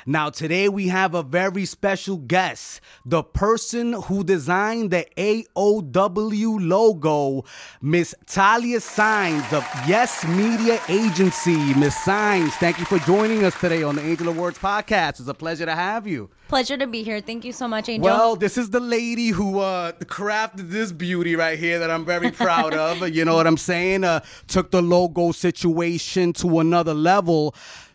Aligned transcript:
Now, 0.07 0.31
today 0.31 0.69
we 0.69 0.89
have 0.89 1.15
a 1.15 1.23
very 1.23 1.65
special 1.65 2.17
guest, 2.17 2.81
the 3.05 3.23
person 3.23 3.93
who 3.95 4.25
designed 4.25 4.91
the 4.91 5.07
AOW 5.17 6.59
logo, 6.61 7.45
Miss 7.81 8.15
Talia 8.27 8.81
Signs 8.81 9.53
of 9.53 9.65
Yes 9.87 10.25
Media 10.27 10.81
Agency. 10.89 11.75
Miss 11.75 11.97
Signs, 12.05 12.55
thank 12.57 12.79
you 12.79 12.85
for 12.85 12.99
joining 13.01 13.45
us 13.45 13.59
today 13.61 13.83
on 13.83 13.97
the 13.97 14.03
Angel 14.03 14.29
of 14.29 14.37
Words 14.39 14.59
podcast. 14.59 15.21
It's 15.21 15.29
a 15.29 15.35
pleasure 15.35 15.67
to 15.67 15.75
have 15.75 16.07
you. 16.07 16.31
Pleasure 16.49 16.77
to 16.77 16.87
be 16.87 17.03
here. 17.03 17.21
Thank 17.21 17.45
you 17.45 17.53
so 17.53 17.67
much, 17.67 17.89
Angel. 17.89 18.05
Well, 18.05 18.37
this 18.37 18.57
is 18.57 18.71
the 18.71 18.79
lady 18.81 19.29
who 19.29 19.59
uh, 19.59 19.93
crafted 20.05 20.71
this 20.71 20.93
beauty 20.93 21.35
right 21.35 21.59
here 21.59 21.81
that 21.81 21.91
I'm 21.91 22.05
very 22.05 22.31
proud 22.31 22.73
of. 22.87 23.09
You 23.09 23.25
know 23.25 23.35
what 23.35 23.49
I'm 23.49 23.57
saying? 23.57 24.05
Uh, 24.05 24.21
took 24.47 24.71
the 24.71 24.81
logo 24.83 25.33
situation 25.33 26.33
to 26.35 26.61
another 26.61 26.95
level. 26.95 27.55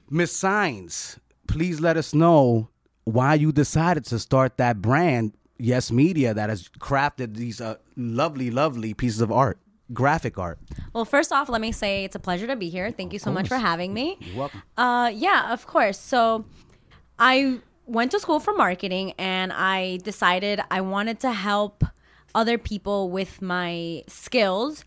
Miss 0.10 0.36
Signs, 0.36 1.18
please 1.52 1.82
let 1.82 1.98
us 1.98 2.14
know 2.14 2.70
why 3.04 3.34
you 3.34 3.52
decided 3.52 4.06
to 4.06 4.18
start 4.18 4.58
that 4.58 4.82
brand, 4.82 5.34
Yes 5.60 5.92
Media, 5.92 6.34
that 6.34 6.50
has 6.50 6.70
crafted 6.80 7.36
these 7.36 7.60
uh, 7.60 7.76
lovely, 7.98 8.50
lovely 8.50 8.94
pieces 8.94 9.20
of 9.20 9.32
art, 9.32 9.60
graphic 9.92 10.38
art. 10.38 10.60
well, 10.94 11.04
first 11.04 11.32
off, 11.32 11.50
let 11.50 11.60
me 11.60 11.72
say 11.72 12.06
it's 12.06 12.16
a 12.16 12.20
pleasure 12.20 12.48
to 12.48 12.56
be 12.56 12.70
here. 12.70 12.90
Thank 12.92 13.12
you 13.12 13.20
so 13.20 13.32
much 13.32 13.48
for 13.50 13.58
having 13.58 13.94
me. 13.94 14.18
You're 14.22 14.38
welcome. 14.38 14.64
Uh, 14.78 15.12
yeah, 15.14 15.52
of 15.52 15.68
course. 15.68 16.00
So, 16.00 16.46
I 17.20 17.60
went 17.86 18.12
to 18.12 18.20
school 18.20 18.40
for 18.40 18.54
marketing, 18.54 19.14
and 19.18 19.52
I 19.52 19.98
decided 19.98 20.62
I 20.72 20.82
wanted 20.82 21.20
to 21.20 21.34
help 21.34 21.84
other 22.34 22.58
people 22.58 23.10
with 23.10 23.42
my 23.42 24.04
skills 24.08 24.86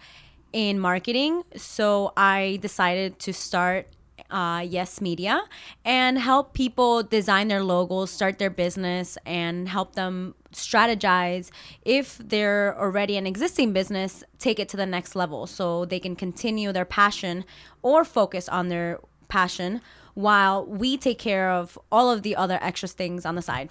in 0.55 0.79
marketing. 0.81 1.43
So 1.57 2.13
I 2.17 2.59
decided 2.63 3.19
to 3.21 3.33
start 3.35 3.89
uh, 4.35 4.61
Yes 4.61 5.01
Media 5.01 5.45
and 5.85 6.19
help 6.19 6.53
people 6.53 7.03
design 7.05 7.49
their 7.49 7.63
logos, 7.63 8.11
start 8.11 8.39
their 8.39 8.51
business, 8.51 9.17
and 9.25 9.69
help 9.69 9.95
them 9.95 10.35
strategize 10.53 11.51
if 11.85 12.19
they're 12.19 12.79
already 12.79 13.17
an 13.17 13.27
existing 13.27 13.73
business, 13.73 14.25
take 14.39 14.59
it 14.59 14.69
to 14.69 14.77
the 14.77 14.87
next 14.87 15.15
level 15.15 15.47
so 15.47 15.85
they 15.85 16.01
can 16.01 16.17
continue 16.17 16.73
their 16.73 16.85
passion 16.85 17.45
or 17.83 18.05
focus 18.05 18.49
on 18.49 18.69
their 18.69 19.01
passion 19.29 19.81
while 20.15 20.65
we 20.67 20.97
take 20.97 21.19
care 21.19 21.51
of 21.51 21.79
all 21.91 22.11
of 22.11 22.23
the 22.23 22.37
other 22.37 22.59
extra 22.61 22.89
things 22.89 23.25
on 23.25 23.37
the 23.37 23.43
side. 23.43 23.71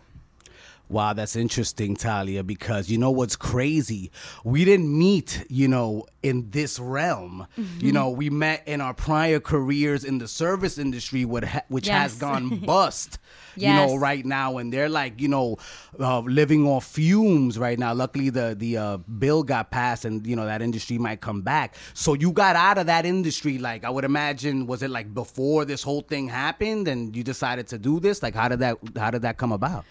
Wow, 0.93 1.13
that's 1.13 1.35
interesting, 1.35 1.95
Talia, 1.95 2.43
because 2.43 2.87
you 2.87 2.99
know 2.99 3.09
what's 3.09 3.35
crazy? 3.35 4.11
We 4.43 4.63
didn't 4.63 4.95
meet, 4.95 5.43
you 5.49 5.67
know, 5.67 6.05
in 6.21 6.51
this 6.51 6.77
realm. 6.77 7.47
Mm-hmm. 7.57 7.83
You 7.83 7.93
know, 7.93 8.11
we 8.11 8.29
met 8.29 8.61
in 8.67 8.79
our 8.79 8.93
prior 8.93 9.39
careers 9.39 10.03
in 10.03 10.19
the 10.19 10.27
service 10.27 10.77
industry, 10.77 11.25
which 11.25 11.87
has 11.87 12.15
gone 12.19 12.59
bust, 12.65 13.17
you 13.55 13.69
know, 13.69 13.95
right 13.95 14.23
now. 14.23 14.59
And 14.59 14.71
they're 14.71 14.87
like, 14.87 15.19
you 15.19 15.29
know, 15.29 15.57
uh, 15.99 16.19
living 16.19 16.67
off 16.67 16.85
fumes 16.85 17.57
right 17.57 17.79
now. 17.79 17.95
Luckily, 17.95 18.29
the, 18.29 18.55
the 18.55 18.77
uh, 18.77 18.97
bill 18.97 19.41
got 19.41 19.71
passed 19.71 20.05
and, 20.05 20.27
you 20.27 20.35
know, 20.35 20.45
that 20.45 20.61
industry 20.61 20.99
might 20.99 21.21
come 21.21 21.41
back. 21.41 21.75
So 21.95 22.13
you 22.13 22.31
got 22.31 22.55
out 22.55 22.77
of 22.77 22.85
that 22.85 23.07
industry, 23.07 23.57
like, 23.57 23.83
I 23.83 23.89
would 23.89 24.05
imagine, 24.05 24.67
was 24.67 24.83
it 24.83 24.91
like 24.91 25.11
before 25.11 25.65
this 25.65 25.81
whole 25.81 26.01
thing 26.01 26.27
happened 26.27 26.87
and 26.87 27.15
you 27.17 27.23
decided 27.23 27.65
to 27.69 27.79
do 27.79 27.99
this? 27.99 28.21
Like, 28.21 28.35
how 28.35 28.47
did 28.47 28.59
that, 28.59 28.77
how 28.95 29.09
did 29.09 29.23
that 29.23 29.37
come 29.37 29.51
about? 29.51 29.85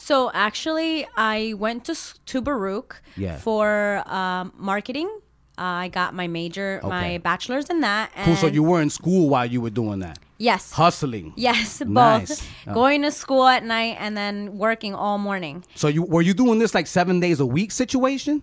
So 0.00 0.30
actually, 0.32 1.06
I 1.16 1.54
went 1.58 1.84
to 1.86 1.94
to 2.26 2.40
Baruch 2.40 3.02
Yeah. 3.16 3.36
for 3.38 4.02
um, 4.06 4.52
marketing. 4.56 5.08
Uh, 5.58 5.84
I 5.84 5.88
got 5.88 6.14
my 6.14 6.28
major, 6.28 6.78
Okay. 6.84 6.88
my 6.88 7.18
bachelor's 7.18 7.66
in 7.68 7.80
that. 7.80 8.12
And 8.14 8.26
Cool. 8.26 8.36
So 8.36 8.46
you 8.46 8.62
were 8.62 8.80
in 8.80 8.90
school 8.90 9.28
while 9.28 9.44
you 9.44 9.60
were 9.60 9.70
doing 9.74 9.98
that, 10.06 10.18
yes, 10.38 10.70
hustling. 10.70 11.32
yes, 11.34 11.78
both 11.84 11.88
Nice. 12.30 12.42
Oh. 12.68 12.74
going 12.80 13.02
to 13.02 13.10
school 13.10 13.44
at 13.44 13.64
night 13.64 13.96
and 13.98 14.16
then 14.16 14.56
working 14.56 14.94
all 14.94 15.18
morning. 15.18 15.64
So 15.74 15.88
you 15.88 16.04
were 16.04 16.22
you 16.22 16.32
doing 16.32 16.60
this 16.60 16.74
like 16.74 16.86
seven 16.86 17.18
days 17.18 17.40
a 17.40 17.46
week 17.46 17.72
situation? 17.72 18.42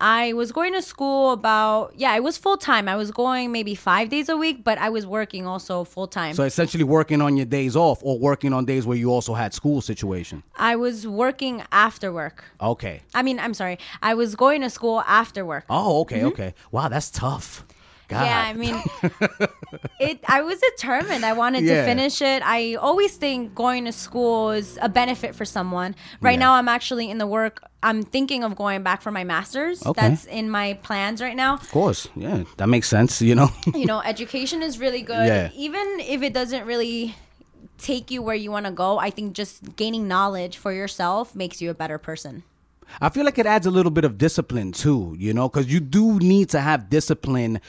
I 0.00 0.32
was 0.32 0.50
going 0.50 0.72
to 0.72 0.82
school 0.82 1.32
about 1.32 1.94
yeah, 1.96 2.14
it 2.16 2.22
was 2.22 2.36
full 2.36 2.56
time. 2.56 2.88
I 2.88 2.96
was 2.96 3.10
going 3.10 3.52
maybe 3.52 3.74
five 3.74 4.08
days 4.08 4.28
a 4.28 4.36
week, 4.36 4.64
but 4.64 4.76
I 4.78 4.90
was 4.90 5.06
working 5.06 5.46
also 5.46 5.84
full 5.84 6.08
time. 6.08 6.34
So 6.34 6.42
essentially 6.42 6.84
working 6.84 7.22
on 7.22 7.36
your 7.36 7.46
days 7.46 7.76
off 7.76 8.00
or 8.02 8.18
working 8.18 8.52
on 8.52 8.64
days 8.64 8.86
where 8.86 8.96
you 8.96 9.10
also 9.10 9.34
had 9.34 9.54
school 9.54 9.80
situation. 9.80 10.42
I 10.56 10.76
was 10.76 11.06
working 11.06 11.62
after 11.70 12.12
work. 12.12 12.44
Okay. 12.60 13.02
I 13.14 13.22
mean, 13.22 13.38
I'm 13.38 13.54
sorry, 13.54 13.78
I 14.02 14.14
was 14.14 14.34
going 14.34 14.62
to 14.62 14.70
school 14.70 15.02
after 15.06 15.44
work. 15.44 15.64
Oh, 15.70 16.00
okay, 16.00 16.18
mm-hmm. 16.18 16.26
okay. 16.28 16.54
Wow, 16.72 16.88
that's 16.88 17.10
tough. 17.10 17.64
God. 18.14 18.24
Yeah, 18.24 18.40
I 18.46 18.52
mean, 18.54 18.76
it. 20.00 20.20
I 20.28 20.42
was 20.42 20.58
determined. 20.60 21.24
I 21.24 21.32
wanted 21.32 21.64
Yeah. 21.64 21.80
to 21.80 21.84
finish 21.84 22.22
it. 22.22 22.42
I 22.44 22.74
always 22.74 23.16
think 23.16 23.54
going 23.54 23.84
to 23.84 23.92
school 23.92 24.50
is 24.50 24.78
a 24.82 24.88
benefit 24.88 25.34
for 25.34 25.44
someone. 25.44 25.94
Right 26.20 26.32
Yeah. 26.32 26.38
now, 26.46 26.54
I'm 26.54 26.68
actually 26.68 27.10
in 27.10 27.18
the 27.18 27.26
work. 27.26 27.60
I'm 27.82 28.02
thinking 28.02 28.44
of 28.44 28.56
going 28.56 28.82
back 28.82 29.02
for 29.02 29.10
my 29.10 29.24
master's. 29.24 29.84
Okay. 29.84 30.00
That's 30.08 30.24
in 30.26 30.48
my 30.50 30.74
plans 30.82 31.20
right 31.20 31.36
now. 31.36 31.54
of 31.54 31.70
course. 31.70 32.08
Yeah, 32.16 32.44
that 32.56 32.68
makes 32.68 32.88
sense, 32.88 33.20
you 33.20 33.34
know. 33.34 33.50
You 33.74 33.86
know, 33.86 34.00
education 34.00 34.62
is 34.62 34.78
really 34.78 35.02
good. 35.12 35.26
Yeah. 35.26 35.50
Even 35.54 35.86
if 36.00 36.22
it 36.22 36.32
doesn't 36.32 36.64
really 36.66 37.14
take 37.78 38.10
you 38.10 38.22
where 38.22 38.36
you 38.36 38.50
want 38.50 38.66
to 38.66 38.72
go, 38.72 38.98
I 38.98 39.10
think 39.10 39.34
just 39.34 39.76
gaining 39.76 40.08
knowledge 40.08 40.56
for 40.56 40.72
yourself 40.72 41.34
makes 41.34 41.60
you 41.60 41.70
a 41.70 41.74
better 41.74 41.98
person. 41.98 42.44
I 43.00 43.08
feel 43.08 43.24
like 43.24 43.38
it 43.38 43.46
adds 43.46 43.66
a 43.66 43.70
little 43.70 43.90
bit 43.90 44.04
of 44.04 44.16
discipline 44.18 44.70
too, 44.72 45.16
you 45.18 45.32
know, 45.34 45.48
because 45.48 45.72
you 45.72 45.80
do 45.80 46.18
need 46.20 46.50
to 46.50 46.60
have 46.60 46.88
discipline 46.88 47.60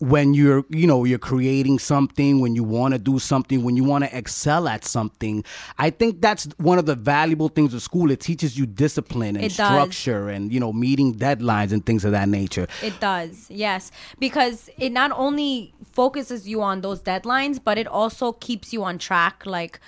when 0.00 0.32
you're, 0.32 0.64
you 0.70 0.86
know, 0.86 1.04
you're 1.04 1.18
creating 1.18 1.78
something, 1.78 2.40
when 2.40 2.54
you 2.54 2.64
want 2.64 2.94
to 2.94 2.98
do 2.98 3.18
something, 3.18 3.62
when 3.62 3.76
you 3.76 3.84
want 3.84 4.02
to 4.02 4.16
excel 4.16 4.66
at 4.66 4.82
something. 4.84 5.44
I 5.78 5.90
think 5.90 6.22
that's 6.22 6.48
one 6.56 6.78
of 6.78 6.86
the 6.86 6.94
valuable 6.94 7.48
things 7.48 7.74
of 7.74 7.82
school. 7.82 8.10
It 8.10 8.20
teaches 8.20 8.58
you 8.58 8.64
discipline 8.64 9.36
and 9.36 9.52
structure 9.52 10.30
and, 10.30 10.50
you 10.50 10.58
know, 10.58 10.72
meeting 10.72 11.14
deadlines 11.14 11.70
and 11.72 11.84
things 11.84 12.06
of 12.06 12.12
that 12.12 12.30
nature. 12.30 12.66
It 12.82 12.98
does, 12.98 13.46
yes, 13.50 13.92
because 14.18 14.70
it 14.78 14.90
not 14.90 15.12
only 15.12 15.74
focuses 15.92 16.48
you 16.48 16.62
on 16.62 16.80
those 16.80 17.02
deadlines, 17.02 17.60
but 17.62 17.76
it 17.76 17.86
also 17.86 18.32
keeps 18.32 18.72
you 18.72 18.82
on 18.82 18.96
track. 18.96 19.44
Like 19.44 19.80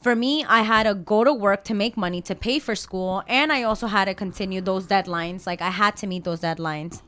for 0.00 0.14
me, 0.14 0.44
I 0.44 0.62
had 0.62 0.84
to 0.84 0.94
go 0.94 1.24
to 1.24 1.34
work 1.34 1.64
to 1.64 1.74
make 1.74 1.96
money 1.96 2.22
to 2.22 2.36
pay 2.36 2.60
for 2.60 2.76
school, 2.76 3.24
and 3.26 3.52
I 3.52 3.64
also 3.64 3.88
had 3.88 4.04
to 4.04 4.14
continue 4.14 4.60
those 4.60 4.86
deadlines. 4.86 5.48
Like 5.48 5.60
I 5.60 5.70
had 5.70 5.96
to 5.96 6.06
meet 6.06 6.22
those 6.22 6.40
deadlines. 6.40 7.02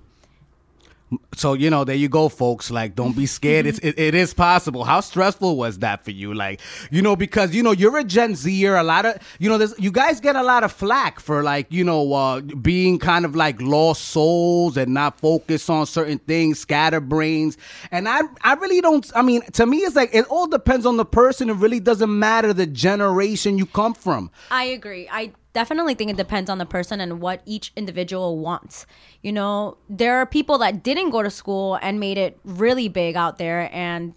So 1.35 1.55
you 1.55 1.71
know, 1.71 1.85
there 1.85 1.97
you 1.97 2.09
go, 2.09 2.29
folks. 2.29 2.71
Like, 2.71 2.95
don't 2.95 3.17
be 3.17 3.27
scared. 3.27 3.67
it's 3.67 3.79
it, 3.81 3.99
it 3.99 4.15
is 4.15 4.33
possible. 4.33 4.85
How 4.85 5.01
stressful 5.01 5.57
was 5.57 5.81
that 5.81 6.05
for 6.05 6.13
you? 6.13 6.35
Like, 6.35 6.61
you 6.91 7.03
know, 7.03 7.17
because 7.17 7.55
you 7.55 7.63
know 7.63 7.73
you're 7.73 7.99
a 7.99 8.05
Gen 8.05 8.37
Zer. 8.37 8.77
A 8.77 8.83
lot 8.83 9.07
of 9.07 9.19
you 9.39 9.49
know, 9.49 9.59
there's 9.59 9.77
you 9.79 9.91
guys 9.91 10.21
get 10.21 10.37
a 10.37 10.43
lot 10.43 10.63
of 10.63 10.71
flack 10.71 11.19
for 11.19 11.43
like 11.43 11.67
you 11.73 11.83
know 11.83 12.13
uh, 12.13 12.41
being 12.41 12.99
kind 12.99 13.25
of 13.25 13.35
like 13.35 13.61
lost 13.61 14.09
souls 14.09 14.77
and 14.77 14.95
not 14.95 15.19
focused 15.19 15.69
on 15.69 15.87
certain 15.87 16.19
things, 16.19 16.61
scatterbrains. 16.61 17.59
And 17.91 18.09
I 18.09 18.21
I 18.43 18.55
really 18.55 18.81
don't. 18.81 19.11
I 19.15 19.23
mean, 19.23 19.43
to 19.53 19.67
me, 19.67 19.79
it's 19.79 19.97
like 19.97 20.11
it 20.13 20.27
all 20.27 20.47
depends 20.47 20.87
on 20.87 20.97
the 20.97 21.05
person. 21.05 21.51
It 21.51 21.57
really 21.57 21.81
doesn't 21.81 22.19
matter 22.19 22.53
the 22.53 22.67
generation 22.67 23.59
you 23.59 23.67
come 23.67 23.95
from. 23.95 24.31
I 24.51 24.65
agree. 24.65 25.09
I 25.11 25.33
definitely 25.53 25.95
think 25.95 26.11
it 26.11 26.17
depends 26.17 26.49
on 26.49 26.59
the 26.59 26.67
person 26.67 27.01
and 27.01 27.21
what 27.21 27.43
each 27.45 27.73
individual 27.77 28.39
wants. 28.39 28.87
You 29.23 29.33
know, 29.33 29.77
there 29.89 30.19
are 30.19 30.27
people 30.27 30.59
that 30.59 30.83
didn't 30.83 31.11
go 31.11 31.23
to 31.23 31.31
school 31.31 31.79
and 31.83 31.99
made 31.99 32.19
it 32.19 32.39
really 32.45 32.89
big 32.89 33.17
out 33.17 33.39
there 33.39 33.69
and 33.73 34.15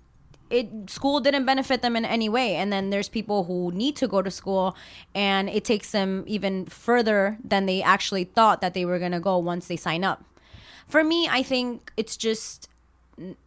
it 0.50 0.70
school 0.88 1.20
didn't 1.20 1.46
benefit 1.46 1.82
them 1.82 1.96
in 1.96 2.06
any 2.06 2.30
way 2.30 2.56
and 2.56 2.72
then 2.72 2.92
there's 2.92 3.10
people 3.10 3.46
who 3.46 3.72
need 3.72 3.96
to 3.96 4.08
go 4.08 4.22
to 4.22 4.30
school 4.30 4.76
and 5.16 5.50
it 5.50 5.66
takes 5.66 5.92
them 5.92 6.24
even 6.28 6.66
further 6.68 7.40
than 7.44 7.66
they 7.66 7.82
actually 7.82 8.24
thought 8.24 8.62
that 8.62 8.76
they 8.76 8.86
were 8.86 9.00
going 9.00 9.14
to 9.14 9.20
go 9.20 9.38
once 9.38 9.68
they 9.68 9.78
sign 9.78 10.04
up. 10.04 10.24
For 10.88 11.04
me, 11.04 11.28
I 11.28 11.42
think 11.42 11.92
it's 11.98 12.16
just 12.16 12.70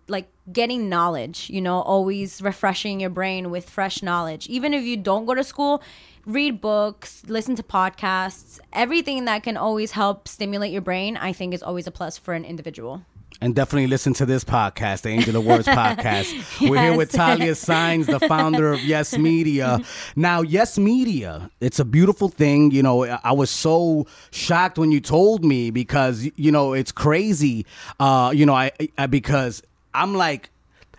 like 0.08 0.28
getting 0.52 0.88
knowledge, 0.88 1.50
you 1.50 1.60
know, 1.60 1.80
always 1.80 2.40
refreshing 2.42 3.00
your 3.00 3.10
brain 3.10 3.50
with 3.50 3.68
fresh 3.68 4.02
knowledge. 4.02 4.46
Even 4.48 4.72
if 4.72 4.84
you 4.84 4.96
don't 4.96 5.26
go 5.26 5.34
to 5.34 5.44
school, 5.44 5.82
read 6.26 6.60
books, 6.60 7.22
listen 7.28 7.54
to 7.56 7.62
podcasts, 7.62 8.58
everything 8.72 9.24
that 9.26 9.44
can 9.44 9.56
always 9.56 9.92
help 9.92 10.28
stimulate 10.28 10.72
your 10.72 10.82
brain, 10.82 11.16
I 11.16 11.32
think 11.32 11.54
is 11.54 11.62
always 11.62 11.86
a 11.86 11.90
plus 11.90 12.18
for 12.18 12.34
an 12.34 12.44
individual. 12.44 13.02
And 13.40 13.54
definitely 13.54 13.86
listen 13.86 14.14
to 14.14 14.26
this 14.26 14.44
podcast, 14.44 15.02
the 15.02 15.10
Angel 15.10 15.36
of 15.36 15.44
Words 15.44 15.68
podcast. 15.68 16.68
We're 16.68 16.80
here 16.80 16.96
with 16.96 17.12
Talia 17.12 17.54
Signs, 17.54 18.06
the 18.06 18.18
founder 18.20 18.72
of 18.72 18.80
Yes 18.82 19.16
Media. 19.18 19.80
Now, 20.16 20.40
Yes 20.40 20.78
Media, 20.78 21.50
it's 21.60 21.78
a 21.78 21.84
beautiful 21.84 22.28
thing. 22.28 22.70
You 22.70 22.82
know, 22.82 23.04
I 23.04 23.32
was 23.32 23.50
so 23.50 24.06
shocked 24.30 24.78
when 24.78 24.90
you 24.90 25.00
told 25.00 25.44
me 25.44 25.70
because, 25.70 26.28
you 26.36 26.50
know, 26.50 26.72
it's 26.72 26.92
crazy. 26.92 27.66
Uh, 28.00 28.32
you 28.34 28.46
know, 28.46 28.54
I, 28.54 28.72
I 28.96 29.06
because 29.06 29.62
I'm 29.92 30.14
like, 30.14 30.48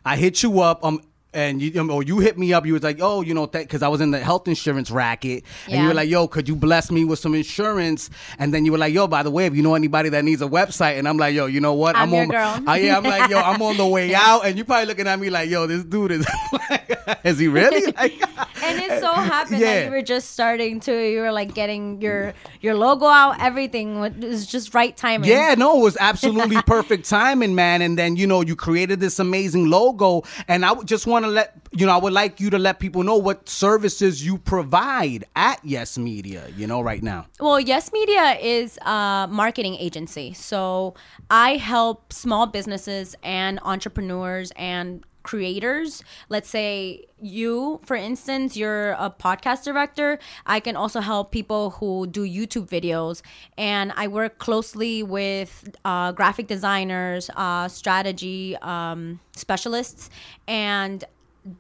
I 0.06 0.16
hit 0.16 0.44
you 0.44 0.62
up. 0.62 0.86
Um, 0.86 1.02
and 1.38 1.62
you 1.62 1.92
or 1.92 2.02
you 2.02 2.18
hit 2.18 2.38
me 2.38 2.52
up. 2.52 2.66
You 2.66 2.74
was 2.74 2.84
like, 2.84 2.98
oh, 3.00 3.22
you 3.22 3.34
know, 3.34 3.46
because 3.46 3.84
I 3.84 3.88
was 3.88 4.02
in 4.02 4.12
the 4.12 4.20
health 4.20 4.48
insurance 4.48 4.90
racket, 4.90 5.44
and 5.70 5.82
you 5.82 5.88
were 5.88 5.94
like, 5.94 6.10
yo, 6.10 6.28
could 6.28 6.50
you 6.50 6.56
bless 6.56 6.90
me 6.92 7.06
with 7.06 7.20
some 7.20 7.36
insurance? 7.36 8.10
And 8.40 8.54
then 8.54 8.66
you 8.66 8.72
were 8.72 8.78
like, 8.80 8.94
yo, 8.94 9.08
by 9.08 9.22
the 9.22 9.30
way, 9.30 9.46
if 9.46 9.56
you 9.56 9.62
know 9.62 9.76
anybody 9.76 10.10
that 10.10 10.26
needs 10.26 10.42
a 10.42 10.48
website, 10.48 10.98
and 10.98 11.08
I'm 11.08 11.18
like, 11.18 11.36
yo, 11.36 11.46
you 11.46 11.62
know 11.62 11.74
what? 11.74 11.96
I'm 11.96 12.12
your 12.12 12.24
on, 12.24 12.30
girl. 12.30 12.64
I, 12.66 12.80
yeah, 12.80 12.98
I'm 12.98 13.04
like, 13.04 13.30
yo, 13.30 13.40
I'm 13.40 13.62
on 13.62 13.78
the 13.78 13.86
way 13.86 14.16
out, 14.16 14.46
and 14.46 14.58
you're 14.58 14.66
probably 14.66 14.88
looking 14.88 15.08
at 15.08 15.20
me 15.20 15.30
like, 15.30 15.50
yo, 15.50 15.68
this 15.68 15.84
dude 15.84 16.12
is, 16.12 16.28
is 17.24 17.40
he 17.40 17.48
really? 17.48 17.92
Like, 17.98 18.22
and 18.64 18.80
it 18.80 19.00
so 19.02 19.14
happened 19.14 19.60
Yeah. 19.60 19.74
that 19.74 19.86
you 19.86 19.92
were 19.92 20.02
just 20.02 20.32
starting 20.32 20.80
to 20.82 20.92
you 21.12 21.20
were 21.22 21.32
like 21.32 21.54
getting 21.54 22.02
your 22.02 22.34
your 22.62 22.76
logo 22.76 23.06
out 23.06 23.40
everything 23.42 24.00
was 24.00 24.46
just 24.46 24.74
right 24.74 24.96
timing 24.96 25.30
Yeah, 25.30 25.56
no, 25.58 25.80
it 25.80 25.84
was 25.84 25.98
absolutely 26.00 26.62
perfect 26.68 27.08
timing, 27.10 27.56
man. 27.56 27.82
And 27.82 27.98
then, 27.98 28.16
you 28.16 28.28
know, 28.28 28.42
you 28.42 28.56
created 28.56 29.00
this 29.00 29.20
amazing 29.20 29.70
logo. 29.70 30.24
And 30.48 30.66
I 30.66 30.74
just 30.84 31.08
want 31.08 31.26
to 31.26 31.32
let, 31.32 31.56
you 31.72 31.86
know, 31.86 31.94
I 31.94 31.98
would 31.98 32.14
like 32.14 32.40
you 32.40 32.50
to 32.50 32.58
let 32.60 32.80
people 32.80 33.04
know 33.04 33.18
what 33.18 33.48
services 33.50 34.26
you 34.26 34.38
provide 34.38 35.24
at 35.36 35.60
Yes 35.64 35.98
Media, 35.98 36.48
you 36.56 36.68
know, 36.68 36.82
right 36.82 37.04
now. 37.04 37.26
Well, 37.40 37.60
Yes 37.60 37.92
Media 37.94 38.38
is 38.42 38.78
a 38.86 39.28
marketing 39.30 39.76
agency. 39.76 40.34
So 40.34 40.94
I 41.30 41.56
help 41.58 42.12
small 42.14 42.48
businesses 42.48 43.16
and 43.24 43.60
entrepreneurs 43.64 44.52
and 44.56 45.04
creators. 45.28 46.02
Let's 46.30 46.50
say 46.50 47.06
you, 47.20 47.82
for 47.84 47.98
instance, 47.98 48.56
you're 48.56 48.92
a 48.94 49.10
podcast 49.12 49.66
director. 49.66 50.20
I 50.46 50.62
can 50.62 50.76
also 50.78 51.02
help 51.02 51.32
people 51.32 51.72
who 51.72 52.08
do 52.08 52.24
YouTube 52.24 52.68
videos. 52.70 53.22
And 53.58 53.92
I 53.98 54.08
work 54.08 54.40
closely 54.40 55.04
with 55.04 55.52
uh, 55.84 56.14
graphic 56.14 56.48
designers, 56.48 57.30
uh, 57.36 57.68
strategy 57.68 58.56
um, 58.62 59.20
specialists, 59.36 60.10
and 60.48 61.04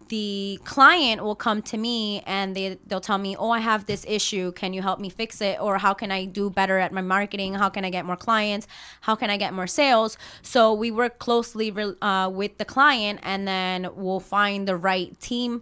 the 0.09 0.59
client 0.63 1.23
will 1.23 1.35
come 1.35 1.61
to 1.63 1.77
me 1.77 2.21
and 2.25 2.55
they 2.55 2.77
they'll 2.87 3.01
tell 3.01 3.17
me, 3.17 3.35
"Oh, 3.37 3.49
I 3.49 3.59
have 3.59 3.85
this 3.85 4.05
issue. 4.07 4.51
Can 4.51 4.73
you 4.73 4.81
help 4.81 4.99
me 4.99 5.09
fix 5.09 5.41
it? 5.41 5.59
Or 5.61 5.77
how 5.77 5.93
can 5.93 6.11
I 6.11 6.25
do 6.25 6.49
better 6.49 6.77
at 6.77 6.91
my 6.91 7.01
marketing? 7.01 7.53
How 7.55 7.69
can 7.69 7.85
I 7.85 7.89
get 7.89 8.05
more 8.05 8.17
clients? 8.17 8.67
How 9.01 9.15
can 9.15 9.29
I 9.29 9.37
get 9.37 9.53
more 9.53 9.67
sales?" 9.67 10.17
So 10.41 10.73
we 10.73 10.91
work 10.91 11.19
closely 11.19 11.71
uh, 12.01 12.29
with 12.33 12.57
the 12.57 12.65
client, 12.65 13.19
and 13.23 13.47
then 13.47 13.87
we'll 13.95 14.19
find 14.19 14.67
the 14.67 14.75
right 14.75 15.19
team 15.19 15.61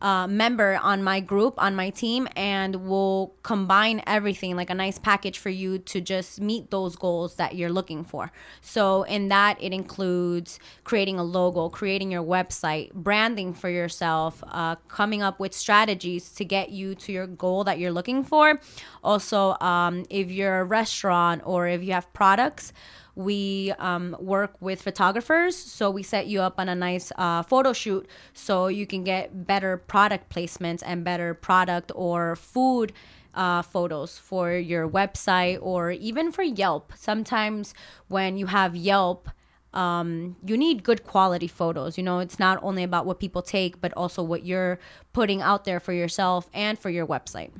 uh, 0.00 0.26
member 0.26 0.78
on 0.82 1.02
my 1.02 1.20
group, 1.20 1.54
on 1.56 1.74
my 1.74 1.90
team, 1.90 2.28
and 2.36 2.76
we'll 2.76 3.34
combine 3.42 4.02
everything 4.06 4.56
like 4.56 4.70
a 4.70 4.74
nice 4.74 4.98
package 4.98 5.38
for 5.38 5.50
you 5.50 5.78
to 5.78 6.00
just 6.00 6.40
meet 6.40 6.70
those 6.70 6.96
goals 6.96 7.36
that 7.36 7.54
you're 7.54 7.70
looking 7.70 8.04
for. 8.04 8.30
So, 8.60 9.04
in 9.04 9.28
that, 9.28 9.56
it 9.60 9.72
includes 9.72 10.58
creating 10.84 11.18
a 11.18 11.24
logo, 11.24 11.68
creating 11.68 12.10
your 12.10 12.22
website, 12.22 12.92
branding 12.92 13.54
for 13.54 13.70
yourself, 13.70 14.42
uh, 14.48 14.76
coming 14.88 15.22
up 15.22 15.40
with 15.40 15.54
strategies 15.54 16.30
to 16.32 16.44
get 16.44 16.70
you 16.70 16.94
to 16.96 17.12
your 17.12 17.26
goal 17.26 17.64
that 17.64 17.78
you're 17.78 17.92
looking 17.92 18.22
for. 18.22 18.60
Also, 19.02 19.56
um, 19.60 20.04
if 20.10 20.30
you're 20.30 20.60
a 20.60 20.64
restaurant 20.64 21.42
or 21.44 21.68
if 21.68 21.82
you 21.82 21.92
have 21.92 22.12
products, 22.12 22.72
we 23.16 23.72
um, 23.78 24.14
work 24.20 24.54
with 24.60 24.82
photographers. 24.82 25.56
So 25.56 25.90
we 25.90 26.02
set 26.02 26.26
you 26.26 26.42
up 26.42 26.60
on 26.60 26.68
a 26.68 26.74
nice 26.74 27.10
uh, 27.16 27.42
photo 27.42 27.72
shoot 27.72 28.06
so 28.34 28.68
you 28.68 28.86
can 28.86 29.02
get 29.02 29.46
better 29.46 29.78
product 29.78 30.28
placements 30.28 30.82
and 30.84 31.02
better 31.02 31.34
product 31.34 31.90
or 31.94 32.36
food 32.36 32.92
uh, 33.34 33.62
photos 33.62 34.18
for 34.18 34.52
your 34.52 34.88
website 34.88 35.58
or 35.60 35.90
even 35.90 36.30
for 36.30 36.42
yelp. 36.42 36.92
Sometimes 36.94 37.74
when 38.08 38.36
you 38.36 38.46
have 38.46 38.76
yelp 38.76 39.28
um, 39.72 40.36
you 40.42 40.56
need 40.56 40.84
good 40.84 41.04
quality 41.04 41.48
photos. 41.48 41.98
You 41.98 42.04
know 42.04 42.20
it's 42.20 42.38
not 42.38 42.58
only 42.62 42.82
about 42.82 43.04
what 43.06 43.18
people 43.18 43.42
take 43.42 43.80
but 43.80 43.92
also 43.94 44.22
what 44.22 44.44
you're 44.44 44.78
putting 45.12 45.42
out 45.42 45.64
there 45.64 45.80
for 45.80 45.92
yourself 45.92 46.48
and 46.54 46.78
for 46.78 46.90
your 46.90 47.06
website 47.06 47.50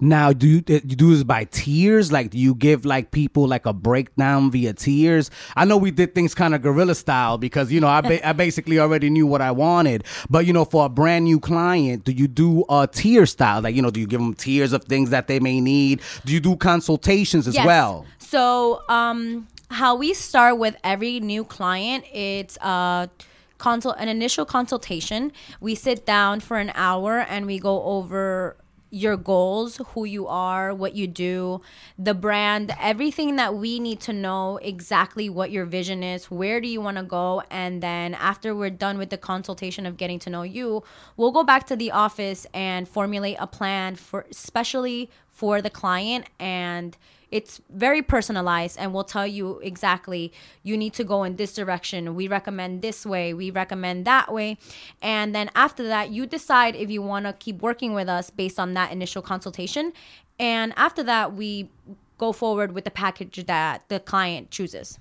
Now, 0.00 0.32
do 0.32 0.46
you, 0.48 0.62
you 0.66 0.80
do 0.80 1.14
this 1.14 1.24
by 1.24 1.44
tiers? 1.44 2.10
Like, 2.12 2.30
do 2.30 2.38
you 2.38 2.54
give 2.54 2.84
like 2.84 3.10
people 3.10 3.46
like 3.46 3.66
a 3.66 3.72
breakdown 3.72 4.50
via 4.50 4.72
tiers? 4.72 5.30
I 5.56 5.64
know 5.64 5.76
we 5.76 5.90
did 5.90 6.14
things 6.14 6.34
kind 6.34 6.54
of 6.54 6.62
guerrilla 6.62 6.94
style 6.94 7.38
because 7.38 7.70
you 7.72 7.80
know 7.80 7.88
I 7.88 8.00
ba- 8.00 8.26
I 8.26 8.32
basically 8.32 8.78
already 8.78 9.10
knew 9.10 9.26
what 9.26 9.40
I 9.40 9.50
wanted. 9.50 10.04
But 10.30 10.46
you 10.46 10.52
know, 10.52 10.64
for 10.64 10.86
a 10.86 10.88
brand 10.88 11.24
new 11.24 11.40
client, 11.40 12.04
do 12.04 12.12
you 12.12 12.28
do 12.28 12.64
a 12.68 12.86
tier 12.86 13.26
style? 13.26 13.62
Like, 13.62 13.74
you 13.74 13.82
know, 13.82 13.90
do 13.90 14.00
you 14.00 14.06
give 14.06 14.20
them 14.20 14.34
tiers 14.34 14.72
of 14.72 14.84
things 14.84 15.10
that 15.10 15.28
they 15.28 15.40
may 15.40 15.60
need? 15.60 16.00
Do 16.24 16.32
you 16.32 16.40
do 16.40 16.56
consultations 16.56 17.46
as 17.46 17.54
Yes. 17.54 17.66
well? 17.66 18.06
So, 18.18 18.82
um, 18.88 19.46
how 19.70 19.94
we 19.96 20.14
start 20.14 20.58
with 20.58 20.76
every 20.84 21.20
new 21.20 21.44
client, 21.44 22.04
it's 22.12 22.58
uh 22.60 23.06
consult 23.58 23.94
an 23.98 24.08
initial 24.08 24.44
consultation. 24.44 25.32
We 25.60 25.76
sit 25.76 26.04
down 26.04 26.40
for 26.40 26.56
an 26.58 26.72
hour 26.74 27.20
and 27.20 27.46
we 27.46 27.60
go 27.60 27.82
over 27.84 28.56
your 28.92 29.16
goals, 29.16 29.80
who 29.88 30.04
you 30.04 30.26
are, 30.26 30.74
what 30.74 30.94
you 30.94 31.06
do, 31.06 31.62
the 31.98 32.12
brand, 32.12 32.74
everything 32.78 33.36
that 33.36 33.54
we 33.54 33.80
need 33.80 33.98
to 34.00 34.12
know 34.12 34.58
exactly 34.58 35.30
what 35.30 35.50
your 35.50 35.64
vision 35.64 36.02
is, 36.02 36.30
where 36.30 36.60
do 36.60 36.68
you 36.68 36.78
want 36.78 36.98
to 36.98 37.02
go, 37.02 37.42
and 37.50 37.82
then 37.82 38.12
after 38.12 38.54
we're 38.54 38.68
done 38.68 38.98
with 38.98 39.08
the 39.08 39.16
consultation 39.16 39.86
of 39.86 39.96
getting 39.96 40.18
to 40.18 40.28
know 40.28 40.42
you, 40.42 40.84
we'll 41.16 41.32
go 41.32 41.42
back 41.42 41.66
to 41.66 41.74
the 41.74 41.90
office 41.90 42.46
and 42.52 42.86
formulate 42.86 43.36
a 43.40 43.46
plan 43.46 43.96
for 43.96 44.26
especially 44.30 45.10
for 45.30 45.62
the 45.62 45.70
client 45.70 46.26
and 46.38 46.98
it's 47.32 47.60
very 47.70 48.02
personalized 48.02 48.78
and 48.78 48.92
we'll 48.92 49.02
tell 49.02 49.26
you 49.26 49.58
exactly 49.60 50.32
you 50.62 50.76
need 50.76 50.92
to 50.92 51.02
go 51.02 51.24
in 51.24 51.36
this 51.36 51.54
direction. 51.54 52.14
We 52.14 52.28
recommend 52.28 52.82
this 52.82 53.04
way. 53.04 53.34
We 53.34 53.50
recommend 53.50 54.04
that 54.04 54.32
way. 54.32 54.58
And 55.00 55.34
then 55.34 55.50
after 55.56 55.82
that 55.88 56.10
you 56.10 56.26
decide 56.26 56.76
if 56.76 56.90
you 56.90 57.02
want 57.02 57.24
to 57.26 57.32
keep 57.32 57.62
working 57.62 57.94
with 57.94 58.08
us 58.08 58.30
based 58.30 58.60
on 58.60 58.74
that 58.74 58.92
initial 58.92 59.22
consultation. 59.22 59.92
And 60.38 60.74
after 60.76 61.02
that 61.04 61.32
we 61.34 61.70
go 62.18 62.32
forward 62.32 62.72
with 62.72 62.84
the 62.84 62.90
package 62.90 63.44
that 63.46 63.88
the 63.88 63.98
client 63.98 64.50
chooses 64.50 64.98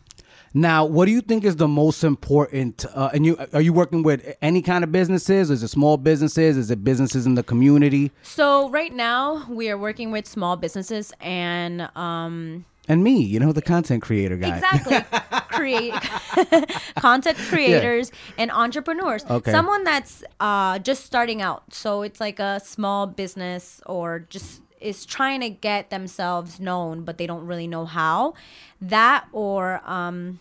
Now, 0.53 0.86
what 0.86 1.05
do 1.05 1.12
you 1.12 1.22
think 1.22 1.43
is 1.46 1.55
the 1.55 1.67
most 1.67 2.03
important? 2.03 2.86
Uh, 2.93 3.10
and 3.13 3.25
you 3.25 3.38
are 3.53 3.62
you 3.62 3.72
working 3.74 4.03
with 4.03 4.36
any 4.41 4.62
kind 4.62 4.84
of 4.84 4.91
businesses? 4.91 5.50
Is 5.50 5.63
it 5.63 5.70
small 5.70 5.98
businesses? 5.98 6.58
Is 6.58 6.70
it 6.72 6.84
businesses 6.84 7.25
in 7.25 7.36
the 7.36 7.43
community? 7.43 8.12
so 8.22 8.70
right 8.70 8.93
now 8.93 9.46
we 9.50 9.70
are 9.70 9.77
working 9.77 10.12
with 10.12 10.27
small 10.27 10.55
businesses 10.58 11.13
and 11.22 11.81
um 11.96 12.65
And 12.88 13.03
me, 13.03 13.22
you 13.24 13.39
know, 13.39 13.53
the 13.53 13.62
content 13.62 14.01
creator 14.01 14.38
guy. 14.38 14.55
Exactly. 14.55 15.00
Create 15.58 15.93
content 17.00 17.38
creators 17.50 18.12
and 18.38 18.51
entrepreneurs. 18.51 19.24
Okay. 19.29 19.51
Someone 19.51 19.84
that's 19.84 20.24
uh, 20.39 20.79
just 20.79 21.05
starting 21.05 21.41
out. 21.41 21.62
So 21.74 22.01
it's 22.01 22.20
like 22.20 22.39
a 22.39 22.60
small 22.60 23.05
business 23.08 23.81
or 23.86 24.25
just 24.29 24.62
is 24.82 25.06
trying 25.06 25.42
to 25.42 25.50
get 25.50 25.90
themselves 25.90 26.60
known, 26.60 27.04
but 27.04 27.18
they 27.18 27.28
don't 27.28 27.46
really 27.46 27.68
know 27.68 27.86
how. 27.86 28.34
That 28.82 29.28
or 29.32 29.82
um, 29.86 30.40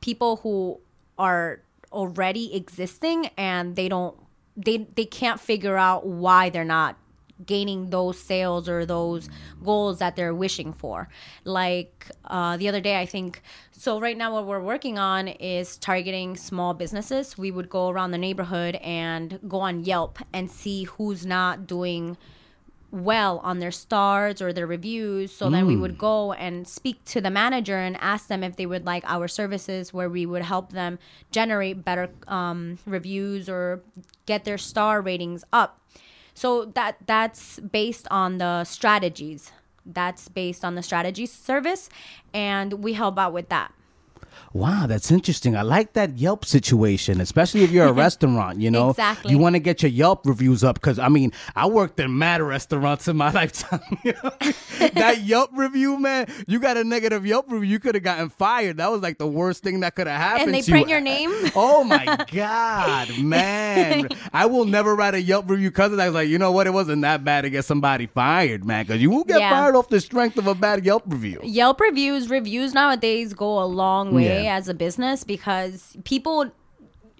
people 0.00 0.36
who 0.36 0.80
are 1.18 1.60
already 1.92 2.54
existing 2.54 3.26
and 3.36 3.76
they 3.76 3.88
don't 3.88 4.16
they 4.56 4.78
they 4.96 5.04
can't 5.04 5.40
figure 5.40 5.76
out 5.76 6.06
why 6.06 6.50
they're 6.50 6.64
not 6.64 6.96
gaining 7.46 7.90
those 7.90 8.18
sales 8.18 8.68
or 8.68 8.86
those 8.86 9.28
goals 9.64 9.98
that 9.98 10.16
they're 10.16 10.34
wishing 10.34 10.72
for 10.72 11.08
like 11.44 12.06
uh, 12.26 12.56
the 12.56 12.68
other 12.68 12.80
day 12.80 13.00
i 13.00 13.06
think 13.06 13.42
so 13.72 14.00
right 14.00 14.16
now 14.16 14.32
what 14.32 14.46
we're 14.46 14.60
working 14.60 14.98
on 14.98 15.28
is 15.28 15.76
targeting 15.78 16.36
small 16.36 16.72
businesses 16.72 17.36
we 17.36 17.50
would 17.50 17.68
go 17.68 17.88
around 17.88 18.10
the 18.10 18.18
neighborhood 18.18 18.76
and 18.76 19.38
go 19.48 19.60
on 19.60 19.84
yelp 19.84 20.18
and 20.32 20.50
see 20.50 20.84
who's 20.84 21.26
not 21.26 21.66
doing 21.66 22.16
well 22.92 23.40
on 23.42 23.58
their 23.58 23.70
stars 23.70 24.40
or 24.42 24.52
their 24.52 24.66
reviews. 24.66 25.32
So 25.32 25.48
then 25.48 25.66
we 25.66 25.76
would 25.76 25.96
go 25.98 26.34
and 26.34 26.68
speak 26.68 27.02
to 27.06 27.20
the 27.20 27.30
manager 27.30 27.78
and 27.78 27.96
ask 28.00 28.28
them 28.28 28.44
if 28.44 28.56
they 28.56 28.66
would 28.66 28.84
like 28.84 29.02
our 29.06 29.26
services, 29.26 29.92
where 29.92 30.10
we 30.10 30.26
would 30.26 30.42
help 30.42 30.72
them 30.72 30.98
generate 31.30 31.84
better 31.84 32.10
um, 32.28 32.78
reviews 32.86 33.48
or 33.48 33.80
get 34.26 34.44
their 34.44 34.58
star 34.58 35.00
ratings 35.00 35.42
up. 35.52 35.80
So 36.34 36.66
that 36.66 36.96
that's 37.06 37.58
based 37.60 38.06
on 38.10 38.38
the 38.38 38.64
strategies. 38.64 39.52
That's 39.84 40.28
based 40.28 40.64
on 40.64 40.74
the 40.76 40.82
strategy 40.82 41.26
service, 41.26 41.88
and 42.32 42.84
we 42.84 42.92
help 42.92 43.18
out 43.18 43.32
with 43.32 43.48
that. 43.48 43.72
Wow, 44.52 44.86
that's 44.86 45.10
interesting. 45.10 45.56
I 45.56 45.62
like 45.62 45.94
that 45.94 46.18
Yelp 46.18 46.44
situation, 46.44 47.20
especially 47.20 47.62
if 47.64 47.70
you're 47.70 47.86
a 47.86 47.92
restaurant, 48.06 48.60
you 48.60 48.70
know. 48.70 48.90
Exactly. 48.90 49.30
You 49.32 49.38
want 49.38 49.54
to 49.54 49.60
get 49.60 49.82
your 49.82 49.90
Yelp 49.90 50.26
reviews 50.26 50.62
up 50.62 50.74
because 50.76 50.98
I 50.98 51.08
mean, 51.08 51.32
I 51.56 51.66
worked 51.66 51.98
in 52.00 52.16
mad 52.18 52.42
restaurants 52.42 53.08
in 53.08 53.16
my 53.16 53.30
lifetime. 53.40 53.80
that 54.94 55.22
Yelp 55.22 55.50
review, 55.54 55.98
man, 55.98 56.26
you 56.46 56.58
got 56.58 56.76
a 56.76 56.84
negative 56.84 57.24
Yelp 57.26 57.50
review, 57.50 57.68
you 57.70 57.78
could 57.78 57.94
have 57.94 58.04
gotten 58.04 58.28
fired. 58.28 58.76
That 58.78 58.90
was 58.90 59.00
like 59.02 59.18
the 59.18 59.26
worst 59.26 59.62
thing 59.62 59.80
that 59.80 59.94
could 59.94 60.06
have 60.06 60.20
happened. 60.20 60.54
And 60.54 60.54
they 60.54 60.62
print 60.70 60.88
you. 60.88 60.92
your 60.92 61.00
name? 61.00 61.30
Oh 61.54 61.84
my 61.84 62.24
God, 62.32 63.18
man. 63.18 64.08
I 64.32 64.46
will 64.46 64.64
never 64.64 64.94
write 64.94 65.14
a 65.14 65.20
Yelp 65.22 65.48
review 65.48 65.70
because 65.70 65.98
I 65.98 66.06
was 66.06 66.14
like, 66.14 66.28
you 66.28 66.38
know 66.38 66.52
what? 66.52 66.66
It 66.66 66.72
wasn't 66.72 67.02
that 67.02 67.24
bad 67.24 67.42
to 67.42 67.50
get 67.50 67.64
somebody 67.64 68.06
fired, 68.06 68.64
man. 68.64 68.84
Because 68.84 69.00
you 69.00 69.10
will 69.10 69.24
get 69.24 69.40
Yeah. 69.40 69.50
fired 69.50 69.76
off 69.76 69.88
the 69.88 70.00
strength 70.00 70.36
of 70.38 70.46
a 70.46 70.54
bad 70.54 70.84
Yelp 70.84 71.04
review. 71.06 71.40
Yelp 71.42 71.80
reviews, 71.80 72.28
reviews 72.28 72.74
nowadays 72.74 73.32
go 73.34 73.62
a 73.62 73.64
long 73.64 74.14
way 74.14 74.21
Yeah. 74.24 74.56
as 74.56 74.68
a 74.68 74.74
business 74.74 75.24
because 75.24 75.96
people 76.04 76.52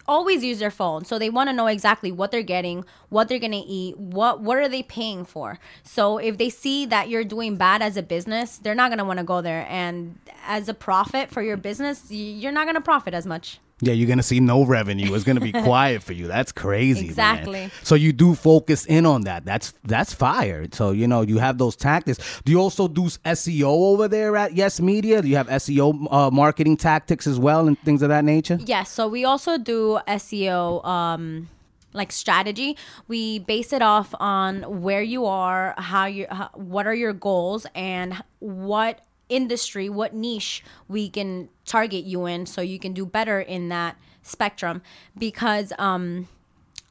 always 0.09 0.43
use 0.43 0.59
their 0.59 0.71
phone 0.71 1.05
so 1.05 1.19
they 1.19 1.31
want 1.31 1.49
to 1.49 1.53
know 1.53 1.67
exactly 1.69 2.11
what 2.11 2.31
they're 2.33 2.43
getting 2.43 2.85
what 3.09 3.29
they're 3.29 3.39
going 3.39 3.53
to 3.53 3.59
eat 3.59 3.97
what 3.97 4.41
what 4.41 4.59
are 4.59 4.69
they 4.69 4.83
paying 4.83 5.25
for 5.25 5.59
so 5.85 6.19
if 6.19 6.39
they 6.39 6.51
see 6.51 6.85
that 6.87 7.09
you're 7.09 7.25
doing 7.25 7.57
bad 7.57 7.81
as 7.83 7.97
a 7.97 8.03
business 8.03 8.59
they're 8.59 8.75
not 8.75 8.89
going 8.89 8.99
to 8.99 9.05
want 9.05 9.19
to 9.19 9.25
go 9.25 9.41
there 9.41 9.65
and 9.69 10.19
as 10.45 10.69
a 10.69 10.75
profit 10.75 11.31
for 11.31 11.41
your 11.41 11.57
business 11.57 12.11
you're 12.11 12.53
not 12.53 12.65
going 12.65 12.75
to 12.75 12.81
profit 12.81 13.15
as 13.15 13.27
much 13.27 13.61
Yeah, 13.85 13.95
you're 13.95 14.09
gonna 14.09 14.23
see 14.23 14.39
no 14.39 14.65
revenue. 14.65 15.13
It's 15.13 15.25
gonna 15.25 15.41
be 15.41 15.51
quiet 15.69 16.05
for 16.05 16.13
you. 16.13 16.29
That's 16.29 16.53
crazy. 16.53 17.01
man. 17.01 17.11
Exactly. 17.11 17.71
So 17.83 17.97
you 17.97 18.13
do 18.13 18.37
focus 18.37 18.87
in 18.87 19.05
on 19.05 19.23
that. 19.23 19.45
That's 19.45 19.75
that's 19.83 20.15
fire. 20.15 20.67
So 20.73 20.93
you 20.93 21.09
know 21.09 21.23
you 21.23 21.39
have 21.39 21.59
those 21.59 21.75
tactics. 21.75 22.41
Do 22.45 22.53
you 22.53 22.61
also 22.61 22.87
do 22.87 23.03
SEO 23.03 23.65
over 23.65 24.07
there 24.07 24.37
at 24.37 24.55
Yes 24.55 24.81
Media? 24.81 25.21
Do 25.21 25.27
you 25.29 25.37
have 25.37 25.49
SEO 25.49 26.07
uh, 26.13 26.31
marketing 26.31 26.77
tactics 26.77 27.27
as 27.27 27.41
well 27.41 27.67
and 27.67 27.77
things 27.81 28.03
of 28.03 28.09
that 28.11 28.25
nature? 28.25 28.59
Yes, 28.65 28.89
so 28.91 29.09
we 29.09 29.25
also 29.25 29.59
do 29.59 29.99
SEO 30.07 30.85
um 30.87 31.49
like 31.93 32.13
strategy. 32.13 32.77
We 33.09 33.41
base 33.41 33.73
it 33.73 33.83
off 33.83 34.15
on 34.21 34.83
where 34.83 35.03
you 35.03 35.27
are, 35.27 35.75
how 35.77 36.07
you 36.07 36.27
how, 36.31 36.51
what 36.55 36.87
are 36.87 36.95
your 36.95 37.13
goals 37.13 37.67
and 37.75 38.23
what 38.39 39.01
industry, 39.35 39.89
what 39.89 40.15
niche 40.15 40.63
we 40.89 41.09
can 41.09 41.49
target 41.65 42.05
you 42.05 42.27
in 42.27 42.47
so 42.47 42.61
you 42.61 42.79
can 42.79 42.93
do 42.93 43.07
better 43.07 43.41
in 43.41 43.69
that 43.71 43.97
spectrum 44.23 44.83
because 45.19 45.73
um 45.79 46.29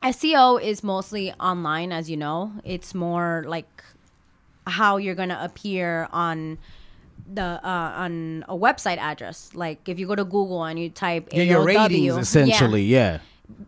SEO 0.04 0.62
is 0.62 0.84
mostly 0.84 1.32
online 1.34 1.92
as 1.92 2.10
you 2.10 2.18
know. 2.18 2.52
It's 2.64 2.96
more 2.96 3.44
like 3.48 3.84
how 4.66 4.98
you're 4.98 5.16
going 5.16 5.30
to 5.30 5.44
appear 5.44 6.08
on 6.12 6.58
the 7.32 7.44
uh, 7.64 7.94
on 7.96 8.44
a 8.50 8.56
website 8.58 8.98
address. 8.98 9.52
Like 9.54 9.88
if 9.88 10.00
you 10.00 10.08
go 10.08 10.16
to 10.16 10.24
Google 10.26 10.64
and 10.64 10.80
you 10.80 10.90
type 10.90 11.30
Yeah, 11.32 11.44
your 11.44 11.64
ratings 11.64 12.06
yeah, 12.16 12.20
essentially. 12.20 12.84
Yeah. 12.84 13.20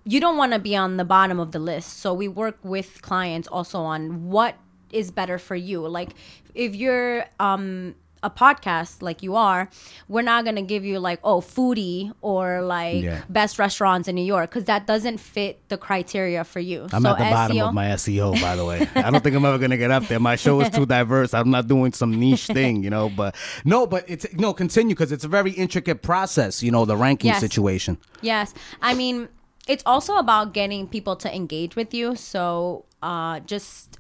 you 0.06 0.20
don't 0.20 0.38
want 0.38 0.54
to 0.54 0.60
be 0.60 0.76
on 0.76 0.98
the 0.98 1.06
bottom 1.06 1.40
of 1.40 1.52
the 1.52 1.60
list. 1.60 2.00
So 2.00 2.14
we 2.14 2.28
work 2.28 2.58
with 2.64 3.02
clients 3.02 3.48
also 3.48 3.82
on 3.82 4.30
what 4.30 4.56
is 4.92 5.12
better 5.12 5.38
for 5.38 5.56
you. 5.56 5.88
Like 5.88 6.12
if 6.56 6.76
you're 6.76 7.26
um 7.40 7.96
a 8.24 8.30
podcast 8.30 9.02
like 9.02 9.22
you 9.22 9.36
are, 9.36 9.70
we're 10.08 10.22
not 10.24 10.46
to 10.46 10.62
give 10.62 10.84
you 10.86 11.00
like 11.00 11.20
oh 11.24 11.42
foodie 11.42 12.12
or 12.22 12.62
like 12.62 13.04
Yeah. 13.04 13.22
best 13.30 13.60
restaurants 13.60 14.08
in 14.08 14.16
New 14.16 14.24
York 14.26 14.50
cuz 14.52 14.64
that 14.66 14.88
doesn't 14.88 15.18
fit 15.20 15.68
the 15.70 15.78
criteria 15.78 16.44
for 16.44 16.60
you. 16.60 16.88
I'm 16.94 17.04
so 17.04 17.10
at 17.10 17.18
the 17.18 17.24
bottom 17.26 17.60
of 17.62 17.74
my 17.74 17.88
SEO, 17.88 18.40
by 18.42 18.56
the 18.56 18.66
way. 18.66 18.88
I 18.96 19.12
don't 19.12 19.24
think 19.24 19.36
I'm 19.36 19.46
ever 19.46 19.58
gonna 19.58 19.78
get 19.78 19.92
up 19.92 20.08
there. 20.08 20.20
My 20.20 20.36
show 20.36 20.62
is 20.62 20.70
too 20.70 20.86
diverse. 20.86 21.34
I'm 21.34 21.52
not 21.52 21.68
doing 21.68 21.94
some 21.94 22.20
niche 22.20 22.48
thing, 22.58 22.84
you 22.84 22.90
know. 22.90 23.10
But 23.10 23.36
no, 23.66 23.86
but 23.86 24.06
it's 24.08 24.26
no 24.34 24.54
continue 24.54 24.96
because 24.96 25.12
it's 25.12 25.24
a 25.24 25.28
very 25.28 25.52
intricate 25.52 26.02
process. 26.02 26.64
You 26.64 26.72
know, 26.72 26.86
the 26.86 26.98
ranking 26.98 27.30
Yes. 27.30 27.40
situation. 27.42 27.98
Yes. 28.22 28.54
I 28.82 28.94
mean, 28.94 29.28
it's 29.68 29.84
also 29.86 30.16
about 30.18 30.54
getting 30.54 30.88
people 30.88 31.16
to 31.18 31.34
engage 31.36 31.76
with 31.76 31.94
you. 31.94 32.16
So, 32.16 32.86
uh, 33.02 33.40
just 33.42 34.00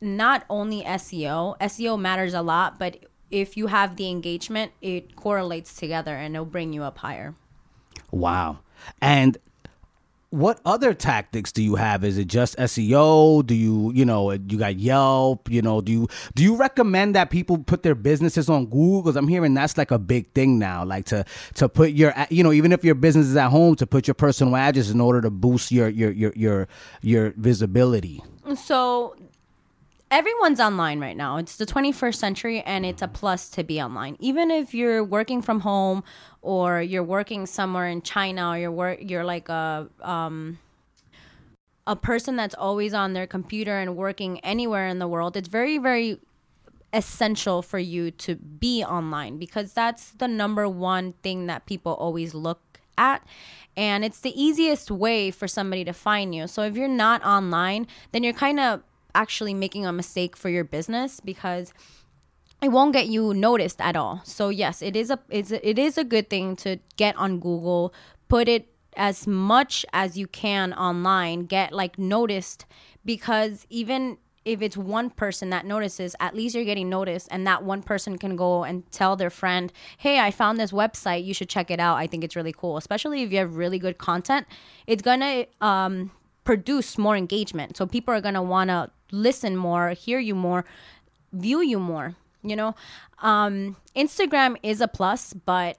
not 0.00 0.44
only 0.50 0.82
SEO, 0.82 1.56
SEO 1.60 1.98
matters 1.98 2.34
a 2.34 2.42
lot, 2.42 2.78
but 2.78 2.98
if 3.30 3.56
you 3.56 3.66
have 3.68 3.96
the 3.96 4.08
engagement, 4.08 4.72
it 4.80 5.16
correlates 5.16 5.74
together 5.74 6.14
and 6.14 6.34
it'll 6.34 6.44
bring 6.44 6.72
you 6.72 6.82
up 6.82 6.98
higher. 6.98 7.34
Wow. 8.10 8.60
And 9.00 9.38
what 10.34 10.60
other 10.64 10.94
tactics 10.94 11.52
do 11.52 11.62
you 11.62 11.76
have? 11.76 12.02
Is 12.02 12.18
it 12.18 12.26
just 12.26 12.56
SEO? 12.58 13.46
Do 13.46 13.54
you, 13.54 13.92
you 13.92 14.04
know, 14.04 14.32
you 14.32 14.58
got 14.58 14.76
Yelp? 14.76 15.48
You 15.48 15.62
know, 15.62 15.80
do 15.80 15.92
you 15.92 16.08
do 16.34 16.42
you 16.42 16.56
recommend 16.56 17.14
that 17.14 17.30
people 17.30 17.58
put 17.58 17.84
their 17.84 17.94
businesses 17.94 18.48
on 18.48 18.66
Google? 18.66 19.02
Because 19.02 19.16
I'm 19.16 19.28
hearing 19.28 19.54
that's 19.54 19.78
like 19.78 19.92
a 19.92 19.98
big 19.98 20.32
thing 20.32 20.58
now, 20.58 20.84
like 20.84 21.04
to 21.06 21.24
to 21.54 21.68
put 21.68 21.92
your, 21.92 22.12
you 22.30 22.42
know, 22.42 22.52
even 22.52 22.72
if 22.72 22.84
your 22.84 22.96
business 22.96 23.26
is 23.26 23.36
at 23.36 23.50
home, 23.50 23.76
to 23.76 23.86
put 23.86 24.08
your 24.08 24.14
personal 24.14 24.56
address 24.56 24.90
in 24.90 25.00
order 25.00 25.20
to 25.20 25.30
boost 25.30 25.70
your 25.70 25.88
your 25.88 26.10
your 26.10 26.32
your 26.34 26.68
your 27.00 27.32
visibility. 27.36 28.20
So, 28.56 29.14
everyone's 30.14 30.60
online 30.60 31.00
right 31.00 31.16
now. 31.16 31.38
It's 31.38 31.56
the 31.56 31.66
21st 31.66 32.14
century 32.14 32.60
and 32.60 32.86
it's 32.86 33.02
a 33.02 33.08
plus 33.08 33.50
to 33.50 33.64
be 33.64 33.82
online. 33.82 34.16
Even 34.20 34.48
if 34.48 34.72
you're 34.72 35.02
working 35.02 35.42
from 35.42 35.58
home 35.58 36.04
or 36.40 36.80
you're 36.80 37.02
working 37.02 37.46
somewhere 37.46 37.88
in 37.88 38.00
China 38.00 38.50
or 38.50 38.58
you're 38.58 38.70
work 38.70 38.98
you're 39.02 39.24
like 39.24 39.48
a 39.48 39.88
um 40.02 40.60
a 41.88 41.96
person 41.96 42.36
that's 42.36 42.54
always 42.54 42.94
on 42.94 43.12
their 43.12 43.26
computer 43.26 43.76
and 43.76 43.96
working 43.96 44.38
anywhere 44.40 44.86
in 44.86 45.00
the 45.00 45.08
world. 45.08 45.36
It's 45.36 45.48
very 45.48 45.78
very 45.78 46.20
essential 46.92 47.60
for 47.60 47.80
you 47.80 48.12
to 48.12 48.36
be 48.36 48.84
online 48.84 49.36
because 49.36 49.72
that's 49.72 50.12
the 50.12 50.28
number 50.28 50.68
one 50.68 51.14
thing 51.24 51.46
that 51.48 51.66
people 51.66 51.92
always 51.94 52.34
look 52.34 52.60
at 52.96 53.26
and 53.76 54.04
it's 54.04 54.20
the 54.20 54.40
easiest 54.40 54.92
way 54.92 55.32
for 55.32 55.48
somebody 55.48 55.84
to 55.84 55.92
find 55.92 56.32
you. 56.32 56.46
So 56.46 56.62
if 56.62 56.76
you're 56.76 56.86
not 56.86 57.24
online, 57.24 57.88
then 58.12 58.22
you're 58.22 58.32
kind 58.32 58.60
of 58.60 58.84
actually 59.14 59.54
making 59.54 59.86
a 59.86 59.92
mistake 59.92 60.36
for 60.36 60.48
your 60.48 60.64
business 60.64 61.20
because 61.20 61.72
it 62.62 62.68
won't 62.68 62.92
get 62.92 63.08
you 63.08 63.34
noticed 63.34 63.80
at 63.80 63.96
all. 63.96 64.22
So 64.24 64.48
yes, 64.48 64.82
it 64.82 64.96
is 64.96 65.10
a 65.10 65.18
it's 65.28 65.50
a, 65.50 65.68
it 65.68 65.78
is 65.78 65.98
a 65.98 66.04
good 66.04 66.30
thing 66.30 66.56
to 66.56 66.78
get 66.96 67.16
on 67.16 67.38
Google, 67.38 67.94
put 68.28 68.48
it 68.48 68.68
as 68.96 69.26
much 69.26 69.84
as 69.92 70.16
you 70.16 70.26
can 70.26 70.72
online, 70.72 71.46
get 71.46 71.72
like 71.72 71.98
noticed 71.98 72.64
because 73.04 73.66
even 73.68 74.18
if 74.44 74.60
it's 74.60 74.76
one 74.76 75.08
person 75.08 75.50
that 75.50 75.64
notices, 75.64 76.14
at 76.20 76.34
least 76.34 76.54
you're 76.54 76.64
getting 76.64 76.90
noticed 76.90 77.28
and 77.30 77.46
that 77.46 77.64
one 77.64 77.82
person 77.82 78.18
can 78.18 78.36
go 78.36 78.62
and 78.62 78.90
tell 78.92 79.16
their 79.16 79.30
friend, 79.30 79.72
"Hey, 79.98 80.20
I 80.20 80.30
found 80.30 80.58
this 80.58 80.70
website. 80.70 81.24
You 81.24 81.34
should 81.34 81.48
check 81.48 81.70
it 81.70 81.80
out. 81.80 81.96
I 81.96 82.06
think 82.06 82.24
it's 82.24 82.36
really 82.36 82.52
cool." 82.52 82.76
Especially 82.76 83.22
if 83.22 83.32
you 83.32 83.38
have 83.38 83.56
really 83.56 83.78
good 83.78 83.98
content, 83.98 84.46
it's 84.86 85.02
going 85.02 85.20
to 85.20 85.46
um 85.60 86.10
produce 86.44 86.98
more 86.98 87.16
engagement. 87.16 87.76
So 87.76 87.86
people 87.86 88.12
are 88.14 88.20
going 88.20 88.34
to 88.34 88.42
want 88.42 88.68
to 88.68 88.90
listen 89.14 89.56
more, 89.56 89.90
hear 89.90 90.18
you 90.18 90.34
more, 90.34 90.64
view 91.32 91.60
you 91.62 91.78
more 91.78 92.14
you 92.46 92.54
know 92.54 92.74
um 93.22 93.74
instagram 93.96 94.54
is 94.62 94.80
a 94.80 94.86
plus 94.86 95.32
but 95.32 95.78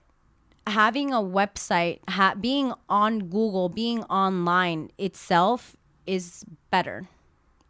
having 0.68 1.14
a 1.14 1.22
website 1.22 2.00
ha- 2.10 2.34
being 2.34 2.74
on 2.90 3.20
google 3.30 3.70
being 3.70 4.02
online 4.06 4.90
itself 4.98 5.76
is 6.08 6.44
better 6.72 7.08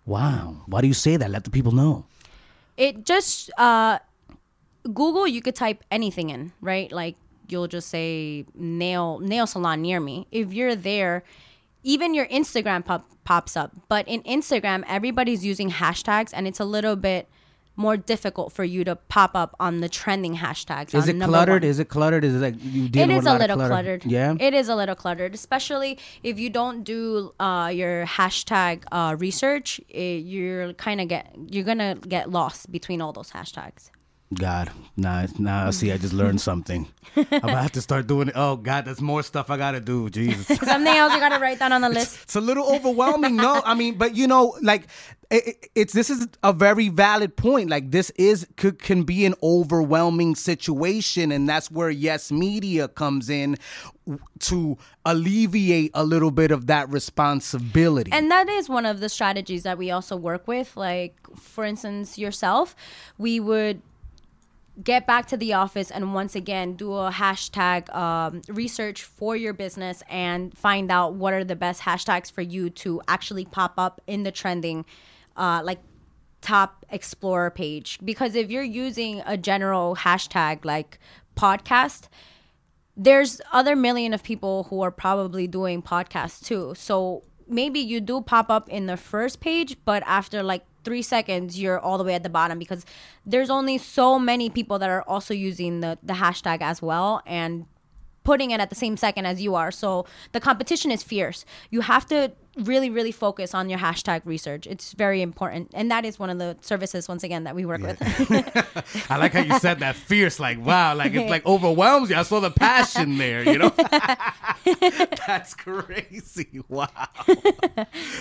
Wow. 0.06 0.62
Why 0.68 0.82
do 0.82 0.88
you 0.88 0.94
say 0.94 1.18
that? 1.18 1.32
Let 1.32 1.46
the 1.46 1.50
people 1.50 1.72
know. 1.74 2.06
it 2.78 3.06
just 3.06 3.50
uh 3.58 3.98
google 4.94 5.26
you 5.28 5.42
could 5.42 5.56
type 5.56 5.84
anything 5.90 6.30
in 6.30 6.54
right 6.62 6.92
like 6.92 7.16
you'll 7.50 7.68
just 7.68 7.90
say 7.90 8.46
nail 8.54 9.20
nail 9.20 9.48
salon 9.48 9.82
near 9.82 10.00
me 10.00 10.28
if 10.32 10.54
you're 10.54 10.76
there 10.76 11.24
even 11.86 12.14
your 12.14 12.26
instagram 12.28 12.84
pop, 12.84 13.10
pops 13.24 13.56
up 13.56 13.72
but 13.88 14.06
in 14.08 14.22
instagram 14.24 14.84
everybody's 14.88 15.46
using 15.46 15.70
hashtags 15.72 16.32
and 16.34 16.48
it's 16.50 16.60
a 16.60 16.66
little 16.66 16.98
bit 16.98 17.30
more 17.78 17.98
difficult 17.98 18.54
for 18.54 18.64
you 18.64 18.86
to 18.86 18.96
pop 18.96 19.32
up 19.36 19.54
on 19.60 19.82
the 19.82 19.90
trending 19.90 20.38
hashtags 20.38 20.96
Is 20.96 21.10
it 21.10 21.20
cluttered? 21.20 21.64
one. 21.64 21.70
Is 21.70 21.78
it 21.80 21.90
cluttered? 21.90 22.24
Is 22.24 22.34
it 22.36 22.40
like 22.40 22.56
you 22.64 22.86
it 22.86 22.92
dealing 22.94 23.18
is 23.18 23.26
a 23.26 23.32
a 23.32 23.38
little 23.38 23.58
clutter? 23.58 23.70
cluttered. 23.74 24.06
Yeah. 24.06 24.36
It 24.40 24.54
is 24.54 24.70
a 24.70 24.76
little 24.78 24.96
cluttered, 24.96 25.34
especially 25.36 26.00
if 26.24 26.40
you 26.40 26.50
don't 26.50 26.86
do 26.86 27.34
uh, 27.38 27.70
your 27.74 28.06
hashtag 28.06 28.84
uh, 28.94 29.18
research. 29.20 29.82
It, 29.90 30.24
you're 30.24 30.72
kind 30.76 31.02
of 31.02 31.10
get 31.10 31.36
you're 31.50 31.66
gonna 31.66 31.96
get 31.96 32.30
lost 32.30 32.72
between 32.72 33.02
all 33.02 33.12
those 33.12 33.32
hashtags. 33.32 33.92
God, 34.34 34.72
nah, 34.98 35.28
nah. 35.38 35.70
See, 35.70 35.92
I 35.92 35.98
just 35.98 36.14
learned 36.14 36.42
something. 36.42 36.88
I'm 37.16 37.26
gonna 37.30 37.62
have 37.62 37.72
to 37.74 37.82
start 37.82 38.08
doing 38.08 38.30
it. 38.30 38.34
Oh 38.36 38.56
God, 38.58 38.86
there's 38.86 39.00
more 39.00 39.22
stuff 39.24 39.50
I 39.52 39.58
gotta 39.58 39.80
do. 39.80 40.10
Jesus. 40.10 40.48
Something 40.60 40.88
else 40.96 41.14
you 41.14 41.20
gotta 41.20 41.40
write 41.40 41.60
down 41.60 41.72
on 41.72 41.82
the 41.82 41.90
list. 41.90 42.20
It's 42.24 42.36
a 42.36 42.42
little 42.42 42.66
overwhelming. 42.74 43.36
No, 43.36 43.62
I 43.64 43.76
mean, 43.76 43.98
but 43.98 44.16
you 44.16 44.26
know, 44.28 44.58
like 44.62 44.88
it, 45.30 45.48
it- 45.48 45.70
it's 45.76 45.94
this 45.94 46.10
is 46.10 46.28
a 46.42 46.52
very 46.54 46.90
valid 46.90 47.38
point. 47.38 47.70
Like 47.70 47.92
this 47.92 48.10
is 48.12 48.48
could, 48.58 48.80
can 48.80 49.04
be 49.04 49.26
an 49.26 49.36
overwhelming 49.44 50.34
situation, 50.36 51.32
and 51.32 51.48
that's 51.48 51.70
where 51.70 51.92
Yes 51.92 52.32
Media 52.32 52.88
comes 52.88 53.30
in 53.30 53.58
to 54.40 54.78
alleviate 55.06 55.92
a 55.94 56.04
little 56.04 56.32
bit 56.32 56.50
of 56.52 56.66
that 56.68 56.90
responsibility. 56.90 58.12
And 58.12 58.32
that 58.32 58.50
is 58.50 58.70
one 58.70 58.86
of 58.88 59.00
the 59.02 59.10
strategies 59.10 59.64
that 59.64 59.78
we 59.78 59.92
also 59.92 60.16
work 60.16 60.48
with. 60.48 60.76
Like, 60.76 61.16
for 61.38 61.64
instance, 61.64 62.18
yourself, 62.18 62.76
we 63.18 63.40
would 63.40 63.82
get 64.84 65.08
back 65.08 65.26
to 65.28 65.38
the 65.38 65.54
office 65.54 65.90
and 65.90 66.14
once 66.14 66.36
again 66.36 66.76
do 66.76 66.94
a 66.94 67.12
hashtag 67.12 67.94
um, 67.96 68.42
research 68.50 69.04
for 69.04 69.36
your 69.36 69.54
business 69.54 70.04
and 70.10 70.58
find 70.58 70.92
out 70.92 71.14
what 71.14 71.34
are 71.34 71.44
the 71.44 71.56
best 71.56 71.82
hashtags 71.82 72.32
for 72.32 72.42
you 72.42 72.70
to 72.70 73.02
actually 73.08 73.46
pop 73.46 73.74
up 73.78 74.02
in 74.08 74.24
the 74.24 74.32
trending 74.32 74.86
uh, 75.38 75.62
like 75.64 75.80
top 76.42 76.86
explorer 76.90 77.50
page. 77.50 78.00
Because 78.04 78.36
if 78.36 78.52
you're 78.52 78.64
using 78.64 79.22
a 79.26 79.38
general 79.38 79.96
hashtag 79.96 80.66
like 80.66 81.00
podcast 81.36 82.08
there's 82.98 83.42
other 83.52 83.76
million 83.76 84.14
of 84.14 84.24
people 84.24 84.64
who 84.70 84.82
are 84.82 84.92
probably 84.92 85.48
doing 85.48 85.82
podcasts 85.82 86.42
too. 86.42 86.74
So 86.78 87.24
maybe 87.46 87.80
you 87.80 88.00
do 88.00 88.22
pop 88.22 88.50
up 88.50 88.70
in 88.70 88.86
the 88.86 88.98
first 88.98 89.40
page 89.40 89.78
but 89.86 90.02
after 90.06 90.42
like 90.42 90.66
three 90.86 91.02
seconds 91.02 91.60
you're 91.60 91.80
all 91.80 91.98
the 91.98 92.04
way 92.04 92.14
at 92.14 92.24
the 92.24 92.30
bottom 92.30 92.58
because 92.60 92.86
there's 93.26 93.50
only 93.50 93.78
so 93.78 94.18
many 94.18 94.50
people 94.50 94.80
that 94.80 94.90
are 94.90 95.02
also 95.04 95.34
using 95.34 95.82
the, 95.82 95.98
the 96.02 96.14
hashtag 96.14 96.62
as 96.62 96.82
well 96.82 97.22
and 97.26 97.66
putting 98.24 98.52
it 98.52 98.60
at 98.60 98.70
the 98.70 98.76
same 98.76 98.98
second 98.98 99.26
as 99.26 99.42
you 99.42 99.56
are. 99.56 99.72
So 99.72 100.06
the 100.32 100.40
competition 100.40 100.92
is 100.92 101.04
fierce. 101.04 101.46
You 101.70 101.82
have 101.82 102.06
to 102.08 102.32
really 102.58 102.90
really 102.90 103.12
focus 103.12 103.54
on 103.54 103.70
your 103.70 103.80
hashtag 103.80 104.22
research 104.26 104.66
it's 104.68 104.94
very 104.94 105.22
important 105.22 105.70
and 105.74 105.92
that 105.92 106.06
is 106.06 106.18
one 106.18 106.30
of 106.30 106.38
the 106.38 106.58
services 106.62 107.08
once 107.08 107.24
again 107.24 107.44
that 107.44 107.56
we 107.56 107.66
work 107.66 107.82
with 107.82 108.02
I 109.10 109.18
like 109.18 109.34
how 109.34 109.42
you 109.42 109.58
said 109.60 109.80
that 109.80 109.96
fierce, 109.96 110.40
like 110.40 110.60
wow, 110.60 110.96
like 110.96 111.14
it 111.14 111.30
like 111.30 111.46
overwhelms 111.46 112.10
you. 112.10 112.16
I 112.16 112.24
saw 112.24 112.40
the 112.40 112.52
passion 112.52 113.18
there, 113.18 113.44
you 113.44 113.58
know. 113.58 113.70
That's 115.28 115.54
crazy. 115.54 116.62
Wow. 116.68 116.90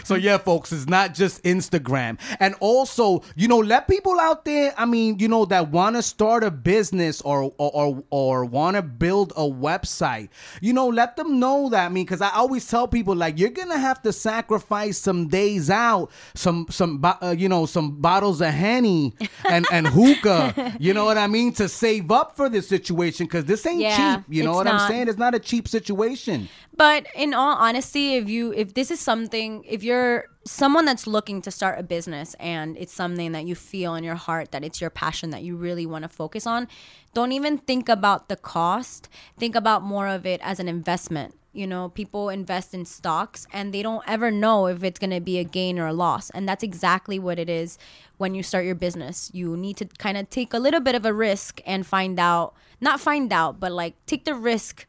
so 0.05 0.15
yeah, 0.15 0.39
folks, 0.39 0.73
it's 0.73 0.87
not 0.87 1.15
just 1.15 1.43
Instagram, 1.45 2.19
and 2.41 2.55
also 2.61 3.23
you 3.37 3.49
know, 3.49 3.59
let 3.59 3.89
people 3.89 4.19
out 4.21 4.45
there. 4.45 4.75
I 4.77 4.85
mean, 4.85 5.19
you 5.19 5.29
know, 5.29 5.45
that 5.47 5.71
want 5.71 5.97
to 5.97 6.03
start 6.03 6.45
a 6.45 6.51
business 6.51 7.21
or 7.23 7.55
or 7.59 7.71
or, 7.73 8.05
or 8.11 8.45
want 8.45 8.77
to 8.77 8.83
build 8.83 9.33
a 9.37 9.49
website. 9.49 10.29
You 10.61 10.73
know, 10.73 10.89
let 10.89 11.17
them 11.17 11.39
know 11.39 11.69
that. 11.71 11.87
I 11.87 11.89
mean, 11.89 12.05
because 12.05 12.21
I 12.21 12.31
always 12.31 12.69
tell 12.69 12.89
people 12.89 13.15
like 13.15 13.39
you're 13.39 13.51
gonna 13.51 13.79
have 13.79 14.03
to 14.03 14.13
sacrifice 14.25 14.97
some 14.97 15.29
days 15.29 15.69
out, 15.69 16.11
some 16.35 16.67
some 16.71 17.01
uh, 17.05 17.35
you 17.37 17.49
know 17.49 17.67
some 17.67 18.01
bottles 18.01 18.41
of 18.41 18.53
henny 18.53 19.15
and 19.49 19.67
and 19.71 19.87
hookah. 19.97 20.77
You 20.81 20.95
know 20.95 21.05
what 21.05 21.19
I 21.19 21.27
mean 21.27 21.53
to 21.55 21.69
save 21.69 22.11
up 22.11 22.35
for 22.35 22.49
this 22.49 22.67
situation 22.67 23.27
because 23.27 23.45
this 23.45 23.67
ain't 23.67 23.81
Yeah, 23.81 24.17
cheap. 24.17 24.25
You 24.29 24.43
know 24.43 24.55
what 24.55 24.67
I'm 24.67 24.89
saying? 24.89 25.09
It's 25.09 25.19
not 25.19 25.35
a 25.35 25.39
cheap 25.39 25.69
situation. 25.69 26.49
But 26.77 27.07
in 27.15 27.35
all 27.35 27.57
honesty, 27.57 28.15
if 28.17 28.29
you 28.29 28.53
if 28.53 28.75
this 28.75 28.91
is 28.91 28.99
something, 28.99 29.63
if 29.65 29.85
you're 29.85 30.25
someone 30.47 30.85
that's 30.85 31.07
looking 31.07 31.41
to 31.43 31.51
start 31.51 31.79
a 31.79 31.83
business 31.83 32.35
and 32.39 32.77
it's 32.77 32.93
something 32.93 33.33
that 33.33 33.47
you 33.47 33.55
feel 33.55 33.95
in 33.95 34.05
your 34.05 34.15
heart 34.15 34.53
that 34.53 34.63
it's 34.65 34.81
your 34.81 34.91
passion 34.91 35.31
that 35.31 35.43
you 35.43 35.57
really 35.57 35.87
want 35.87 36.03
to 36.03 36.09
focus 36.09 36.47
on, 36.47 36.69
don't 37.15 37.33
even 37.33 37.59
think 37.59 37.89
about 37.89 38.29
the 38.29 38.37
cost. 38.37 39.09
Think 39.39 39.55
about 39.55 39.83
more 39.83 40.09
of 40.09 40.27
it 40.27 40.41
as 40.43 40.59
an 40.61 40.69
investment. 40.69 41.35
You 41.55 41.69
know, 41.69 41.89
people 41.89 42.29
invest 42.31 42.75
in 42.75 42.85
stocks 42.85 43.47
and 43.53 43.73
they 43.73 43.81
don't 43.81 44.03
ever 44.09 44.33
know 44.33 44.67
if 44.67 44.83
it's 44.83 44.99
going 44.99 45.11
to 45.11 45.21
be 45.21 45.39
a 45.39 45.45
gain 45.45 45.79
or 45.79 45.87
a 45.87 45.93
loss. 45.93 46.29
And 46.31 46.49
that's 46.49 46.65
exactly 46.65 47.19
what 47.19 47.39
it 47.39 47.49
is 47.49 47.79
when 48.17 48.35
you 48.35 48.43
start 48.43 48.65
your 48.65 48.75
business. 48.75 49.31
You 49.33 49.57
need 49.57 49.77
to 49.77 49.85
kind 49.99 50.19
of 50.19 50.29
take 50.29 50.53
a 50.53 50.59
little 50.59 50.81
bit 50.81 50.97
of 50.97 51.07
a 51.07 51.13
risk 51.13 51.61
and 51.65 51.87
find 51.87 52.19
out, 52.19 52.55
not 52.81 53.01
find 53.01 53.33
out, 53.33 53.61
but 53.61 53.71
like 53.71 53.95
take 54.05 54.25
the 54.25 54.35
risk 54.35 54.87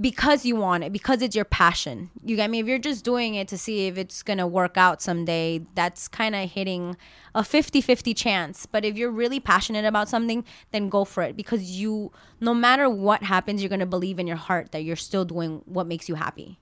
because 0.00 0.44
you 0.44 0.56
want 0.56 0.84
it, 0.84 0.92
because 0.92 1.22
it's 1.22 1.34
your 1.34 1.44
passion. 1.44 2.10
You 2.24 2.36
get 2.36 2.50
me? 2.50 2.60
If 2.60 2.66
you're 2.66 2.78
just 2.78 3.04
doing 3.04 3.34
it 3.34 3.48
to 3.48 3.58
see 3.58 3.86
if 3.86 3.98
it's 3.98 4.22
going 4.22 4.38
to 4.38 4.46
work 4.46 4.76
out 4.76 5.02
someday, 5.02 5.62
that's 5.74 6.08
kind 6.08 6.34
of 6.34 6.50
hitting 6.50 6.96
a 7.34 7.42
50 7.42 7.80
50 7.80 8.14
chance. 8.14 8.66
But 8.66 8.84
if 8.84 8.96
you're 8.96 9.10
really 9.10 9.40
passionate 9.40 9.84
about 9.84 10.08
something, 10.08 10.44
then 10.72 10.88
go 10.88 11.04
for 11.04 11.22
it 11.22 11.36
because 11.36 11.62
you, 11.62 12.12
no 12.40 12.54
matter 12.54 12.88
what 12.88 13.22
happens, 13.22 13.62
you're 13.62 13.68
going 13.68 13.80
to 13.80 13.86
believe 13.86 14.18
in 14.18 14.26
your 14.26 14.36
heart 14.36 14.72
that 14.72 14.84
you're 14.84 14.96
still 14.96 15.24
doing 15.24 15.62
what 15.64 15.86
makes 15.86 16.08
you 16.08 16.14
happy. 16.14 16.58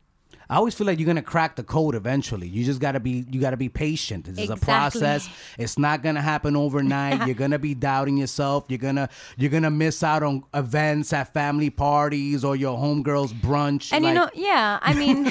I 0.49 0.57
always 0.57 0.75
feel 0.75 0.87
like 0.87 0.99
you're 0.99 1.07
gonna 1.07 1.23
crack 1.23 1.57
the 1.57 1.65
code 1.65 1.95
eventually. 1.95 2.47
You 2.49 2.65
just 2.65 2.81
gotta 2.81 3.01
be 3.01 3.27
you 3.31 3.41
gotta 3.41 3.57
be 3.57 3.69
patient. 3.69 4.27
This 4.27 4.39
is 4.39 4.51
a 4.51 4.57
process. 4.57 5.29
It's 5.59 5.79
not 5.79 6.03
gonna 6.03 6.23
happen 6.23 6.57
overnight. 6.57 7.27
you're 7.27 7.35
gonna 7.35 7.59
be 7.59 7.75
doubting 7.75 8.17
yourself. 8.17 8.65
You're 8.69 8.79
gonna 8.79 9.09
you're 9.37 9.51
gonna 9.51 9.71
miss 9.71 10.03
out 10.03 10.23
on 10.23 10.45
events 10.55 11.13
at 11.13 11.33
family 11.33 11.71
parties 11.71 12.45
or 12.45 12.55
your 12.57 12.79
homegirls 12.79 13.33
brunch. 13.33 13.93
And 13.93 14.05
you 14.05 14.15
know, 14.15 14.31
yeah, 14.35 14.79
I 14.83 14.95
mean, 14.95 15.27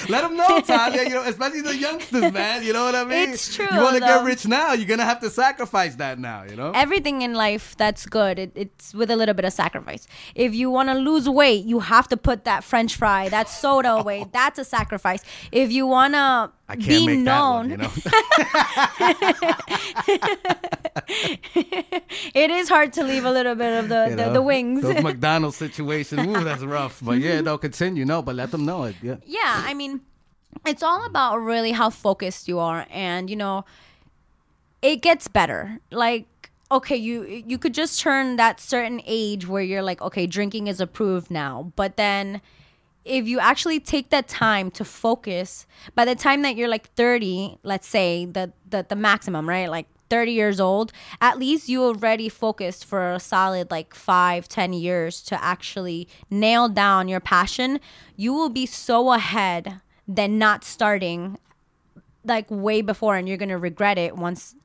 let 0.09 0.21
them 0.21 0.36
know, 0.36 0.62
Talia. 0.62 1.03
You 1.03 1.09
know, 1.09 1.23
especially 1.23 1.62
the 1.62 1.75
youngsters, 1.75 2.31
man. 2.31 2.63
You 2.63 2.73
know 2.73 2.86
what 2.86 2.95
I 2.95 3.03
mean? 3.03 3.29
It's 3.29 3.55
true, 3.55 3.67
You 3.71 3.81
want 3.81 3.95
to 3.95 3.99
get 4.01 4.23
rich 4.23 4.47
now? 4.47 4.73
You're 4.73 4.88
gonna 4.88 5.05
have 5.05 5.19
to 5.21 5.29
sacrifice 5.29 5.95
that 5.95 6.17
now. 6.19 6.43
You 6.43 6.55
know. 6.55 6.71
Everything 6.73 7.21
in 7.21 7.33
life 7.33 7.75
that's 7.77 8.05
good, 8.05 8.39
it, 8.39 8.51
it's 8.55 8.93
with 8.93 9.12
a 9.12 9.15
little 9.15 9.36
bit 9.36 9.45
of 9.45 9.53
sacrifice. 9.53 10.07
If 10.33 10.55
you 10.55 10.69
want 10.71 10.89
to 10.89 10.95
lose 10.95 11.29
weight, 11.29 11.50
you 11.53 11.79
have 11.79 12.07
to 12.09 12.17
put 12.17 12.45
that 12.45 12.63
French 12.63 12.95
fry, 12.95 13.29
that 13.29 13.49
soda 13.49 13.89
oh. 13.93 13.99
away. 13.99 14.25
That's 14.31 14.59
a 14.59 14.63
sacrifice. 14.63 15.23
If 15.51 15.71
you 15.71 15.87
want 15.87 16.13
to 16.13 16.51
be 16.77 17.17
known, 17.17 17.69
one. 17.69 17.69
You 17.71 17.77
know. 17.77 17.91
it 22.33 22.51
is 22.51 22.69
hard 22.69 22.93
to 22.93 23.03
leave 23.03 23.25
a 23.25 23.31
little 23.31 23.55
bit 23.55 23.79
of 23.79 23.89
the, 23.89 24.07
You 24.09 24.15
the, 24.15 24.25
know? 24.27 24.33
the 24.33 24.41
wings. 24.41 24.81
Those 24.81 25.03
McDonald's 25.03 25.57
situation, 25.57 26.19
Ooh, 26.19 26.43
that's 26.43 26.63
rough. 26.63 26.99
But 27.01 27.19
yeah, 27.19 27.41
no, 27.41 27.57
continue. 27.57 28.05
No, 28.05 28.21
but 28.21 28.35
let 28.35 28.51
them 28.51 28.65
know 28.65 28.83
it. 28.83 28.95
Yeah. 29.01 29.17
yeah, 29.25 29.63
I 29.65 29.73
mean, 29.73 30.01
it's 30.65 30.83
all 30.83 31.05
about 31.05 31.37
really 31.37 31.71
how 31.71 31.89
focused 31.89 32.47
you 32.47 32.59
are, 32.59 32.85
and 32.89 33.29
you 33.29 33.35
know, 33.35 33.65
it 34.81 35.01
gets 35.01 35.27
better. 35.27 35.79
Like, 35.91 36.25
okay, 36.71 36.95
you 36.95 37.43
you 37.45 37.57
could 37.57 37.73
just 37.73 37.99
turn 37.99 38.38
that 38.38 38.60
certain 38.60 39.01
age 39.05 39.47
where 39.47 39.62
you're 39.62 39.84
like, 39.84 40.01
okay, 40.01 40.25
drinking 40.25 40.67
is 40.67 40.79
approved 40.79 41.29
now, 41.29 41.71
but 41.75 41.97
then 41.97 42.41
if 43.03 43.27
you 43.27 43.39
actually 43.39 43.79
take 43.79 44.10
that 44.12 44.27
time 44.27 44.69
to 44.71 44.86
focus, 44.86 45.65
by 45.95 46.05
the 46.05 46.15
time 46.15 46.43
that 46.43 46.55
you're 46.55 46.67
like 46.67 46.89
30, 46.93 47.57
let's 47.63 47.88
say 47.88 48.25
the 48.25 48.53
the, 48.69 48.86
the 48.88 48.95
maximum, 48.95 49.47
right? 49.47 49.69
Like 49.69 49.88
30 50.10 50.31
years 50.34 50.60
old, 50.60 50.91
at 51.21 51.39
least 51.39 51.69
you 51.69 51.84
already 51.84 52.29
focused 52.29 52.86
for 52.86 53.13
a 53.13 53.19
solid 53.19 53.71
like 53.71 53.93
five 53.93 54.47
ten 54.47 54.73
years 54.73 55.21
to 55.23 55.43
actually 55.43 56.07
nail 56.29 56.69
down 56.69 57.07
your 57.07 57.19
passion. 57.19 57.79
You 58.15 58.34
will 58.34 58.49
be 58.49 58.65
so 58.65 59.12
ahead 59.13 59.81
than 60.07 60.38
not 60.38 60.63
starting 60.63 61.38
like 62.23 62.45
way 62.51 62.81
before 62.81 63.15
and 63.15 63.27
you're 63.27 63.38
gonna 63.38 63.57
regret 63.57 63.97
it 63.97 64.15
once 64.15 64.55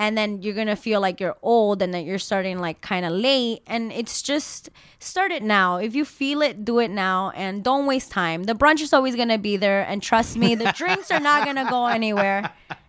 and 0.00 0.16
then 0.16 0.40
you're 0.40 0.54
gonna 0.54 0.74
feel 0.76 0.98
like 0.98 1.20
you're 1.20 1.36
old 1.42 1.82
and 1.82 1.92
that 1.92 2.04
you're 2.04 2.18
starting 2.18 2.58
like 2.58 2.80
kind 2.80 3.04
of 3.04 3.12
late 3.12 3.60
and 3.66 3.92
it's 3.92 4.22
just 4.22 4.70
start 4.98 5.30
it 5.30 5.42
now. 5.42 5.76
If 5.76 5.94
you 5.94 6.06
feel 6.06 6.40
it 6.40 6.64
do 6.64 6.78
it 6.78 6.90
now 6.90 7.32
and 7.36 7.62
don't 7.62 7.84
waste 7.84 8.10
time. 8.10 8.44
The 8.44 8.54
brunch 8.54 8.80
is 8.80 8.94
always 8.94 9.14
gonna 9.14 9.36
be 9.36 9.58
there 9.58 9.82
and 9.82 10.02
trust 10.02 10.38
me 10.38 10.54
the 10.54 10.72
drinks 10.72 11.10
are 11.10 11.20
not 11.20 11.44
gonna 11.44 11.68
go 11.68 11.84
anywhere 11.86 12.50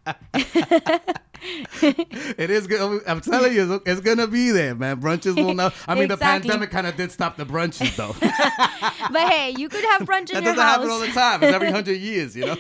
It 1.44 2.50
is 2.52 2.68
good. 2.68 3.02
I'm 3.08 3.20
telling 3.22 3.54
you, 3.54 3.76
it's- 3.86 4.00
gonna 4.00 4.28
be 4.28 4.52
there, 4.52 4.76
man. 4.76 5.02
Brunches 5.02 5.36
will 5.36 5.54
not. 5.54 5.74
I 5.88 5.96
mean, 5.96 6.08
the 6.08 6.18
pandemic 6.18 6.70
kind 6.72 6.86
of 6.88 6.96
did 6.96 7.12
stop 7.12 7.38
the 7.38 7.46
brunches, 7.46 7.96
though. 7.96 8.16
but 9.12 9.32
hey 9.32 9.54
you 9.58 9.70
could 9.70 9.84
have 9.86 10.02
brunch 10.02 10.30
in 10.30 10.36
that 10.36 10.44
your 10.44 10.56
doesn't 10.56 10.60
happen 10.60 10.90
all 10.90 11.00
the 11.00 11.08
time. 11.08 11.44
It's 11.44 11.54
every 11.54 11.72
hundred 11.72 11.98
years, 11.98 12.36
you 12.36 12.46
know. 12.46 12.58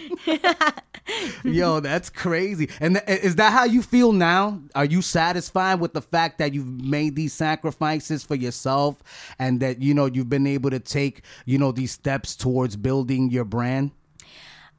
Yo, 1.43 1.79
that's 1.79 2.09
crazy. 2.09 2.69
And 2.79 3.01
th- 3.05 3.19
is 3.23 3.35
that 3.35 3.51
how 3.51 3.65
you 3.65 3.81
feel 3.81 4.11
now? 4.13 4.61
Are 4.75 4.85
you 4.85 5.01
satisfied 5.01 5.79
with 5.79 5.93
the 5.93 6.01
fact 6.01 6.37
that 6.37 6.53
you've 6.53 6.81
made 6.83 7.15
these 7.15 7.33
sacrifices 7.33 8.23
for 8.23 8.35
yourself, 8.35 8.97
and 9.39 9.59
that 9.59 9.81
you 9.81 9.93
know 9.93 10.05
you've 10.05 10.29
been 10.29 10.47
able 10.47 10.69
to 10.69 10.79
take 10.79 11.23
you 11.45 11.57
know 11.57 11.71
these 11.71 11.91
steps 11.91 12.35
towards 12.35 12.75
building 12.75 13.29
your 13.29 13.45
brand? 13.45 13.91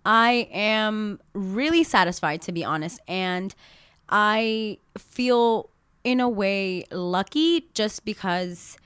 I 0.04 0.48
am 0.52 1.20
really 1.32 1.84
satisfied, 1.84 2.42
to 2.42 2.52
be 2.52 2.64
honest. 2.64 3.00
And 3.06 3.54
I 4.08 4.78
feel, 4.98 5.70
in 6.04 6.20
a 6.20 6.28
way, 6.28 6.84
lucky 6.90 7.68
just 7.74 8.04
because 8.04 8.76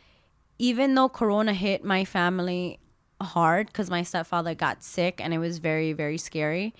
even 0.59 0.95
though 0.95 1.09
Corona 1.09 1.53
hit 1.55 1.85
my 1.85 2.05
family 2.05 2.79
hard 3.21 3.69
because 3.69 3.89
my 3.89 4.03
stepfather 4.03 4.55
got 4.55 4.83
sick 4.83 5.21
and 5.23 5.33
it 5.33 5.39
was 5.39 5.59
very, 5.59 5.93
very 5.93 6.19
scary, 6.19 6.75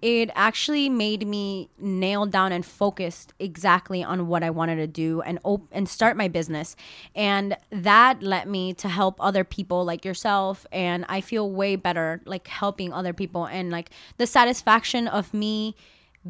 it 0.00 0.30
actually 0.34 0.88
made 0.88 1.26
me 1.26 1.68
nail 1.78 2.26
down 2.26 2.52
and 2.52 2.64
focused 2.64 3.34
exactly 3.38 4.02
on 4.02 4.26
what 4.26 4.42
I 4.42 4.50
wanted 4.50 4.76
to 4.76 4.86
do 4.86 5.20
and 5.22 5.38
op- 5.44 5.68
and 5.70 5.88
start 5.88 6.16
my 6.16 6.28
business. 6.28 6.76
And 7.14 7.56
that 7.70 8.22
led 8.22 8.48
me 8.48 8.72
to 8.74 8.88
help 8.88 9.16
other 9.20 9.44
people 9.44 9.84
like 9.84 10.04
yourself. 10.04 10.66
And 10.72 11.04
I 11.08 11.20
feel 11.20 11.50
way 11.50 11.76
better 11.76 12.20
like 12.24 12.48
helping 12.48 12.92
other 12.92 13.12
people 13.12 13.44
and 13.46 13.70
like 13.70 13.90
the 14.16 14.26
satisfaction 14.26 15.08
of 15.08 15.34
me 15.34 15.76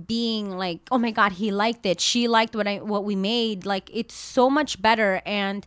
being 0.06 0.50
like 0.50 0.80
oh 0.90 0.96
my 0.96 1.10
god 1.10 1.32
he 1.32 1.50
liked 1.50 1.84
it 1.84 2.00
she 2.00 2.26
liked 2.26 2.56
what 2.56 2.66
i 2.66 2.76
what 2.76 3.04
we 3.04 3.14
made 3.14 3.66
like 3.66 3.90
it's 3.92 4.14
so 4.14 4.48
much 4.48 4.80
better 4.80 5.20
and 5.26 5.66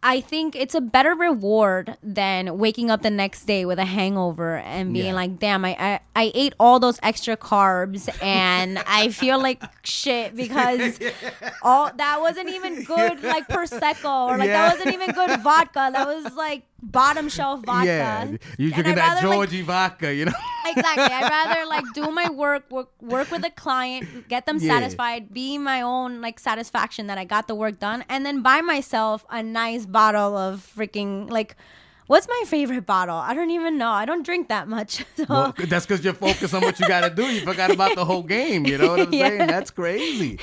I 0.00 0.20
think 0.20 0.54
it's 0.54 0.76
a 0.76 0.80
better 0.80 1.14
reward 1.14 1.96
than 2.04 2.56
waking 2.58 2.88
up 2.88 3.02
the 3.02 3.10
next 3.10 3.46
day 3.46 3.64
with 3.64 3.80
a 3.80 3.84
hangover 3.84 4.58
and 4.58 4.92
being 4.92 5.06
Yeah. 5.06 5.12
like, 5.14 5.38
damn, 5.40 5.64
I, 5.64 5.76
I, 5.78 6.00
I 6.14 6.32
ate 6.36 6.54
all 6.60 6.78
those 6.78 7.00
extra 7.02 7.36
carbs 7.36 8.08
and 8.22 8.78
I 8.86 9.08
feel 9.08 9.40
like 9.42 9.60
shit 9.82 10.36
because 10.36 11.00
all 11.62 11.90
that 11.96 12.20
wasn't 12.20 12.48
even 12.50 12.84
good 12.84 13.24
like 13.24 13.48
prosecco 13.48 14.28
or 14.28 14.38
like 14.38 14.46
Yeah. 14.48 14.68
that 14.68 14.74
wasn't 14.78 14.94
even 14.94 15.10
good 15.12 15.40
vodka. 15.40 15.90
That 15.92 16.06
was 16.06 16.32
like 16.34 16.62
bottom 16.82 17.28
shelf 17.28 17.64
vodka. 17.64 17.86
Yeah, 17.86 18.24
you 18.58 18.70
drinking 18.72 18.94
that 18.96 19.14
rather, 19.14 19.28
like, 19.28 19.36
Georgi 19.36 19.62
vodka, 19.62 20.14
you 20.14 20.24
know? 20.26 20.32
exactly. 20.66 21.04
I'd 21.12 21.28
rather 21.28 21.66
like 21.74 21.92
do 21.92 22.10
my 22.10 22.28
work, 22.28 22.70
work, 22.70 22.90
work 23.00 23.30
with 23.30 23.44
a 23.44 23.50
client, 23.50 24.28
get 24.28 24.46
them 24.46 24.58
Yeah. 24.60 24.74
satisfied, 24.78 25.32
be 25.32 25.58
my 25.58 25.80
own 25.82 26.20
like 26.20 26.38
satisfaction 26.38 27.06
that 27.08 27.18
I 27.18 27.24
got 27.24 27.48
the 27.48 27.54
work 27.54 27.78
done, 27.78 28.04
and 28.08 28.24
then 28.24 28.42
buy 28.42 28.60
myself 28.60 29.24
a 29.30 29.42
nice 29.42 29.86
bottle 29.86 30.36
of 30.36 30.60
freaking 30.76 31.30
like. 31.30 31.56
What's 32.08 32.26
my 32.26 32.42
favorite 32.46 32.86
bottle? 32.86 33.16
I 33.18 33.34
don't 33.34 33.50
even 33.50 33.76
know. 33.76 33.90
I 33.90 34.06
don't 34.06 34.24
drink 34.24 34.48
that 34.48 34.66
much. 34.66 35.04
So. 35.16 35.26
Well, 35.28 35.54
that's 35.58 35.84
because 35.84 36.02
you're 36.02 36.14
focused 36.14 36.54
on 36.54 36.62
what 36.62 36.80
you 36.80 36.88
got 36.88 37.02
to 37.06 37.10
do. 37.14 37.24
You 37.30 37.42
forgot 37.42 37.70
about 37.70 37.94
the 37.96 38.04
whole 38.06 38.22
game. 38.22 38.64
You 38.64 38.78
know 38.78 38.92
what 38.92 39.00
I'm 39.02 39.12
Yeah. 39.12 39.28
saying? 39.28 39.46
That's 39.48 39.70
crazy. 39.70 40.38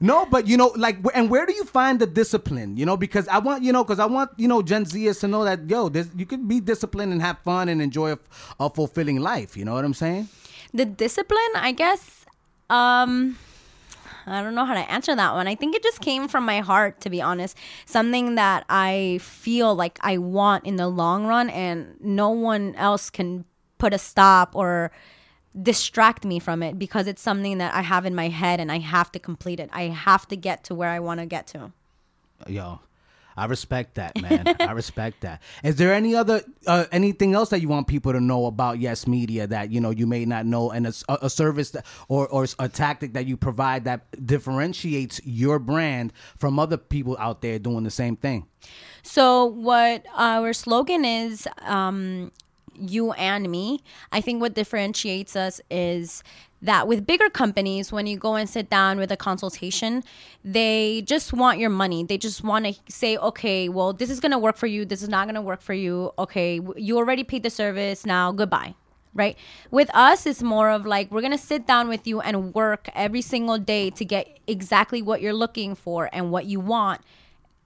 No, 0.00 0.26
but 0.26 0.46
you 0.46 0.56
know, 0.56 0.72
like, 0.76 0.98
and 1.14 1.28
where 1.28 1.44
do 1.44 1.52
you 1.52 1.64
find 1.64 1.98
the 1.98 2.06
discipline? 2.06 2.76
You 2.76 2.86
know, 2.86 2.96
because 2.96 3.26
I 3.28 3.38
want, 3.38 3.64
you 3.64 3.72
know, 3.72 3.82
because 3.82 3.98
I 3.98 4.06
want, 4.06 4.30
you 4.36 4.46
know, 4.46 4.62
Gen 4.62 4.84
Zers 4.84 5.20
to 5.20 5.28
know 5.28 5.44
that, 5.44 5.68
yo, 5.68 5.88
this, 5.88 6.08
you 6.16 6.24
can 6.24 6.46
be 6.46 6.60
disciplined 6.60 7.12
and 7.12 7.20
have 7.20 7.38
fun 7.40 7.68
and 7.68 7.82
enjoy 7.82 8.12
a, 8.12 8.18
a 8.60 8.70
fulfilling 8.70 9.18
life. 9.20 9.56
You 9.56 9.64
know 9.64 9.74
what 9.74 9.84
I'm 9.84 9.94
saying? 9.94 10.28
the 10.74 10.84
discipline 10.84 11.52
i 11.54 11.72
guess 11.72 12.26
um 12.70 13.38
i 14.26 14.42
don't 14.42 14.54
know 14.54 14.64
how 14.64 14.74
to 14.74 14.90
answer 14.90 15.14
that 15.16 15.32
one 15.32 15.48
i 15.48 15.54
think 15.54 15.74
it 15.74 15.82
just 15.82 16.00
came 16.00 16.28
from 16.28 16.44
my 16.44 16.60
heart 16.60 17.00
to 17.00 17.08
be 17.08 17.20
honest 17.22 17.56
something 17.86 18.34
that 18.34 18.64
i 18.68 19.18
feel 19.22 19.74
like 19.74 19.98
i 20.02 20.18
want 20.18 20.64
in 20.66 20.76
the 20.76 20.88
long 20.88 21.24
run 21.26 21.48
and 21.50 21.96
no 22.00 22.28
one 22.28 22.74
else 22.74 23.08
can 23.08 23.44
put 23.78 23.94
a 23.94 23.98
stop 23.98 24.54
or 24.54 24.90
distract 25.62 26.24
me 26.24 26.38
from 26.38 26.62
it 26.62 26.78
because 26.78 27.06
it's 27.06 27.22
something 27.22 27.58
that 27.58 27.74
i 27.74 27.82
have 27.82 28.06
in 28.06 28.14
my 28.14 28.28
head 28.28 28.60
and 28.60 28.70
i 28.70 28.78
have 28.78 29.10
to 29.10 29.18
complete 29.18 29.58
it 29.58 29.68
i 29.72 29.82
have 29.84 30.26
to 30.28 30.36
get 30.36 30.64
to 30.64 30.74
where 30.74 30.90
i 30.90 31.00
want 31.00 31.20
to 31.20 31.26
get 31.26 31.46
to 31.46 31.72
Yo, 32.46 32.80
I 33.36 33.46
respect 33.46 33.94
that, 33.96 34.20
man. 34.20 34.56
I 34.60 34.72
respect 34.72 35.22
that. 35.22 35.42
Is 35.62 35.76
there 35.76 35.92
any 35.92 36.14
other 36.14 36.42
uh, 36.66 36.84
anything 36.92 37.34
else 37.34 37.50
that 37.50 37.60
you 37.60 37.68
want 37.68 37.86
people 37.86 38.12
to 38.12 38.20
know 38.20 38.46
about 38.46 38.78
Yes 38.78 39.06
Media 39.06 39.46
that 39.46 39.70
you 39.70 39.80
know 39.80 39.90
you 39.90 40.06
may 40.06 40.24
not 40.24 40.46
know, 40.46 40.70
and 40.70 40.86
a, 40.86 40.92
a 41.08 41.30
service 41.30 41.70
that, 41.70 41.86
or 42.08 42.28
or 42.28 42.46
a 42.58 42.68
tactic 42.68 43.14
that 43.14 43.26
you 43.26 43.36
provide 43.36 43.84
that 43.84 44.06
differentiates 44.26 45.20
your 45.24 45.58
brand 45.58 46.12
from 46.36 46.58
other 46.58 46.76
people 46.76 47.16
out 47.18 47.42
there 47.42 47.58
doing 47.58 47.84
the 47.84 47.90
same 47.90 48.16
thing? 48.16 48.46
So 49.02 49.44
what 49.44 50.04
our 50.14 50.52
slogan 50.52 51.04
is, 51.04 51.48
um, 51.62 52.32
you 52.80 53.12
and 53.12 53.50
me. 53.50 53.80
I 54.12 54.20
think 54.20 54.40
what 54.40 54.54
differentiates 54.54 55.36
us 55.36 55.60
is 55.70 56.22
that 56.62 56.88
with 56.88 57.06
bigger 57.06 57.30
companies, 57.30 57.92
when 57.92 58.06
you 58.06 58.16
go 58.16 58.34
and 58.34 58.48
sit 58.48 58.68
down 58.68 58.98
with 58.98 59.12
a 59.12 59.16
consultation, 59.16 60.02
they 60.44 61.02
just 61.02 61.32
want 61.32 61.58
your 61.58 61.70
money. 61.70 62.04
They 62.04 62.18
just 62.18 62.42
want 62.42 62.66
to 62.66 62.74
say, 62.88 63.16
okay, 63.16 63.68
well, 63.68 63.92
this 63.92 64.10
is 64.10 64.20
going 64.20 64.32
to 64.32 64.38
work 64.38 64.56
for 64.56 64.66
you. 64.66 64.84
This 64.84 65.02
is 65.02 65.08
not 65.08 65.26
going 65.26 65.36
to 65.36 65.42
work 65.42 65.60
for 65.60 65.74
you. 65.74 66.12
Okay, 66.18 66.60
you 66.76 66.96
already 66.96 67.24
paid 67.24 67.42
the 67.42 67.50
service. 67.50 68.04
Now, 68.04 68.32
goodbye. 68.32 68.74
Right. 69.14 69.38
With 69.70 69.92
us, 69.94 70.26
it's 70.26 70.42
more 70.42 70.70
of 70.70 70.86
like 70.86 71.10
we're 71.10 71.22
going 71.22 71.32
to 71.32 71.38
sit 71.38 71.66
down 71.66 71.88
with 71.88 72.06
you 72.06 72.20
and 72.20 72.54
work 72.54 72.88
every 72.94 73.22
single 73.22 73.58
day 73.58 73.90
to 73.90 74.04
get 74.04 74.38
exactly 74.46 75.02
what 75.02 75.20
you're 75.20 75.32
looking 75.32 75.74
for 75.74 76.08
and 76.12 76.30
what 76.30 76.44
you 76.44 76.60
want 76.60 77.00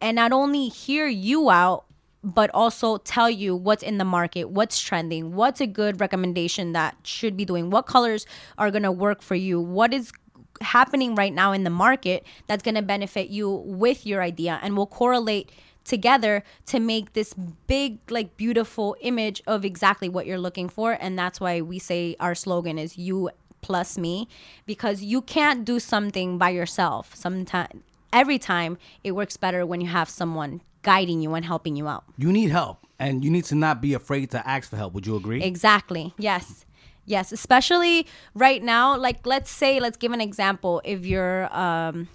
and 0.02 0.16
not 0.16 0.32
only 0.32 0.68
hear 0.68 1.06
you 1.06 1.48
out 1.48 1.84
but 2.24 2.50
also 2.54 2.98
tell 2.98 3.28
you 3.28 3.54
what's 3.56 3.82
in 3.82 3.98
the 3.98 4.04
market 4.04 4.50
what's 4.50 4.80
trending 4.80 5.34
what's 5.34 5.60
a 5.60 5.66
good 5.66 6.00
recommendation 6.00 6.72
that 6.72 6.96
should 7.02 7.36
be 7.36 7.44
doing 7.44 7.70
what 7.70 7.86
colors 7.86 8.26
are 8.58 8.70
going 8.70 8.82
to 8.82 8.92
work 8.92 9.22
for 9.22 9.34
you 9.34 9.60
what 9.60 9.92
is 9.92 10.12
happening 10.60 11.14
right 11.14 11.32
now 11.32 11.52
in 11.52 11.64
the 11.64 11.70
market 11.70 12.24
that's 12.46 12.62
going 12.62 12.74
to 12.74 12.82
benefit 12.82 13.28
you 13.28 13.50
with 13.50 14.06
your 14.06 14.22
idea 14.22 14.60
and 14.62 14.76
will 14.76 14.86
correlate 14.86 15.50
together 15.84 16.44
to 16.64 16.78
make 16.78 17.12
this 17.14 17.34
big 17.66 17.98
like 18.08 18.36
beautiful 18.36 18.94
image 19.00 19.42
of 19.48 19.64
exactly 19.64 20.08
what 20.08 20.26
you're 20.26 20.38
looking 20.38 20.68
for 20.68 20.92
and 21.00 21.18
that's 21.18 21.40
why 21.40 21.60
we 21.60 21.78
say 21.78 22.14
our 22.20 22.36
slogan 22.36 22.78
is 22.78 22.96
you 22.96 23.28
plus 23.62 23.96
me 23.96 24.28
because 24.66 25.02
you 25.02 25.22
can't 25.22 25.64
do 25.64 25.80
something 25.80 26.36
by 26.36 26.50
yourself. 26.50 27.14
Sometimes 27.14 27.82
every 28.12 28.38
time 28.38 28.76
it 29.02 29.12
works 29.12 29.38
better 29.38 29.64
when 29.64 29.80
you 29.80 29.86
have 29.86 30.10
someone 30.10 30.60
guiding 30.82 31.20
you 31.20 31.34
and 31.34 31.44
helping 31.44 31.76
you 31.76 31.88
out. 31.88 32.04
You 32.16 32.32
need 32.32 32.50
help, 32.50 32.86
and 32.98 33.24
you 33.24 33.30
need 33.30 33.44
to 33.46 33.54
not 33.54 33.80
be 33.80 33.94
afraid 33.94 34.30
to 34.32 34.46
ask 34.46 34.70
for 34.70 34.76
help. 34.76 34.92
Would 34.94 35.06
you 35.06 35.16
agree? 35.16 35.42
Exactly. 35.42 36.14
Yes. 36.18 36.64
Yes, 37.04 37.32
especially 37.32 38.06
right 38.34 38.62
now 38.62 38.96
like 38.96 39.26
let's 39.26 39.50
say 39.50 39.80
let's 39.80 39.96
give 39.96 40.12
an 40.12 40.20
example 40.20 40.80
if 40.84 41.04
you're 41.04 41.52
um 41.56 42.08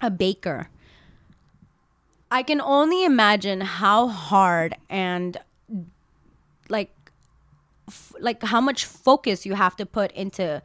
a 0.00 0.10
baker. 0.10 0.68
I 2.30 2.42
can 2.42 2.60
only 2.60 3.04
imagine 3.04 3.60
how 3.60 4.08
hard 4.08 4.74
and 4.88 5.36
like 6.68 6.90
f- 7.86 8.14
like 8.18 8.42
how 8.42 8.60
much 8.60 8.86
focus 8.86 9.44
you 9.44 9.54
have 9.54 9.76
to 9.76 9.86
put 9.86 10.10
into 10.12 10.62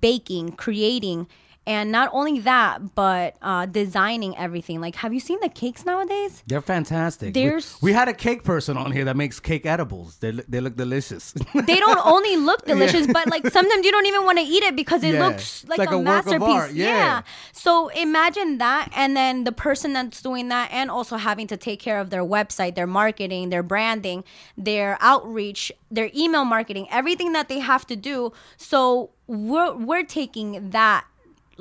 baking, 0.00 0.52
creating, 0.52 1.28
and 1.66 1.92
not 1.92 2.10
only 2.12 2.40
that, 2.40 2.94
but 2.96 3.36
uh, 3.40 3.66
designing 3.66 4.36
everything. 4.36 4.80
Like, 4.80 4.96
have 4.96 5.14
you 5.14 5.20
seen 5.20 5.38
the 5.40 5.48
cakes 5.48 5.84
nowadays? 5.86 6.42
They're 6.46 6.60
fantastic. 6.60 7.34
There's- 7.34 7.78
we, 7.80 7.90
we 7.90 7.92
had 7.94 8.08
a 8.08 8.12
cake 8.14 8.42
person 8.42 8.76
on 8.76 8.90
here 8.90 9.04
that 9.04 9.16
makes 9.16 9.38
cake 9.38 9.64
edibles. 9.64 10.16
They 10.18 10.32
look- 10.32 10.46
they 10.48 10.60
look 10.60 10.76
delicious. 10.76 11.34
They 11.54 11.78
don't 11.78 12.04
only 12.04 12.36
look 12.36 12.64
delicious, 12.72 13.06
but 13.06 13.28
like 13.28 13.46
sometimes 13.48 13.84
you 13.86 13.92
don't 13.92 14.06
even 14.06 14.24
want 14.24 14.38
to 14.38 14.44
eat 14.44 14.62
it 14.64 14.74
because 14.74 15.04
it 15.04 15.14
Yeah. 15.14 15.26
looks 15.28 15.64
like, 15.68 15.78
like 15.78 15.92
a, 15.92 15.96
a 15.96 16.02
masterpiece. 16.02 16.48
art, 16.48 16.72
yeah. 16.72 17.22
So 17.52 17.88
imagine 17.88 18.58
that, 18.58 18.88
and 18.96 19.16
then 19.16 19.44
the 19.44 19.52
person 19.52 19.92
that's 19.92 20.20
doing 20.20 20.48
that, 20.48 20.70
and 20.72 20.90
also 20.90 21.16
having 21.16 21.46
to 21.46 21.56
take 21.56 21.78
care 21.80 22.00
of 22.00 22.10
their 22.10 22.24
website, 22.24 22.74
their 22.74 22.86
marketing, 22.88 23.50
their 23.50 23.62
branding, 23.62 24.24
their 24.58 24.98
outreach, 25.00 25.70
their 25.90 26.10
email 26.14 26.44
marketing, 26.44 26.88
everything 26.90 27.32
that 27.34 27.48
they 27.48 27.60
have 27.60 27.86
to 27.86 27.94
do. 27.96 28.32
So 28.56 29.10
we're 29.28 29.74
we're 29.74 30.04
taking 30.04 30.70
that 30.70 31.04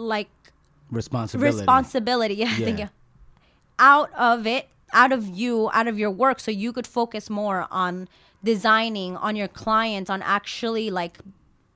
like 0.02 0.30
Responsibility. 0.92 1.58
responsibility. 1.58 2.34
Yeah, 2.44 2.56
thank 2.56 2.80
Yeah. 2.80 2.86
you. 2.86 2.90
Out 3.80 4.12
of 4.14 4.46
it, 4.46 4.68
out 4.94 5.12
of 5.12 5.28
you, 5.28 5.70
out 5.74 5.88
of 5.88 5.98
your 5.98 6.12
work, 6.12 6.40
so 6.40 6.52
you 6.52 6.74
could 6.74 6.86
focus 6.88 7.30
more 7.30 7.68
on 7.72 8.08
designing, 8.44 9.16
on 9.18 9.36
your 9.36 9.48
clients, 9.48 10.10
on 10.10 10.22
actually 10.22 10.90
like 10.90 11.20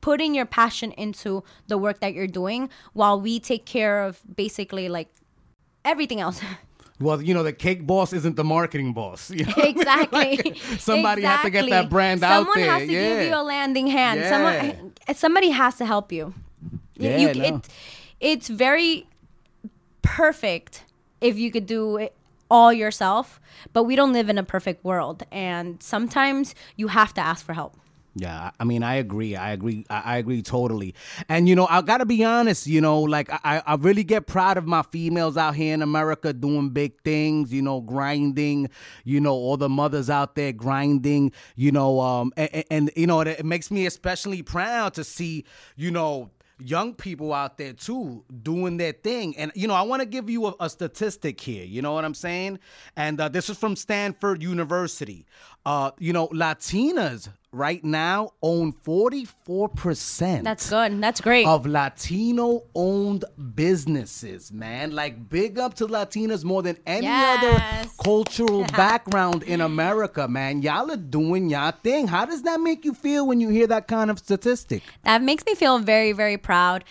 putting 0.02 0.36
your 0.36 0.46
passion 0.46 0.92
into 0.92 1.44
the 1.68 1.78
work 1.78 2.00
that 2.02 2.14
you're 2.14 2.28
doing, 2.28 2.70
while 2.94 3.20
we 3.20 3.40
take 3.40 3.66
care 3.66 4.04
of 4.04 4.22
basically 4.36 4.90
like 4.90 5.08
everything 5.84 6.20
else. 6.20 6.42
Well, 6.98 7.22
you 7.22 7.34
know, 7.34 7.44
the 7.44 7.52
cake 7.52 7.86
boss 7.86 8.14
isn't 8.14 8.38
the 8.38 8.44
marketing 8.46 8.94
boss. 8.94 9.30
You 9.36 9.44
know 9.44 9.52
what 9.52 9.58
I 9.58 9.68
mean? 9.68 9.76
exactly. 9.80 10.38
Like, 10.38 10.58
somebody 10.80 11.24
has 11.24 11.42
to 11.44 11.50
get 11.50 11.64
that 11.64 11.68
Exactly. 11.68 11.90
brand 11.90 12.24
out 12.24 12.30
there. 12.30 12.54
Someone 12.54 12.70
has 12.80 12.88
to 12.88 12.94
yeah. 12.94 13.10
give 13.20 13.28
you 13.28 13.36
a 13.36 13.44
landing 13.44 13.88
hand. 13.88 14.20
Yeah. 14.22 14.30
Someone, 14.30 14.94
somebody 15.14 15.50
has 15.50 15.76
to 15.80 15.86
help 15.86 16.14
you. 16.14 16.34
Yeah, 16.96 17.18
you, 17.18 17.34
no. 17.34 17.44
it, 17.58 17.68
it's 18.20 18.48
very 18.48 19.08
perfect 20.02 20.86
if 21.22 21.38
you 21.38 21.52
could 21.52 21.66
do 21.66 21.98
it 21.98 22.16
all 22.50 22.72
yourself, 22.72 23.40
but 23.74 23.84
we 23.84 23.96
don't 23.96 24.14
live 24.14 24.30
in 24.30 24.38
a 24.38 24.44
perfect 24.44 24.84
world, 24.84 25.24
and 25.32 25.82
sometimes 25.82 26.54
you 26.76 26.88
have 26.88 27.14
to 27.16 27.22
ask 27.22 27.46
for 27.46 27.54
help. 27.54 27.76
Yeah, 28.18 28.52
I 28.58 28.64
mean, 28.64 28.82
I 28.82 28.96
agree. 28.96 29.36
I 29.36 29.52
agree. 29.52 29.86
I 29.90 30.02
I 30.06 30.18
agree 30.18 30.42
totally. 30.42 30.96
And 31.28 31.50
you 31.50 31.56
know, 31.56 31.68
I 31.70 31.82
gotta 31.82 32.06
be 32.06 32.24
honest. 32.24 32.66
You 32.66 32.80
know, 32.80 33.02
like 33.02 33.30
I, 33.30 33.62
I 33.66 33.76
really 33.76 34.06
get 34.06 34.26
proud 34.26 34.56
of 34.56 34.66
my 34.66 34.84
females 34.84 35.36
out 35.36 35.56
here 35.56 35.74
in 35.74 35.82
America 35.82 36.32
doing 36.32 36.70
big 36.70 37.02
things. 37.02 37.52
You 37.52 37.62
know, 37.62 37.82
grinding. 37.82 38.70
You 39.04 39.20
know, 39.20 39.34
all 39.34 39.58
the 39.58 39.68
mothers 39.68 40.10
out 40.10 40.36
there 40.36 40.54
grinding. 40.54 41.34
You 41.58 41.74
know, 41.74 42.00
um, 42.00 42.32
and, 42.38 42.64
and 42.72 42.92
you 42.96 43.06
know, 43.06 43.20
it, 43.20 43.28
it 43.28 43.46
makes 43.46 43.70
me 43.70 43.86
especially 43.86 44.42
proud 44.42 44.94
to 44.94 45.04
see. 45.04 45.44
You 45.76 45.92
know, 45.92 46.32
young 46.60 46.94
people 46.94 47.34
out 47.34 47.58
there 47.58 47.74
too 47.74 48.24
doing 48.44 48.78
their 48.78 48.94
thing. 48.94 49.36
And 49.38 49.52
you 49.56 49.68
know, 49.68 49.74
I 49.74 49.82
want 49.82 50.02
to 50.02 50.06
give 50.06 50.30
you 50.30 50.48
a, 50.48 50.56
a 50.60 50.70
statistic 50.70 51.40
here. 51.40 51.66
You 51.66 51.82
know 51.82 51.94
what 51.94 52.06
I'm 52.06 52.14
saying? 52.14 52.60
And 52.96 53.20
uh, 53.20 53.30
this 53.30 53.50
is 53.50 53.58
from 53.58 53.76
Stanford 53.76 54.42
University. 54.42 55.26
Uh, 55.66 55.92
you 56.00 56.14
know, 56.14 56.28
Latinas 56.30 57.30
right 57.56 57.84
now 57.86 58.32
own 58.42 58.74
44% 58.74 60.44
That's 60.44 60.70
good. 60.70 61.02
That's 61.02 61.22
great. 61.22 61.48
of 61.48 61.66
Latino 61.66 62.64
owned 62.76 63.24
businesses, 63.56 64.52
man. 64.52 64.92
Like 64.92 65.30
big 65.30 65.58
up 65.58 65.74
to 65.76 65.88
Latinas 65.88 66.44
more 66.44 66.62
than 66.62 66.78
any 66.86 67.08
other 67.08 67.52
Yes. 67.52 67.96
cultural 68.04 68.64
background 68.76 69.44
in 69.44 69.62
America, 69.62 70.28
man. 70.28 70.62
Y'all 70.62 70.92
are 70.92 70.98
doing 70.98 71.50
y'all 71.50 71.72
thing. 71.72 72.08
How 72.08 72.26
does 72.26 72.42
that 72.44 72.60
make 72.60 72.84
you 72.84 72.94
feel 72.94 73.26
when 73.26 73.40
you 73.40 73.50
hear 73.50 73.68
that 73.68 73.88
kind 73.88 74.12
of 74.12 74.20
statistic? 74.20 74.84
that 75.04 75.22
makes 75.22 75.46
me 75.46 75.56
feel 75.56 75.80
very, 75.80 76.12
very 76.12 76.38
proud. 76.38 76.84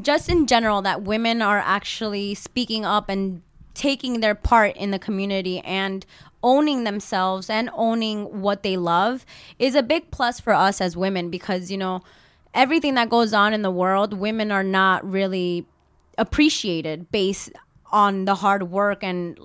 Just 0.00 0.28
in 0.28 0.46
general, 0.46 0.82
that 0.82 1.02
women 1.02 1.40
are 1.40 1.58
actually 1.58 2.34
speaking 2.34 2.84
up 2.84 3.08
and 3.08 3.42
taking 3.74 4.20
their 4.20 4.34
part 4.34 4.76
in 4.76 4.90
the 4.90 4.98
community 4.98 5.60
and 5.60 6.04
owning 6.44 6.84
themselves 6.84 7.48
and 7.48 7.70
owning 7.72 8.42
what 8.42 8.62
they 8.62 8.76
love 8.76 9.24
is 9.58 9.74
a 9.74 9.82
big 9.82 10.10
plus 10.10 10.38
for 10.38 10.52
us 10.52 10.80
as 10.80 10.96
women 10.96 11.30
because 11.30 11.70
you 11.70 11.78
know 11.78 12.02
everything 12.52 12.94
that 12.94 13.08
goes 13.08 13.32
on 13.32 13.54
in 13.54 13.62
the 13.62 13.70
world 13.70 14.12
women 14.12 14.52
are 14.52 14.62
not 14.62 15.04
really 15.10 15.66
appreciated 16.18 17.10
based 17.10 17.50
on 17.90 18.26
the 18.26 18.34
hard 18.36 18.64
work 18.70 19.02
and 19.02 19.38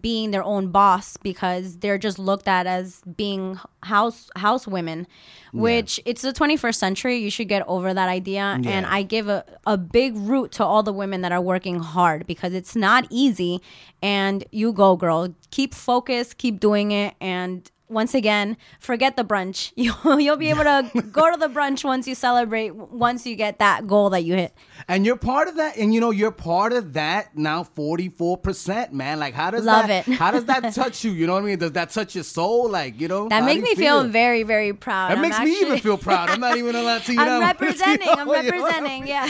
being 0.00 0.30
their 0.30 0.42
own 0.42 0.70
boss 0.70 1.16
because 1.16 1.78
they're 1.78 1.98
just 1.98 2.18
looked 2.18 2.48
at 2.48 2.66
as 2.66 3.02
being 3.16 3.58
house 3.82 4.30
house 4.36 4.66
women 4.66 5.06
which 5.52 6.00
it's 6.06 6.22
the 6.22 6.32
21st 6.32 6.74
century. 6.74 7.18
You 7.18 7.30
should 7.30 7.48
get 7.48 7.62
over 7.68 7.92
that 7.92 8.08
idea. 8.08 8.58
And 8.64 8.86
i 8.86 9.02
give 9.02 9.28
a, 9.28 9.44
a 9.66 9.76
big 9.76 10.16
root 10.16 10.52
to 10.52 10.64
all 10.64 10.82
the 10.82 10.92
women 10.92 11.20
that 11.20 11.32
are 11.32 11.40
working 11.40 11.78
hard 11.78 12.26
because 12.26 12.54
it's 12.54 12.74
not 12.74 13.06
easy. 13.10 13.60
And 14.02 14.44
you 14.50 14.72
go 14.72 14.96
girl 14.96 15.34
keep 15.50 15.74
focused 15.74 16.38
keep 16.38 16.58
doing 16.58 16.92
it. 16.92 17.14
And 17.20 17.70
once 17.92 18.14
again 18.14 18.56
forget 18.80 19.16
the 19.16 19.24
brunch 19.24 19.72
you'll, 19.76 20.18
you'll 20.20 20.36
be 20.36 20.48
able 20.50 20.64
to 20.64 20.90
go 21.12 21.30
to 21.30 21.38
the 21.38 21.48
brunch 21.48 21.84
once 21.84 22.08
you 22.08 22.14
celebrate 22.14 22.74
once 22.74 23.26
you 23.26 23.36
get 23.36 23.58
that 23.58 23.86
goal 23.86 24.10
that 24.10 24.24
you 24.24 24.34
hit 24.34 24.54
And 24.88 25.06
you're 25.06 25.16
part 25.16 25.46
of 25.48 25.56
that, 25.56 25.76
and 25.76 25.94
you 25.94 26.00
know 26.00 26.10
you're 26.10 26.32
part 26.32 26.72
of 26.72 26.94
that 26.94 27.36
now. 27.36 27.62
Forty 27.62 28.08
four 28.08 28.36
percent, 28.36 28.92
man. 28.92 29.20
Like, 29.20 29.32
how 29.32 29.50
does 29.52 29.64
Love 29.64 29.86
that? 29.86 30.08
it. 30.08 30.14
How 30.14 30.30
does 30.32 30.46
that 30.46 30.74
touch 30.80 31.04
you? 31.04 31.12
You 31.12 31.26
know 31.28 31.34
what 31.34 31.44
I 31.44 31.46
mean? 31.46 31.58
Does 31.58 31.72
that 31.72 31.90
touch 31.90 32.16
your 32.16 32.24
soul? 32.24 32.68
Like, 32.68 33.00
you 33.00 33.06
know, 33.06 33.28
that 33.28 33.44
makes 33.44 33.62
me 33.62 33.70
you 33.70 33.76
feel 33.76 34.02
very 34.08 34.42
very 34.42 34.72
proud 34.72 35.10
That 35.10 35.18
I'm 35.18 35.22
makes 35.22 35.38
me 35.38 35.52
even 35.60 35.78
feel 35.78 35.98
proud. 35.98 36.30
I'm 36.30 36.40
not 36.40 36.56
even 36.56 36.74
allowed 36.74 37.02
to, 37.04 37.12
Latino. 37.12 37.22
I'm 37.36 37.42
representing. 37.42 38.08
I'm 38.08 38.26
You 38.26 38.34
know? 38.34 38.42
representing. 38.42 39.06
Yeah. 39.06 39.26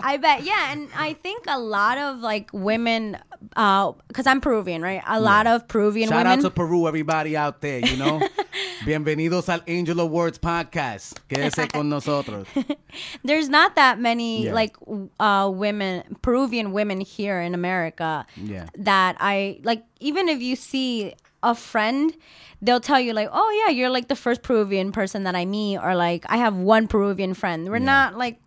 I 0.00 0.16
bet. 0.16 0.42
Yeah, 0.42 0.72
and 0.72 0.88
I 0.96 1.12
think 1.14 1.44
a 1.46 1.58
lot 1.60 1.96
of 1.98 2.18
like 2.18 2.50
women, 2.52 3.18
uh, 3.56 3.92
because 4.08 4.26
I'm 4.26 4.40
Peruvian, 4.40 4.82
right? 4.82 5.02
A 5.06 5.20
lot 5.20 5.46
of 5.46 5.68
Peruvian 5.68 6.08
Shout 6.08 6.18
women. 6.26 6.38
Shout 6.38 6.38
out 6.38 6.48
to 6.48 6.50
Peru, 6.50 6.88
everybody 6.88 7.01
out 7.10 7.60
there. 7.60 7.80
You 7.80 7.96
know, 7.96 8.20
bienvenidos 8.84 9.48
al 9.48 9.60
Angel 9.66 10.00
of 10.00 10.10
Words 10.10 10.38
podcast. 10.38 11.14
Quédese 11.28 11.70
con 11.72 11.88
nosotros. 11.88 12.46
there's 13.24 13.48
not 13.48 13.74
that 13.76 13.98
many 13.98 14.44
Yeah. 14.46 14.52
like 14.54 14.76
uh, 15.20 15.50
women, 15.52 16.04
Peruvian 16.22 16.72
women 16.72 17.00
here 17.00 17.40
in 17.40 17.54
America. 17.54 18.26
Yeah. 18.36 18.66
That 18.76 19.16
I 19.20 19.60
like. 19.64 19.84
Even 20.00 20.28
if 20.28 20.40
you 20.42 20.56
see 20.56 21.14
a 21.42 21.54
friend, 21.54 22.14
they'll 22.60 22.80
tell 22.80 23.00
you 23.00 23.12
like, 23.12 23.28
"Oh 23.32 23.64
yeah, 23.66 23.72
you're 23.72 23.90
like 23.90 24.08
the 24.08 24.16
first 24.16 24.42
Peruvian 24.42 24.92
person 24.92 25.24
that 25.24 25.34
I 25.34 25.44
meet," 25.44 25.78
or 25.78 25.94
like, 25.94 26.24
"I 26.28 26.36
have 26.36 26.56
one 26.56 26.86
Peruvian 26.88 27.34
friend." 27.34 27.68
We're 27.68 27.78
not 27.78 28.16
like 28.16 28.38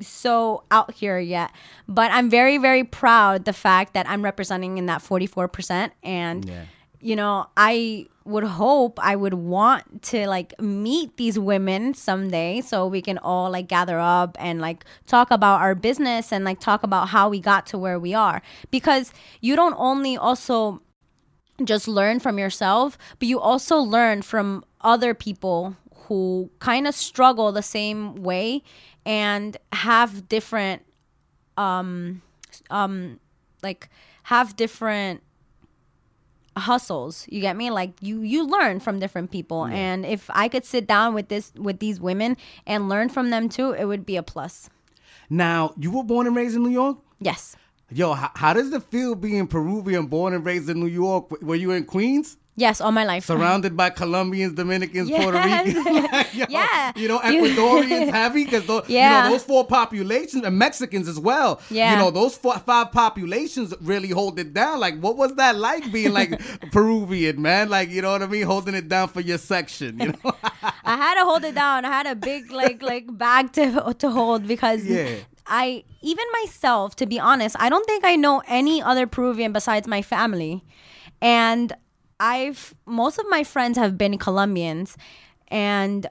so 0.00 0.62
out 0.70 0.92
here 0.94 1.18
yet, 1.18 1.50
but 1.88 2.10
I'm 2.12 2.30
very 2.30 2.56
very 2.58 2.84
proud 2.84 3.44
the 3.44 3.52
fact 3.52 3.94
that 3.94 4.08
I'm 4.08 4.22
representing 4.22 4.78
in 4.78 4.86
that 4.86 5.02
44% 5.02 5.90
and 6.04 6.44
Yeah. 6.48 6.64
You 7.00 7.16
know, 7.16 7.46
I 7.56 8.06
would 8.24 8.44
hope 8.44 8.98
I 9.02 9.16
would 9.16 9.34
want 9.34 10.02
to 10.02 10.26
like 10.28 10.60
meet 10.60 11.16
these 11.16 11.38
women 11.38 11.94
someday 11.94 12.60
so 12.60 12.86
we 12.86 13.00
can 13.00 13.16
all 13.16 13.50
like 13.50 13.68
gather 13.68 13.98
up 13.98 14.36
and 14.38 14.60
like 14.60 14.84
talk 15.06 15.30
about 15.30 15.62
our 15.62 15.74
business 15.74 16.30
and 16.30 16.44
like 16.44 16.60
talk 16.60 16.82
about 16.82 17.08
how 17.08 17.30
we 17.30 17.40
got 17.40 17.66
to 17.68 17.78
where 17.78 17.98
we 17.98 18.12
are. 18.12 18.42
Because 18.70 19.12
you 19.40 19.56
don't 19.56 19.74
only 19.78 20.16
also 20.16 20.82
just 21.64 21.88
learn 21.88 22.20
from 22.20 22.38
yourself, 22.38 22.98
but 23.18 23.28
you 23.28 23.40
also 23.40 23.78
learn 23.78 24.22
from 24.22 24.64
other 24.82 25.14
people 25.14 25.76
who 26.06 26.50
kind 26.58 26.86
of 26.86 26.94
struggle 26.94 27.50
the 27.50 27.62
same 27.62 28.14
way 28.16 28.62
and 29.04 29.56
have 29.72 30.28
different 30.28 30.82
um 31.56 32.22
um 32.70 33.18
like 33.62 33.88
have 34.24 34.54
different 34.54 35.22
hustles 36.58 37.26
you 37.28 37.40
get 37.40 37.56
me 37.56 37.70
like 37.70 37.92
you 38.00 38.20
you 38.22 38.46
learn 38.46 38.80
from 38.80 38.98
different 38.98 39.30
people 39.30 39.64
and 39.66 40.04
if 40.06 40.28
i 40.30 40.48
could 40.48 40.64
sit 40.64 40.86
down 40.86 41.14
with 41.14 41.28
this 41.28 41.52
with 41.56 41.78
these 41.78 42.00
women 42.00 42.36
and 42.66 42.88
learn 42.88 43.08
from 43.08 43.30
them 43.30 43.48
too 43.48 43.72
it 43.72 43.84
would 43.84 44.04
be 44.04 44.16
a 44.16 44.22
plus 44.22 44.68
Now, 45.30 45.74
you 45.78 45.90
were 45.90 46.04
born 46.04 46.26
and 46.26 46.34
raised 46.34 46.56
in 46.56 46.62
New 46.62 46.70
York. 46.70 46.98
yes 47.20 47.56
Yo, 47.90 48.12
how, 48.12 48.30
how 48.34 48.52
does 48.52 48.70
it 48.72 48.82
feel 48.90 49.14
being 49.14 49.46
Peruvian, 49.46 50.06
born 50.06 50.34
and 50.34 50.44
raised 50.44 50.68
in 50.68 50.78
New 50.78 50.92
York? 51.04 51.30
Were 51.40 51.54
you 51.54 51.70
in 51.70 51.84
Queens? 51.84 52.36
Yes 52.64 52.80
all 52.80 52.92
my 52.92 53.04
life 53.04 53.24
Surrounded 53.24 53.76
by 53.76 53.88
Colombians, 53.90 54.52
Dominicans, 54.54 55.08
Yes. 55.12 55.22
Puerto 55.22 55.38
Ricans, 55.38 56.34
yo, 56.38 56.44
Yeah. 56.48 56.92
you 56.96 57.08
know, 57.08 57.20
You- 57.30 57.42
Ecuadorians 57.44 58.10
heavy 58.10 58.44
because 58.44 58.66
you 58.68 58.82
Yeah. 58.98 59.22
know 59.24 59.30
those 59.30 59.44
four 59.44 59.64
populations 59.66 60.42
and 60.44 60.54
Mexicans 60.58 61.06
as 61.08 61.18
well. 61.28 61.60
Yeah. 61.70 61.92
you 61.92 61.96
know 62.02 62.10
those 62.10 62.36
four, 62.36 62.58
five 62.70 62.92
populations 62.92 63.72
really 63.80 64.10
hold 64.10 64.38
it 64.38 64.52
down. 64.54 64.80
Like, 64.80 64.98
what 65.04 65.16
was 65.16 65.34
that 65.36 65.56
like 65.56 65.90
being 65.92 66.12
like 66.12 66.30
Peruvian, 66.72 67.40
man? 67.40 67.68
Like, 67.68 67.88
you 67.90 68.02
know 68.02 68.12
what 68.12 68.22
I 68.22 68.26
mean, 68.26 68.46
holding 68.46 68.74
it 68.74 68.88
down 68.88 69.08
for 69.08 69.20
your 69.20 69.38
section. 69.38 69.98
You 70.00 70.08
know, 70.08 70.32
I 70.84 70.96
had 71.04 71.14
to 71.20 71.24
hold 71.24 71.44
it 71.44 71.54
down. 71.54 71.84
I 71.84 71.88
had 71.98 72.06
a 72.06 72.14
big 72.14 72.50
like 72.52 72.82
like 72.82 73.06
bag 73.24 73.52
to 73.58 73.94
to 73.98 74.10
hold 74.10 74.46
because 74.46 74.84
Yeah. 74.84 75.08
I 75.46 75.84
even 76.02 76.24
myself, 76.42 76.94
to 76.96 77.06
be 77.06 77.18
honest, 77.18 77.56
I 77.58 77.68
don't 77.72 77.86
think 77.86 78.04
I 78.04 78.16
know 78.16 78.42
any 78.46 78.82
other 78.82 79.06
Peruvian 79.06 79.52
besides 79.52 79.86
my 79.88 80.02
family, 80.02 80.62
and 81.22 81.72
I've 82.20 82.74
most 82.86 83.18
of 83.18 83.26
my 83.28 83.44
friends 83.44 83.78
have 83.78 83.96
been 83.96 84.18
Colombians, 84.18 84.96
and 85.48 86.06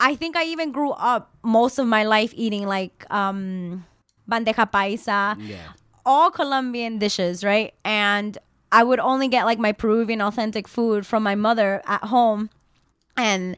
I 0.00 0.14
think 0.14 0.36
I 0.36 0.44
even 0.44 0.72
grew 0.72 0.90
up 0.90 1.34
most 1.42 1.78
of 1.78 1.86
my 1.86 2.04
life 2.04 2.32
eating 2.36 2.66
like 2.66 3.04
um 3.10 3.84
bandeja 4.30 4.70
paisa, 4.70 5.36
Yeah. 5.46 5.72
all 6.04 6.30
Colombian 6.30 6.98
dishes, 6.98 7.44
right? 7.44 7.74
And 7.84 8.36
I 8.72 8.82
would 8.82 8.98
only 9.00 9.28
get 9.28 9.44
like 9.44 9.58
my 9.58 9.72
Peruvian 9.72 10.20
authentic 10.20 10.66
food 10.68 11.06
from 11.06 11.22
my 11.22 11.34
mother 11.34 11.82
at 11.86 12.04
home, 12.04 12.50
and 13.16 13.56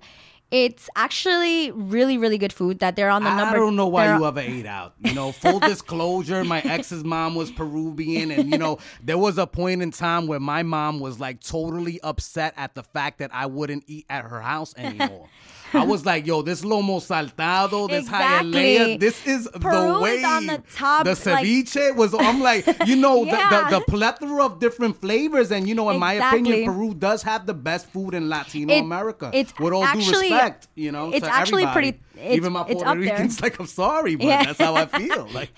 it's 0.50 0.88
actually 0.96 1.70
really, 1.72 2.16
really 2.16 2.38
good 2.38 2.52
food 2.52 2.78
that 2.78 2.96
they're 2.96 3.10
on 3.10 3.22
the 3.22 3.30
I 3.30 3.36
number. 3.36 3.58
don't 3.58 3.76
know 3.76 3.86
why 3.88 4.16
you 4.16 4.24
ever 4.24 4.40
ate 4.40 4.64
out. 4.64 4.94
You 5.04 5.14
know, 5.14 5.30
full 5.32 5.58
disclosure, 5.60 6.42
my 6.44 6.60
ex's 6.60 7.04
mom 7.04 7.34
was 7.34 7.50
Peruvian, 7.50 8.30
and 8.30 8.50
you 8.50 8.56
know, 8.56 8.78
there 9.02 9.18
was 9.18 9.36
a 9.36 9.46
point 9.46 9.82
in 9.82 9.90
time 9.90 10.26
where 10.26 10.40
my 10.40 10.62
mom 10.62 11.00
was 11.00 11.20
like 11.20 11.40
totally 11.40 12.00
upset 12.02 12.54
at 12.56 12.74
the 12.74 12.82
fact 12.82 13.18
that 13.18 13.30
I 13.34 13.46
wouldn't 13.46 13.84
eat 13.86 14.06
at 14.08 14.24
her 14.24 14.40
house 14.40 14.74
anymore. 14.78 15.28
I 15.74 15.84
was 15.84 16.06
like, 16.06 16.26
yo, 16.26 16.42
this 16.42 16.62
lomo 16.62 17.00
saltado, 17.00 17.88
this 17.88 18.04
Exactly. 18.04 18.52
jalea, 18.52 19.00
this 19.00 19.26
is 19.26 19.48
Peru 19.60 19.72
the 19.72 19.94
is 19.96 20.02
way. 20.02 20.24
on 20.24 20.46
the 20.46 20.62
top, 20.74 21.04
The 21.04 21.10
like- 21.10 21.44
ceviche 21.44 21.94
was, 21.96 22.14
I'm 22.14 22.40
like, 22.40 22.66
you 22.86 22.96
know, 22.96 23.24
Yeah. 23.24 23.64
the, 23.70 23.70
the, 23.70 23.78
the 23.78 23.84
plethora 23.86 24.44
of 24.44 24.58
different 24.60 25.00
flavors. 25.00 25.50
And, 25.50 25.68
you 25.68 25.74
know, 25.74 25.90
in 25.90 25.98
my 25.98 26.14
opinion, 26.14 26.64
Peru 26.64 26.94
does 26.94 27.22
have 27.22 27.46
the 27.46 27.54
best 27.54 27.86
food 27.90 28.14
in 28.14 28.28
Latino 28.28 28.72
It- 28.74 28.80
America. 28.80 29.30
it's 29.34 29.52
with 29.58 29.72
all 29.72 29.84
actually- 29.84 30.28
due 30.28 30.34
respect, 30.34 30.68
you 30.74 30.92
know, 30.92 31.10
it's 31.12 31.26
to 31.26 31.34
actually 31.34 31.62
everybody. 31.64 31.92
pretty- 31.92 32.04
it's- 32.16 32.36
Even 32.36 32.52
my 32.52 32.62
it's 32.62 32.82
Puerto 32.82 32.90
up 32.90 32.98
there. 32.98 33.28
Like, 33.42 33.60
I'm 33.60 33.66
sorry, 33.66 34.16
but 34.16 34.26
Yeah. 34.26 34.44
that's 34.44 34.58
how 34.58 34.74
I 34.74 34.86
feel. 34.86 35.28
Like, 35.34 35.50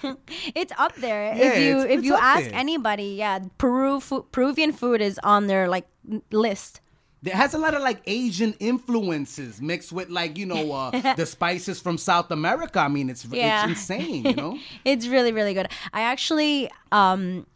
it's 0.54 0.72
up 0.78 0.94
there. 0.96 1.34
Yeah, 1.34 1.44
if 1.52 1.58
you 1.58 1.70
it's- 1.78 1.84
if 1.86 1.98
it's 2.00 2.04
you 2.06 2.14
ask 2.14 2.44
there. 2.44 2.54
anybody, 2.54 3.14
yeah, 3.18 3.38
Peru 3.58 4.00
Peruvian 4.32 4.72
food 4.72 5.00
is 5.00 5.18
on 5.22 5.46
their 5.46 5.68
like 5.68 5.86
list. 6.32 6.80
It 7.24 7.32
has 7.32 7.52
a 7.54 7.58
lot 7.58 7.74
of 7.74 7.82
like 7.82 8.00
Asian 8.06 8.54
influences 8.60 9.60
mixed 9.60 9.92
with 9.92 10.08
like 10.08 10.38
you 10.38 10.46
know 10.46 10.72
uh, 10.72 11.14
the 11.16 11.26
spices 11.26 11.80
from 11.80 11.98
South 11.98 12.30
America. 12.30 12.80
I 12.80 12.88
mean, 12.88 13.10
it's 13.10 13.24
Yeah. 13.24 13.62
it's 13.68 13.70
insane, 13.80 14.24
you 14.24 14.34
know. 14.34 14.58
It's 14.84 15.06
really 15.06 15.32
really 15.32 15.54
good. 15.54 15.68
I 15.92 16.00
actually 16.02 16.70
um 16.92 17.46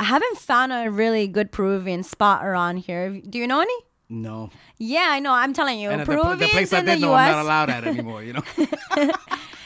I 0.00 0.04
haven't 0.04 0.38
found 0.38 0.72
a 0.72 0.90
really 0.90 1.28
good 1.28 1.52
Peruvian 1.52 2.02
spot 2.02 2.44
around 2.44 2.78
here. 2.78 3.20
Do 3.20 3.38
you 3.38 3.46
know 3.46 3.60
any? 3.60 3.74
No, 4.12 4.50
Yeah, 4.78 5.08
I 5.10 5.20
know. 5.20 5.32
I'm 5.32 5.54
telling 5.54 5.78
you, 5.78 5.88
and 5.88 6.02
the, 6.02 6.04
the 6.04 6.12
Peruvians 6.12 6.52
place 6.52 6.72
I 6.72 6.80
in 6.80 6.84
the 6.84 6.92
did 6.92 7.00
know, 7.00 7.14
I'm 7.14 7.32
not 7.32 7.42
allowed 7.44 7.70
at 7.70 7.84
anymore. 7.84 8.22
You 8.22 8.34
know. 8.34 8.42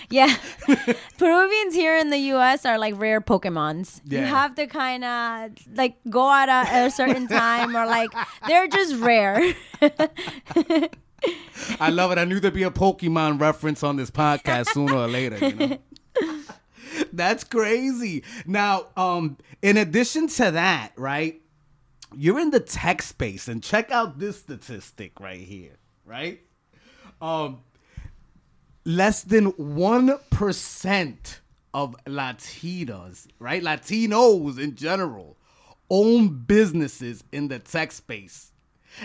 Yeah, 0.08 0.32
Peruvians 1.18 1.74
here 1.74 1.96
in 1.96 2.10
the 2.10 2.18
U.S. 2.18 2.64
are 2.64 2.78
like 2.78 2.94
rare 2.96 3.20
Pokemons. 3.20 4.00
You 4.04 4.20
have 4.20 4.54
to 4.54 4.66
kind 4.66 5.04
of 5.04 5.50
like 5.74 5.96
go 6.08 6.32
at 6.32 6.48
a, 6.48 6.86
a 6.86 6.90
certain 6.90 7.26
time, 7.42 7.76
or 7.76 7.86
like 7.86 8.10
they're 8.46 8.68
just 8.68 8.94
rare. 8.96 9.54
I 11.80 11.90
love 11.90 12.12
it. 12.12 12.18
I 12.18 12.24
knew 12.24 12.38
there'd 12.38 12.54
be 12.54 12.62
a 12.62 12.70
Pokemon 12.70 13.40
reference 13.40 13.82
on 13.82 13.96
this 13.96 14.10
podcast 14.10 14.68
sooner 14.68 14.94
or 14.94 15.08
later. 15.08 15.38
You 15.44 15.54
know? 15.54 15.78
That's 17.12 17.42
crazy. 17.42 18.22
Now, 18.46 18.86
um, 18.96 19.38
in 19.60 19.76
addition 19.76 20.28
to 20.28 20.52
that, 20.52 20.92
right? 20.96 21.40
You're 22.14 22.40
in 22.40 22.50
the 22.50 22.60
tech 22.60 23.02
space, 23.02 23.48
and 23.48 23.62
check 23.62 23.90
out 23.90 24.18
this 24.18 24.38
statistic 24.38 25.18
right 25.20 25.40
here, 25.40 25.76
right? 26.04 26.40
Um, 27.20 27.60
less 28.84 29.22
than 29.22 29.46
one 29.56 30.18
percent 30.30 31.40
of 31.74 31.96
Latinos, 32.06 33.26
right? 33.38 33.62
Latinos 33.62 34.58
in 34.58 34.76
general, 34.76 35.36
own 35.90 36.28
businesses 36.28 37.22
in 37.32 37.48
the 37.48 37.58
tech 37.58 37.92
space. 37.92 38.52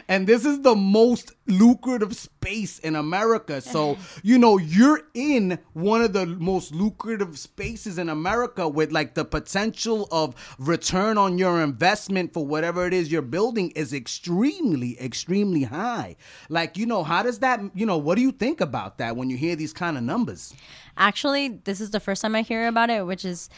And 0.07 0.27
this 0.27 0.45
is 0.45 0.61
the 0.61 0.75
most 0.75 1.33
lucrative 1.47 2.15
space 2.15 2.79
in 2.79 2.95
America. 2.95 3.61
So, 3.61 3.95
mm-hmm. 3.95 4.19
you 4.23 4.37
know, 4.37 4.57
you're 4.57 5.01
in 5.13 5.59
one 5.73 6.01
of 6.01 6.13
the 6.13 6.25
most 6.25 6.73
lucrative 6.73 7.37
spaces 7.37 7.97
in 7.97 8.09
America 8.09 8.67
with 8.67 8.91
like 8.91 9.15
the 9.15 9.25
potential 9.25 10.07
of 10.11 10.55
return 10.57 11.17
on 11.17 11.37
your 11.37 11.61
investment 11.61 12.33
for 12.33 12.45
whatever 12.45 12.87
it 12.87 12.93
is 12.93 13.11
you're 13.11 13.21
building 13.21 13.71
is 13.71 13.93
extremely, 13.93 14.99
extremely 14.99 15.63
high. 15.63 16.15
Like, 16.49 16.77
you 16.77 16.85
know, 16.85 17.03
how 17.03 17.23
does 17.23 17.39
that, 17.39 17.61
you 17.73 17.85
know, 17.85 17.97
what 17.97 18.15
do 18.15 18.21
you 18.21 18.31
think 18.31 18.61
about 18.61 18.97
that 18.99 19.15
when 19.15 19.29
you 19.29 19.37
hear 19.37 19.55
these 19.55 19.73
kind 19.73 19.97
of 19.97 20.03
numbers? 20.03 20.53
Actually, 20.97 21.47
this 21.63 21.79
is 21.81 21.91
the 21.91 21.99
first 21.99 22.21
time 22.21 22.35
I 22.35 22.41
hear 22.41 22.67
about 22.67 22.89
it, 22.89 23.05
which 23.05 23.25
is 23.25 23.49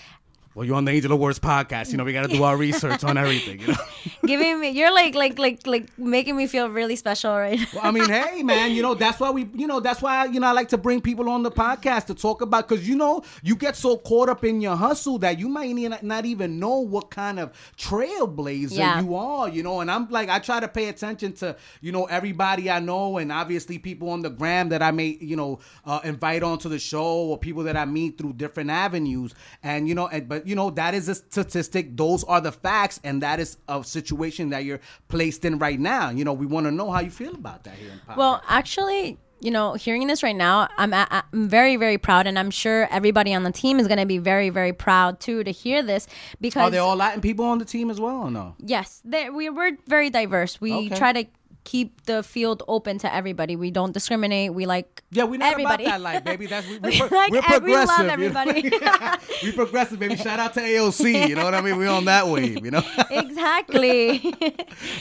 well, 0.56 0.66
you're 0.66 0.76
on 0.76 0.86
the 0.86 0.92
Angel 0.92 1.12
of 1.12 1.20
Words 1.20 1.40
podcast. 1.40 1.92
You 1.92 1.98
know, 1.98 2.04
we 2.04 2.14
got 2.14 2.30
to 2.30 2.36
do 2.36 2.44
our 2.44 2.56
research 2.56 3.04
on 3.04 3.18
everything. 3.18 3.60
You 3.62 3.68
know, 3.68 3.80
giving 4.26 4.60
me 4.60 4.70
you're 4.70 4.94
like 4.94 5.16
like 5.16 5.40
like 5.40 5.66
like 5.66 5.98
making 5.98 6.38
me 6.38 6.46
feel 6.46 6.70
really 6.70 6.96
special 6.96 7.36
right 7.36 7.60
now. 7.60 7.66
Well, 7.74 7.86
I 7.86 7.92
mean, 7.92 8.08
hey 8.08 8.44
man, 8.44 8.72
you 8.72 8.84
know 8.84 8.94
that's 8.94 9.20
why 9.20 9.32
we, 9.32 9.50
you 9.56 9.66
know, 9.66 9.80
that's 9.80 10.02
why 10.02 10.26
you 10.26 10.40
know 10.40 10.48
I 10.48 10.52
like 10.52 10.70
to 10.70 10.78
bring 10.78 11.02
people 11.02 11.28
on 11.30 11.42
the 11.42 11.52
podcast 11.52 12.06
to 12.06 12.16
talk 12.16 12.42
about 12.42 12.68
because 12.68 12.88
you 12.88 12.96
know 12.96 13.24
you 13.42 13.56
get 13.56 13.76
so 13.76 13.98
caught 13.98 14.30
up 14.30 14.44
in 14.44 14.62
your 14.62 14.76
hustle 14.76 15.18
that 15.20 15.40
you 15.40 15.50
might 15.50 15.74
not 16.04 16.26
even 16.26 16.60
know 16.60 16.80
what 16.80 17.10
kind 17.10 17.40
of 17.40 17.52
trailblazer 17.78 18.78
yeah. 18.78 19.02
you 19.02 19.16
are. 19.16 19.50
You 19.50 19.64
know, 19.64 19.82
and 19.82 19.90
I'm 19.90 20.08
like 20.10 20.30
I 20.30 20.38
try 20.38 20.60
to 20.60 20.68
pay 20.68 20.90
attention 20.90 21.34
to 21.34 21.56
you 21.82 21.92
know 21.92 22.06
everybody 22.06 22.70
I 22.70 22.80
know 22.80 23.18
and 23.18 23.32
obviously 23.32 23.80
people 23.80 24.10
on 24.10 24.22
the 24.22 24.30
gram 24.30 24.70
that 24.70 24.84
I 24.84 24.92
may 24.92 25.18
you 25.20 25.36
know 25.36 25.60
uh, 25.86 26.00
invite 26.04 26.44
onto 26.44 26.70
the 26.70 26.80
show 26.80 27.04
or 27.04 27.40
people 27.40 27.64
that 27.64 27.76
I 27.76 27.86
meet 27.86 28.20
through 28.20 28.34
different 28.34 28.70
avenues 28.70 29.34
and 29.64 29.88
you 29.88 29.96
know 29.96 30.08
and 30.08 30.30
but 30.30 30.43
you 30.46 30.56
know 30.56 30.70
that 30.70 30.94
is 30.94 31.10
a 31.10 31.16
statistic 31.16 31.96
those 31.98 32.24
are 32.26 32.42
the 32.42 32.52
facts 32.52 33.00
and 33.04 33.22
that 33.22 33.40
is 33.40 33.58
a 33.68 33.84
situation 33.84 34.50
that 34.50 34.64
you're 34.64 34.80
placed 35.08 35.46
in 35.46 35.58
right 35.60 35.80
now 35.80 36.10
you 36.10 36.24
know 36.24 36.34
we 36.34 36.46
want 36.46 36.66
to 36.66 36.72
know 36.72 36.92
how 36.92 37.00
you 37.00 37.12
feel 37.12 37.34
about 37.34 37.64
that 37.64 37.76
here 37.76 37.92
in 37.92 38.00
Pop 38.00 38.18
well 38.18 38.44
actually 38.48 39.18
you 39.44 39.52
know, 39.52 39.74
hearing 39.74 40.08
this 40.08 40.24
right 40.24 40.36
now, 40.36 40.70
I'm 40.78 40.94
I'm 40.94 41.50
very 41.50 41.76
very 41.76 41.98
proud, 41.98 42.28
and 42.28 42.40
I'm 42.40 42.50
sure 42.50 42.88
everybody 42.90 43.34
on 43.34 43.44
the 43.44 43.52
team 43.52 43.78
is 43.80 43.88
going 43.88 44.00
to 44.00 44.06
be 44.06 44.18
very 44.18 44.50
very 44.50 44.72
proud 44.72 45.20
too 45.20 45.44
to 45.44 45.52
hear 45.52 45.84
this 45.84 46.08
because 46.40 46.64
are 46.64 46.72
there 46.72 46.82
all 46.82 46.96
Latin 46.96 47.20
people 47.20 47.46
on 47.46 47.58
the 47.58 47.66
team 47.66 47.90
as 47.90 48.00
well 48.00 48.22
or 48.22 48.32
no? 48.32 48.56
Yes, 48.60 49.02
we 49.04 49.50
we're 49.50 49.78
very 49.86 50.10
diverse. 50.10 50.62
We 50.62 50.74
okay. 50.74 50.96
try 50.96 51.12
to 51.12 51.26
keep 51.64 52.06
the 52.06 52.24
field 52.24 52.64
open 52.68 52.98
to 53.00 53.14
everybody. 53.14 53.56
We 53.56 53.72
don't 53.72 53.94
discriminate. 53.94 54.54
We 54.54 54.66
like 54.66 55.04
yeah, 55.12 55.24
we 55.24 55.38
not 55.38 55.54
everybody. 55.54 55.86
about 55.86 55.94
that 55.94 56.02
life, 56.02 56.24
baby. 56.24 56.48
That's 56.48 56.68
we, 56.68 56.80
we, 56.80 57.02
are 57.02 57.10
like, 57.10 57.32
we're 57.32 57.42
progressive. 57.42 57.64
We 57.64 57.76
love 57.76 58.08
everybody. 58.08 58.62
You 58.62 58.80
know? 58.80 59.16
we 59.44 59.52
progressive, 59.52 60.00
baby. 60.00 60.16
Shout 60.16 60.40
out 60.40 60.54
to 60.56 60.62
AOC. 60.62 61.30
You 61.30 61.36
know 61.36 61.44
what 61.44 61.54
I 61.54 61.62
mean? 61.62 61.78
We're 61.78 61.90
on 61.90 62.06
that 62.06 62.28
wave. 62.28 62.64
You 62.64 62.72
know 62.72 62.84
exactly. 63.10 64.36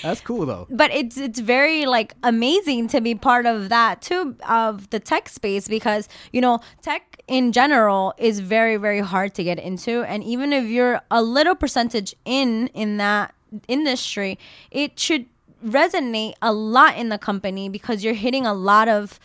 That's 0.02 0.20
cool 0.20 0.46
though. 0.46 0.66
But 0.70 0.92
it's 0.92 1.16
it's 1.16 1.40
very 1.40 1.86
like 1.86 2.14
amazing 2.22 2.88
to 2.88 3.00
be 3.00 3.14
part 3.14 3.46
of 3.46 3.68
that 3.68 4.02
too 4.02 4.36
of 4.48 4.90
the 4.90 5.00
tech 5.00 5.28
space 5.28 5.68
because 5.68 6.08
you 6.32 6.40
know 6.40 6.60
tech 6.82 7.22
in 7.28 7.52
general 7.52 8.14
is 8.18 8.40
very 8.40 8.76
very 8.76 9.00
hard 9.00 9.34
to 9.34 9.44
get 9.44 9.58
into, 9.58 10.02
and 10.04 10.22
even 10.24 10.52
if 10.52 10.64
you're 10.64 11.00
a 11.10 11.22
little 11.22 11.54
percentage 11.54 12.14
in 12.24 12.68
in 12.68 12.96
that 12.98 13.34
industry, 13.68 14.38
it 14.70 14.98
should 14.98 15.26
resonate 15.64 16.34
a 16.42 16.52
lot 16.52 16.96
in 16.96 17.08
the 17.08 17.18
company 17.18 17.68
because 17.68 18.04
you're 18.04 18.14
hitting 18.14 18.46
a 18.46 18.54
lot 18.54 18.88
of 18.88 19.18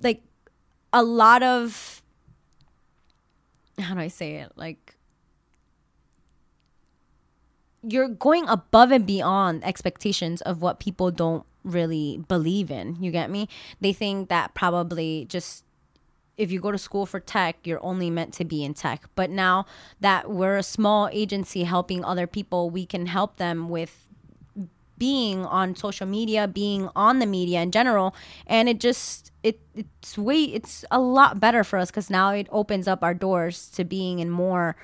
like 0.00 0.22
a 0.92 1.02
lot 1.02 1.42
of 1.42 2.02
how 3.78 3.94
do 3.94 4.00
I 4.00 4.08
say 4.08 4.36
it? 4.36 4.52
Like 4.56 4.96
you're 7.82 8.08
going 8.08 8.48
above 8.48 8.92
and 8.92 9.06
beyond 9.06 9.64
expectations 9.64 10.40
of 10.42 10.62
what 10.62 10.80
people 10.80 11.10
don't 11.10 11.44
really 11.64 12.24
believe 12.28 12.70
in. 12.70 12.96
You 13.00 13.10
get 13.10 13.30
me? 13.30 13.48
They 13.80 13.92
think 13.92 14.28
that 14.28 14.54
probably 14.54 15.26
just 15.28 15.64
if 16.36 16.50
you 16.50 16.60
go 16.60 16.72
to 16.72 16.78
school 16.78 17.06
for 17.06 17.20
tech, 17.20 17.58
you're 17.64 17.84
only 17.84 18.10
meant 18.10 18.34
to 18.34 18.44
be 18.44 18.64
in 18.64 18.74
tech. 18.74 19.08
But 19.14 19.30
now 19.30 19.66
that 20.00 20.30
we're 20.30 20.56
a 20.56 20.64
small 20.64 21.08
agency 21.12 21.62
helping 21.62 22.04
other 22.04 22.26
people, 22.26 22.70
we 22.70 22.86
can 22.86 23.06
help 23.06 23.36
them 23.36 23.68
with 23.68 24.08
being 24.98 25.44
on 25.44 25.76
social 25.76 26.06
media, 26.06 26.46
being 26.46 26.88
on 26.94 27.18
the 27.18 27.26
media 27.26 27.60
in 27.60 27.70
general, 27.70 28.14
and 28.46 28.68
it 28.68 28.80
just 28.80 29.32
it 29.42 29.60
it's 29.74 30.16
way 30.16 30.42
it's 30.42 30.84
a 30.90 31.00
lot 31.00 31.40
better 31.40 31.64
for 31.64 31.78
us 31.78 31.90
because 31.90 32.10
now 32.10 32.32
it 32.32 32.46
opens 32.50 32.88
up 32.88 33.02
our 33.02 33.14
doors 33.14 33.68
to 33.70 33.84
being 33.84 34.18
in 34.18 34.30
more 34.30 34.76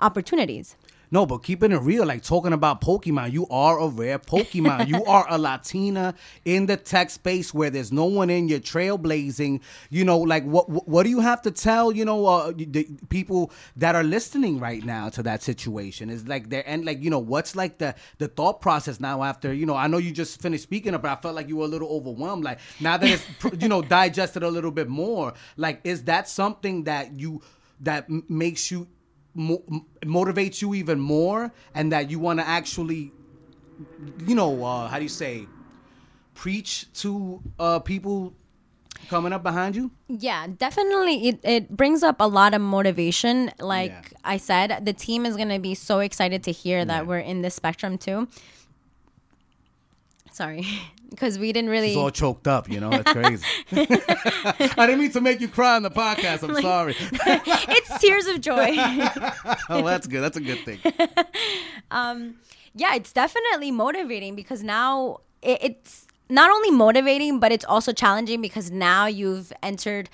opportunities. 0.00 0.76
No, 1.12 1.26
but 1.26 1.42
keeping 1.42 1.72
it 1.72 1.82
real, 1.82 2.06
like 2.06 2.22
talking 2.22 2.54
about 2.54 2.80
Pokemon, 2.80 3.32
you 3.32 3.46
are 3.50 3.78
a 3.78 3.86
rare 3.86 4.18
Pokemon. 4.18 4.88
you 4.88 5.04
are 5.06 5.26
a 5.28 5.36
Latina 5.36 6.14
in 6.46 6.64
the 6.64 6.78
tech 6.78 7.10
space 7.10 7.52
where 7.52 7.68
there's 7.68 7.92
no 7.92 8.06
one 8.06 8.30
in 8.30 8.48
your 8.48 8.60
trailblazing. 8.60 9.60
You 9.90 10.06
know, 10.06 10.18
like 10.18 10.42
what 10.44 10.70
what 10.88 11.02
do 11.02 11.10
you 11.10 11.20
have 11.20 11.42
to 11.42 11.50
tell? 11.50 11.92
You 11.92 12.06
know, 12.06 12.24
uh, 12.24 12.52
the 12.56 12.88
people 13.10 13.52
that 13.76 13.94
are 13.94 14.02
listening 14.02 14.58
right 14.58 14.82
now 14.82 15.10
to 15.10 15.22
that 15.24 15.42
situation 15.42 16.08
is 16.08 16.26
like 16.26 16.48
there 16.48 16.64
and 16.66 16.86
like 16.86 17.02
you 17.02 17.10
know 17.10 17.18
what's 17.18 17.54
like 17.54 17.76
the 17.76 17.94
the 18.16 18.28
thought 18.28 18.62
process 18.62 18.98
now 18.98 19.22
after 19.22 19.52
you 19.52 19.66
know 19.66 19.76
I 19.76 19.88
know 19.88 19.98
you 19.98 20.12
just 20.12 20.40
finished 20.40 20.62
speaking, 20.62 20.92
but 20.92 21.04
I 21.04 21.16
felt 21.16 21.34
like 21.34 21.46
you 21.46 21.58
were 21.58 21.66
a 21.66 21.68
little 21.68 21.90
overwhelmed. 21.90 22.42
Like 22.42 22.58
now 22.80 22.96
that 22.96 23.10
it's 23.10 23.62
you 23.62 23.68
know 23.68 23.82
digested 24.00 24.42
a 24.42 24.48
little 24.48 24.70
bit 24.70 24.88
more, 24.88 25.34
like 25.58 25.82
is 25.84 26.04
that 26.04 26.26
something 26.26 26.84
that 26.84 27.20
you 27.20 27.42
that 27.80 28.08
makes 28.30 28.70
you 28.70 28.86
mo- 29.34 29.62
motivates 30.02 30.60
you 30.62 30.74
even 30.74 31.00
more 31.00 31.52
and 31.74 31.92
that 31.92 32.10
you 32.10 32.18
want 32.18 32.38
to 32.38 32.46
actually 32.46 33.12
you 34.26 34.34
know 34.34 34.64
uh, 34.64 34.88
how 34.88 34.96
do 34.96 35.02
you 35.02 35.08
say 35.08 35.46
preach 36.34 36.92
to 36.94 37.42
uh, 37.58 37.78
people 37.78 38.34
coming 39.08 39.32
up 39.32 39.42
behind 39.42 39.76
you? 39.76 39.90
Yeah 40.08 40.46
definitely 40.46 41.28
it, 41.28 41.40
it 41.42 41.76
brings 41.76 42.02
up 42.02 42.16
a 42.20 42.26
lot 42.26 42.54
of 42.54 42.60
motivation. 42.60 43.50
Like 43.58 43.90
yeah. 43.90 44.18
i 44.24 44.36
said 44.36 44.84
the 44.84 44.92
team 44.92 45.26
is 45.26 45.36
going 45.36 45.48
to 45.48 45.58
be 45.58 45.74
so 45.74 46.00
excited 46.00 46.42
to 46.44 46.52
hear 46.52 46.84
that 46.84 47.06
we're 47.06 47.18
in 47.18 47.42
this 47.42 47.54
spectrum 47.54 47.98
too. 47.98 48.28
Sorry 50.30 50.66
because 51.12 51.38
we 51.38 51.52
didn't 51.52 51.70
really. 51.70 51.88
She's 51.88 51.96
all 51.96 52.10
choked 52.10 52.48
up, 52.48 52.68
you 52.68 52.80
know. 52.80 52.90
That's 52.90 53.12
crazy. 53.12 53.44
I 53.72 54.86
didn't 54.86 54.98
mean 54.98 55.12
to 55.12 55.20
make 55.20 55.40
you 55.40 55.48
cry 55.48 55.76
on 55.76 55.82
the 55.82 55.90
podcast. 55.90 56.42
I'm 56.42 56.52
like, 56.52 56.62
sorry. 56.62 56.96
it's 56.98 57.98
tears 58.00 58.26
of 58.26 58.40
joy. 58.40 58.74
oh, 59.68 59.82
that's 59.84 60.06
good. 60.06 60.20
That's 60.20 60.36
a 60.36 60.40
good 60.40 60.58
thing. 60.64 60.78
Um, 61.90 62.36
yeah, 62.74 62.94
it's 62.94 63.12
definitely 63.12 63.70
motivating 63.70 64.34
because 64.34 64.62
now 64.62 65.20
it, 65.42 65.58
it's 65.62 66.06
not 66.28 66.50
only 66.50 66.70
motivating, 66.70 67.38
but 67.38 67.52
it's 67.52 67.64
also 67.64 67.92
challenging 67.92 68.40
because 68.40 68.70
now 68.70 69.06
you've 69.06 69.52
entered 69.62 70.08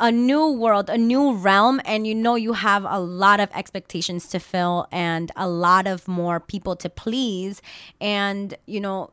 a 0.00 0.10
new 0.10 0.50
world, 0.50 0.90
a 0.90 0.98
new 0.98 1.34
realm, 1.34 1.80
and 1.84 2.06
you 2.06 2.14
know 2.14 2.34
you 2.34 2.52
have 2.52 2.84
a 2.84 2.98
lot 2.98 3.40
of 3.40 3.48
expectations 3.54 4.28
to 4.28 4.40
fill 4.40 4.86
and 4.90 5.30
a 5.36 5.48
lot 5.48 5.86
of 5.86 6.08
more 6.08 6.40
people 6.40 6.74
to 6.76 6.90
please. 6.90 7.62
And, 8.00 8.54
you 8.66 8.80
know, 8.80 9.10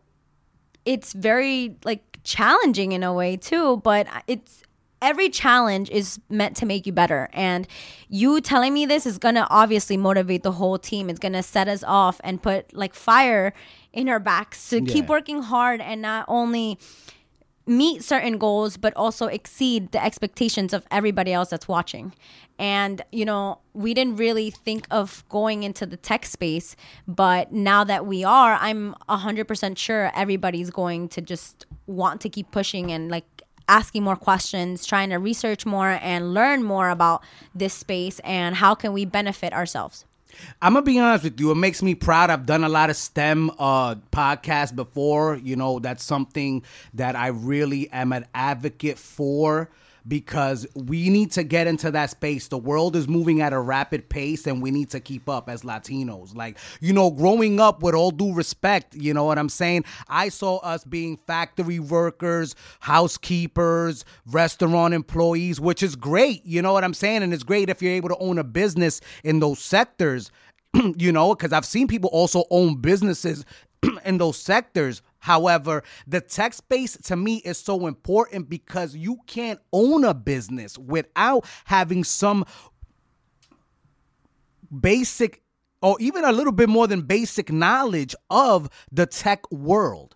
it's 0.85 1.13
very 1.13 1.77
like 1.83 2.19
challenging 2.23 2.91
in 2.91 3.03
a 3.03 3.13
way 3.13 3.37
too, 3.37 3.77
but 3.77 4.07
it's 4.27 4.63
every 5.01 5.29
challenge 5.29 5.89
is 5.89 6.19
meant 6.29 6.55
to 6.57 6.65
make 6.65 6.85
you 6.85 6.93
better. 6.93 7.29
And 7.33 7.67
you 8.07 8.39
telling 8.39 8.73
me 8.73 8.85
this 8.85 9.05
is 9.05 9.17
going 9.17 9.35
to 9.35 9.47
obviously 9.49 9.97
motivate 9.97 10.43
the 10.43 10.51
whole 10.51 10.77
team. 10.77 11.09
It's 11.09 11.19
going 11.19 11.33
to 11.33 11.43
set 11.43 11.67
us 11.67 11.83
off 11.83 12.21
and 12.23 12.41
put 12.41 12.75
like 12.75 12.93
fire 12.93 13.53
in 13.93 14.07
our 14.09 14.19
backs 14.19 14.69
to 14.69 14.81
yeah. 14.81 14.93
keep 14.93 15.07
working 15.07 15.41
hard 15.41 15.81
and 15.81 16.01
not 16.01 16.25
only 16.27 16.77
meet 17.65 18.03
certain 18.03 18.37
goals 18.37 18.77
but 18.77 18.93
also 18.95 19.27
exceed 19.27 19.91
the 19.91 20.03
expectations 20.03 20.73
of 20.73 20.85
everybody 20.91 21.31
else 21.33 21.49
that's 21.49 21.67
watching. 21.67 22.13
And 22.59 23.01
you 23.11 23.25
know 23.25 23.59
we 23.73 23.93
didn't 23.93 24.17
really 24.17 24.51
think 24.51 24.85
of 24.91 25.23
going 25.29 25.63
into 25.63 25.85
the 25.85 25.97
tech 25.97 26.25
space 26.25 26.75
but 27.07 27.51
now 27.51 27.83
that 27.83 28.05
we 28.05 28.23
are 28.23 28.57
i'm 28.59 28.95
100% 29.09 29.77
sure 29.77 30.11
everybody's 30.13 30.69
going 30.69 31.07
to 31.09 31.21
just 31.21 31.65
want 31.87 32.21
to 32.21 32.29
keep 32.29 32.51
pushing 32.51 32.91
and 32.91 33.09
like 33.09 33.25
asking 33.67 34.03
more 34.03 34.15
questions 34.15 34.85
trying 34.85 35.09
to 35.09 35.17
research 35.17 35.65
more 35.65 35.99
and 36.01 36.33
learn 36.33 36.63
more 36.63 36.89
about 36.89 37.23
this 37.55 37.73
space 37.73 38.19
and 38.19 38.55
how 38.55 38.75
can 38.75 38.91
we 38.91 39.05
benefit 39.05 39.53
ourselves 39.53 40.05
I'm 40.61 40.73
gonna 40.73 40.85
be 40.85 40.99
honest 40.99 41.23
with 41.23 41.39
you. 41.39 41.51
It 41.51 41.55
makes 41.55 41.81
me 41.81 41.95
proud. 41.95 42.29
I've 42.29 42.45
done 42.45 42.63
a 42.63 42.69
lot 42.69 42.89
of 42.89 42.95
STEM 42.95 43.51
uh, 43.59 43.95
podcasts 44.11 44.75
before. 44.75 45.35
You 45.37 45.55
know, 45.55 45.79
that's 45.79 46.03
something 46.03 46.63
that 46.93 47.15
I 47.15 47.27
really 47.27 47.89
am 47.91 48.13
an 48.13 48.25
advocate 48.33 48.97
for 48.97 49.69
because 50.07 50.65
we 50.75 51.09
need 51.09 51.31
to 51.31 51.43
get 51.43 51.67
into 51.67 51.91
that 51.91 52.09
space. 52.09 52.47
The 52.47 52.57
world 52.57 52.95
is 52.95 53.07
moving 53.07 53.41
at 53.41 53.53
a 53.53 53.59
rapid 53.59 54.09
pace 54.09 54.47
and 54.47 54.61
we 54.61 54.71
need 54.71 54.89
to 54.91 54.99
keep 54.99 55.29
up 55.29 55.49
as 55.49 55.61
Latinos. 55.61 56.35
Like, 56.35 56.57
you 56.79 56.93
know, 56.93 57.11
growing 57.11 57.59
up 57.59 57.83
with 57.83 57.95
all 57.95 58.11
due 58.11 58.33
respect, 58.33 58.95
you 58.95 59.13
know 59.13 59.25
what 59.25 59.37
I'm 59.37 59.49
saying? 59.49 59.85
I 60.07 60.29
saw 60.29 60.57
us 60.57 60.83
being 60.83 61.17
factory 61.27 61.79
workers, 61.79 62.55
housekeepers, 62.79 64.05
restaurant 64.27 64.93
employees, 64.93 65.59
which 65.59 65.83
is 65.83 65.95
great, 65.95 66.45
you 66.45 66.61
know 66.61 66.73
what 66.73 66.83
I'm 66.83 66.93
saying? 66.93 67.23
And 67.23 67.33
it's 67.33 67.43
great 67.43 67.69
if 67.69 67.81
you're 67.81 67.93
able 67.93 68.09
to 68.09 68.17
own 68.17 68.37
a 68.37 68.43
business 68.43 69.01
in 69.23 69.39
those 69.39 69.59
sectors. 69.59 70.31
you 70.97 71.11
know, 71.11 71.35
because 71.35 71.51
I've 71.51 71.65
seen 71.65 71.87
people 71.87 72.09
also 72.13 72.45
own 72.49 72.75
businesses 72.75 73.45
in 74.05 74.17
those 74.17 74.37
sectors 74.37 75.01
However, 75.21 75.83
the 76.05 76.19
tech 76.19 76.53
space 76.53 76.97
to 76.97 77.15
me 77.15 77.37
is 77.45 77.57
so 77.57 77.87
important 77.87 78.49
because 78.49 78.95
you 78.95 79.19
can't 79.27 79.59
own 79.71 80.03
a 80.03 80.13
business 80.13 80.77
without 80.77 81.45
having 81.65 82.03
some 82.03 82.45
basic 84.79 85.43
or 85.81 85.97
even 85.99 86.23
a 86.25 86.31
little 86.31 86.53
bit 86.53 86.69
more 86.69 86.87
than 86.87 87.01
basic 87.01 87.51
knowledge 87.51 88.15
of 88.29 88.69
the 88.91 89.05
tech 89.05 89.49
world. 89.51 90.15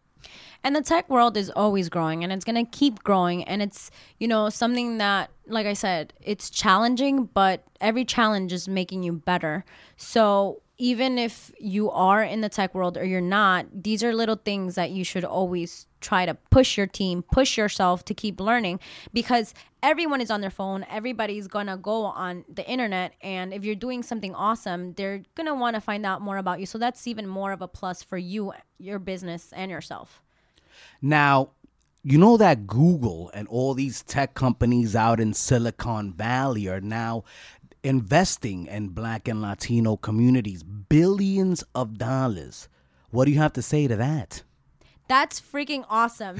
And 0.63 0.75
the 0.75 0.81
tech 0.81 1.07
world 1.09 1.37
is 1.37 1.51
always 1.55 1.89
growing 1.89 2.23
and 2.23 2.33
it's 2.33 2.43
going 2.43 2.63
to 2.63 2.69
keep 2.71 3.03
growing. 3.03 3.43
And 3.43 3.61
it's, 3.61 3.91
you 4.19 4.27
know, 4.27 4.49
something 4.49 4.97
that, 4.97 5.29
like 5.45 5.67
I 5.67 5.73
said, 5.73 6.13
it's 6.21 6.49
challenging, 6.49 7.25
but 7.25 7.63
every 7.79 8.05
challenge 8.05 8.51
is 8.51 8.67
making 8.67 9.03
you 9.03 9.13
better. 9.13 9.63
So 9.97 10.63
even 10.77 11.17
if 11.17 11.51
you 11.57 11.89
are 11.89 12.21
in 12.21 12.41
the 12.41 12.49
tech 12.49 12.75
world 12.75 12.97
or 12.97 13.05
you're 13.05 13.21
not, 13.21 13.65
these 13.73 14.03
are 14.03 14.13
little 14.13 14.35
things 14.35 14.75
that 14.75 14.91
you 14.91 15.03
should 15.03 15.23
always 15.23 15.87
try 16.01 16.25
to 16.25 16.33
push 16.49 16.77
your 16.77 16.87
team, 16.87 17.23
push 17.23 17.57
yourself 17.57 18.03
to 18.05 18.13
keep 18.13 18.39
learning 18.39 18.79
because 19.13 19.53
everyone 19.81 20.19
is 20.19 20.29
on 20.29 20.41
their 20.41 20.49
phone. 20.49 20.85
Everybody's 20.89 21.47
going 21.47 21.67
to 21.67 21.77
go 21.77 22.03
on 22.03 22.43
the 22.53 22.67
internet. 22.69 23.13
And 23.21 23.53
if 23.53 23.63
you're 23.63 23.75
doing 23.75 24.03
something 24.03 24.35
awesome, 24.35 24.93
they're 24.93 25.23
going 25.35 25.47
to 25.47 25.55
want 25.55 25.75
to 25.75 25.81
find 25.81 26.05
out 26.05 26.21
more 26.21 26.37
about 26.37 26.59
you. 26.59 26.65
So 26.65 26.77
that's 26.77 27.07
even 27.07 27.27
more 27.27 27.53
of 27.53 27.61
a 27.61 27.67
plus 27.67 28.03
for 28.03 28.17
you, 28.17 28.53
your 28.77 28.99
business, 28.99 29.53
and 29.55 29.71
yourself. 29.71 30.21
Now, 31.01 31.51
you 32.07 32.19
know 32.19 32.37
that 32.37 32.67
Google 32.67 33.31
and 33.33 33.47
all 33.47 33.73
these 33.73 34.03
tech 34.03 34.35
companies 34.35 34.95
out 34.95 35.19
in 35.19 35.33
Silicon 35.33 36.13
Valley 36.13 36.67
are 36.67 36.79
now 36.79 37.23
investing 37.85 38.65
in 38.65 38.89
black 38.89 39.27
and 39.27 39.41
Latino 39.41 39.95
communities 39.95 40.63
billions 40.63 41.63
of 41.75 41.99
dollars. 41.99 42.67
What 43.11 43.25
do 43.25 43.31
you 43.31 43.37
have 43.37 43.53
to 43.53 43.61
say 43.61 43.87
to 43.87 43.95
that? 43.95 44.41
That's 45.07 45.39
freaking 45.39 45.85
awesome. 45.89 46.37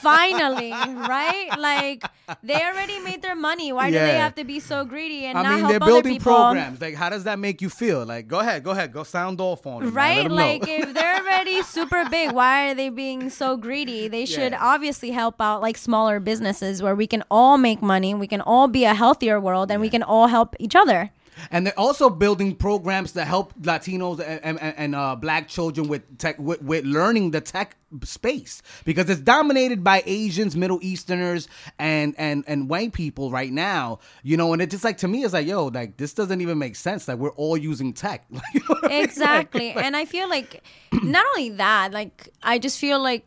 Finally, 0.00 0.70
right? 1.10 1.48
Like 1.58 2.02
they 2.42 2.54
already 2.64 2.98
made 3.00 3.22
their 3.22 3.34
money. 3.36 3.72
Why 3.72 3.90
do 3.90 3.98
they 3.98 4.16
have 4.16 4.34
to 4.36 4.44
be 4.44 4.60
so 4.60 4.84
greedy 4.84 5.24
and 5.26 5.38
I 5.38 5.42
not 5.42 5.48
mean, 5.50 5.58
help 5.60 5.68
they're 5.70 5.76
other 5.82 5.86
building 5.92 6.12
people? 6.14 6.32
programs. 6.32 6.80
Like, 6.80 6.94
how 6.94 7.10
does 7.10 7.24
that 7.24 7.38
make 7.38 7.60
you 7.60 7.68
feel? 7.68 8.04
Like, 8.06 8.28
go 8.28 8.40
ahead, 8.40 8.64
go 8.64 8.70
ahead, 8.70 8.92
go 8.92 9.02
sound 9.02 9.40
off 9.40 9.66
on 9.66 9.82
it. 9.82 9.86
right? 9.90 9.92
Let 9.92 9.92
Right? 9.92 10.24
'em 10.24 10.28
know. 10.28 10.34
Like 10.36 10.62
if 10.68 10.94
they're 10.94 11.16
already 11.16 11.62
super 11.76 12.04
big, 12.08 12.32
why 12.32 12.70
are 12.70 12.74
they 12.74 12.88
being 12.88 13.30
so 13.30 13.56
greedy? 13.56 14.08
They 14.08 14.24
should 14.26 14.52
Yeah. 14.52 14.58
obviously 14.60 15.10
help 15.10 15.40
out 15.40 15.60
like 15.60 15.76
smaller 15.76 16.18
businesses 16.20 16.82
where 16.82 16.94
we 16.94 17.06
can 17.06 17.22
all 17.30 17.58
make 17.58 17.82
money, 17.82 18.14
we 18.14 18.26
can 18.26 18.40
all 18.40 18.68
be 18.68 18.84
a 18.84 18.94
healthier 18.94 19.38
world 19.40 19.70
and 19.70 19.80
we 19.80 19.90
can 19.90 20.02
all 20.02 20.28
help 20.28 20.56
each 20.58 20.74
other. 20.74 21.10
And 21.50 21.66
they're 21.66 21.78
also 21.78 22.10
building 22.10 22.54
programs 22.54 23.12
to 23.12 23.24
help 23.24 23.54
Latinos 23.60 24.20
and, 24.20 24.58
and, 24.60 24.74
and 24.76 24.94
uh, 24.94 25.16
black 25.16 25.48
children 25.48 25.88
with 25.88 26.18
tech 26.18 26.38
with, 26.38 26.62
with 26.62 26.84
learning 26.84 27.30
the 27.30 27.40
tech 27.40 27.76
space 28.04 28.62
because 28.84 29.08
it's 29.10 29.20
dominated 29.20 29.84
by 29.84 30.02
Asians, 30.06 30.56
Middle 30.56 30.78
Easterners, 30.82 31.48
and 31.78 32.14
and 32.18 32.44
and 32.46 32.68
white 32.68 32.92
people 32.92 33.30
right 33.30 33.52
now. 33.52 33.98
You 34.22 34.36
know, 34.36 34.52
and 34.52 34.62
it 34.62 34.70
just 34.70 34.84
like 34.84 34.98
to 34.98 35.08
me, 35.08 35.24
it's 35.24 35.32
like, 35.32 35.46
yo, 35.46 35.66
like 35.66 35.96
this 35.96 36.12
doesn't 36.14 36.40
even 36.40 36.58
make 36.58 36.76
sense. 36.76 37.06
Like 37.08 37.18
we're 37.18 37.30
all 37.30 37.56
using 37.56 37.92
tech. 37.92 38.24
Like, 38.32 38.42
you 38.54 38.60
know 38.60 38.66
what 38.68 38.84
I 38.84 38.88
mean? 38.88 38.98
Like- 39.00 39.08
Exactly. 39.08 39.70
and 39.72 39.96
I 39.96 40.04
feel 40.04 40.28
like 40.28 40.62
not 41.02 41.24
only 41.36 41.50
that, 41.50 41.92
like 41.92 42.28
I 42.42 42.58
just 42.58 42.78
feel 42.78 43.00
like 43.02 43.24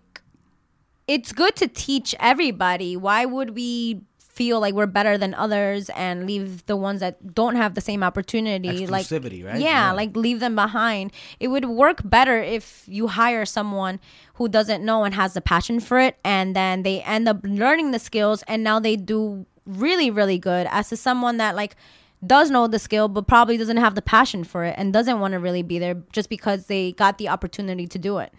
it's 1.07 1.31
good 1.31 1.55
to 1.57 1.67
teach 1.67 2.15
everybody. 2.19 2.97
Why 2.97 3.25
would 3.25 3.55
we 3.55 4.01
feel 4.35 4.59
like 4.59 4.73
we're 4.73 4.85
better 4.99 5.17
than 5.17 5.33
others 5.33 5.89
and 5.95 6.25
leave 6.27 6.65
the 6.65 6.75
ones 6.75 6.99
that 6.99 7.33
don't 7.33 7.55
have 7.55 7.73
the 7.73 7.81
same 7.89 8.03
opportunity 8.03 8.85
like 8.85 9.05
Exclusivity, 9.05 9.45
right? 9.45 9.59
yeah, 9.61 9.87
Yeah. 9.87 9.91
like 9.93 10.15
leave 10.15 10.39
them 10.41 10.55
behind 10.55 11.11
it 11.39 11.47
would 11.47 11.65
work 11.65 12.01
better 12.03 12.37
if 12.57 12.83
you 12.87 13.07
hire 13.07 13.45
someone 13.45 13.99
who 14.35 14.49
doesn't 14.49 14.83
know 14.83 15.03
and 15.05 15.13
has 15.15 15.33
the 15.33 15.41
passion 15.41 15.79
for 15.79 15.97
it 15.99 16.17
and 16.23 16.55
then 16.55 16.83
they 16.83 17.01
end 17.03 17.29
up 17.29 17.37
learning 17.43 17.91
the 17.91 17.99
skills 17.99 18.43
and 18.47 18.63
now 18.63 18.77
they 18.79 18.95
do 18.97 19.45
really 19.65 20.11
really 20.11 20.37
good 20.37 20.67
as 20.69 20.89
to 20.89 20.97
someone 20.97 21.37
that 21.37 21.55
like 21.55 21.75
does 22.25 22.49
know 22.51 22.67
the 22.67 22.79
skill 22.79 23.07
but 23.07 23.27
probably 23.27 23.55
doesn't 23.57 23.77
have 23.77 23.95
the 23.95 24.01
passion 24.01 24.43
for 24.43 24.65
it 24.65 24.75
and 24.77 24.91
doesn't 24.91 25.19
want 25.19 25.31
to 25.33 25.39
really 25.39 25.63
be 25.63 25.79
there 25.79 25.95
just 26.11 26.29
because 26.29 26.65
they 26.65 26.91
got 26.93 27.17
the 27.17 27.29
opportunity 27.29 27.87
to 27.87 27.97
do 27.97 28.17
it 28.17 28.33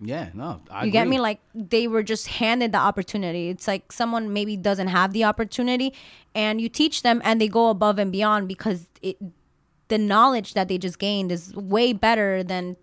yeah, 0.00 0.30
no, 0.34 0.60
I 0.70 0.84
you 0.84 0.90
get 0.90 1.08
me? 1.08 1.18
Like 1.18 1.40
they 1.54 1.88
were 1.88 2.02
just 2.02 2.26
handed 2.26 2.72
the 2.72 2.78
opportunity. 2.78 3.48
It's 3.48 3.66
like 3.66 3.92
someone 3.92 4.32
maybe 4.32 4.56
doesn't 4.56 4.88
have 4.88 5.12
the 5.12 5.24
opportunity, 5.24 5.94
and 6.34 6.60
you 6.60 6.68
teach 6.68 7.02
them, 7.02 7.22
and 7.24 7.40
they 7.40 7.48
go 7.48 7.70
above 7.70 7.98
and 7.98 8.12
beyond 8.12 8.48
because 8.48 8.88
it, 9.02 9.16
the 9.88 9.98
knowledge 9.98 10.54
that 10.54 10.68
they 10.68 10.78
just 10.78 10.98
gained 10.98 11.32
is 11.32 11.54
way 11.54 11.92
better 11.92 12.42
than 12.42 12.76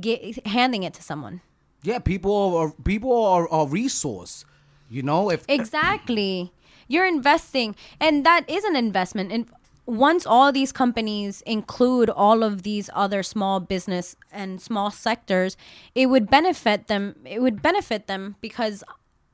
get, 0.00 0.46
handing 0.46 0.82
it 0.82 0.94
to 0.94 1.02
someone. 1.02 1.40
yeah, 1.82 1.98
people 1.98 2.56
are 2.56 2.72
people 2.84 3.24
are 3.24 3.48
a 3.52 3.66
resource. 3.66 4.44
You 4.88 5.02
know, 5.02 5.30
if 5.30 5.44
Exactly. 5.48 6.52
You're 6.88 7.06
investing, 7.06 7.74
and 8.00 8.24
that 8.24 8.48
is 8.48 8.62
an 8.62 8.76
investment. 8.76 9.32
And 9.32 9.50
once 9.86 10.26
all 10.26 10.50
these 10.50 10.72
companies 10.72 11.42
include 11.42 12.10
all 12.10 12.42
of 12.42 12.62
these 12.62 12.90
other 12.92 13.22
small 13.22 13.60
business 13.60 14.16
and 14.32 14.60
small 14.60 14.90
sectors, 14.90 15.56
it 15.94 16.06
would 16.06 16.28
benefit 16.28 16.88
them. 16.88 17.16
It 17.24 17.40
would 17.40 17.62
benefit 17.62 18.08
them 18.08 18.34
because 18.40 18.82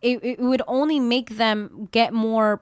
it, 0.03 0.23
it 0.23 0.39
would 0.41 0.63
only 0.67 1.01
make 1.01 1.37
them 1.39 1.89
get 1.91 2.13
more 2.13 2.61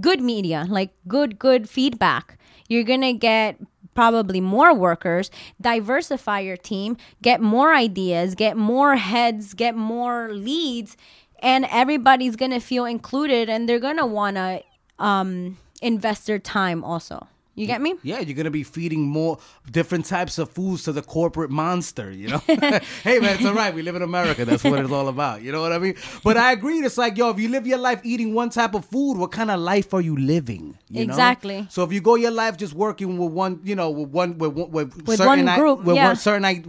good 0.00 0.20
media, 0.20 0.66
like 0.68 0.90
good, 1.06 1.38
good 1.38 1.68
feedback. 1.68 2.38
You're 2.68 2.82
going 2.82 3.02
to 3.02 3.12
get 3.12 3.56
probably 3.94 4.40
more 4.40 4.74
workers, 4.74 5.30
diversify 5.60 6.40
your 6.40 6.56
team, 6.56 6.96
get 7.22 7.40
more 7.40 7.72
ideas, 7.72 8.34
get 8.34 8.56
more 8.56 8.96
heads, 8.96 9.54
get 9.54 9.76
more 9.76 10.32
leads, 10.32 10.96
and 11.38 11.66
everybody's 11.70 12.34
going 12.34 12.50
to 12.50 12.58
feel 12.58 12.84
included 12.84 13.48
and 13.48 13.68
they're 13.68 13.78
going 13.78 13.98
to 13.98 14.06
want 14.06 14.36
to 14.36 14.62
um, 14.98 15.56
invest 15.84 16.26
their 16.26 16.38
time 16.38 16.82
also. 16.82 17.28
You 17.56 17.66
get 17.66 17.80
me? 17.80 17.94
Yeah, 18.02 18.20
you're 18.20 18.34
gonna 18.36 18.50
be 18.50 18.64
feeding 18.64 19.02
more 19.02 19.38
different 19.70 20.06
types 20.06 20.38
of 20.38 20.50
foods 20.50 20.82
to 20.84 20.92
the 20.92 21.02
corporate 21.02 21.50
monster. 21.50 22.10
You 22.10 22.28
know, 22.28 22.38
hey 22.46 23.18
man, 23.20 23.36
it's 23.36 23.44
all 23.44 23.54
right. 23.54 23.72
We 23.74 23.82
live 23.82 23.94
in 23.96 24.02
America. 24.02 24.44
That's 24.44 24.64
what 24.64 24.78
it's 24.80 24.90
all 24.90 25.08
about. 25.08 25.42
You 25.42 25.52
know 25.52 25.60
what 25.62 25.72
I 25.72 25.78
mean? 25.78 25.94
But 26.24 26.36
I 26.36 26.52
agree. 26.52 26.78
It's 26.80 26.98
like, 26.98 27.16
yo, 27.16 27.30
if 27.30 27.38
you 27.38 27.48
live 27.48 27.66
your 27.66 27.78
life 27.78 28.00
eating 28.04 28.34
one 28.34 28.50
type 28.50 28.74
of 28.74 28.84
food, 28.84 29.18
what 29.18 29.30
kind 29.30 29.50
of 29.50 29.60
life 29.60 29.94
are 29.94 30.00
you 30.00 30.16
living? 30.16 30.76
You 30.90 31.06
know? 31.06 31.12
Exactly. 31.12 31.66
So 31.70 31.82
if 31.84 31.92
you 31.92 32.00
go 32.00 32.16
your 32.16 32.30
life 32.32 32.56
just 32.56 32.74
working 32.74 33.18
with 33.18 33.32
one, 33.32 33.60
you 33.64 33.74
know, 33.76 33.90
with 33.90 34.08
one, 34.10 34.36
with 34.38 34.52
one, 34.52 34.70
with, 34.70 35.06
With 35.06 35.18
certain 35.18 35.44
one 35.46 35.48
i- 35.48 35.56
group, 35.56 35.84
with 35.84 35.96
yeah. 35.96 36.06
one 36.08 36.16
certain, 36.16 36.44
i- 36.44 36.62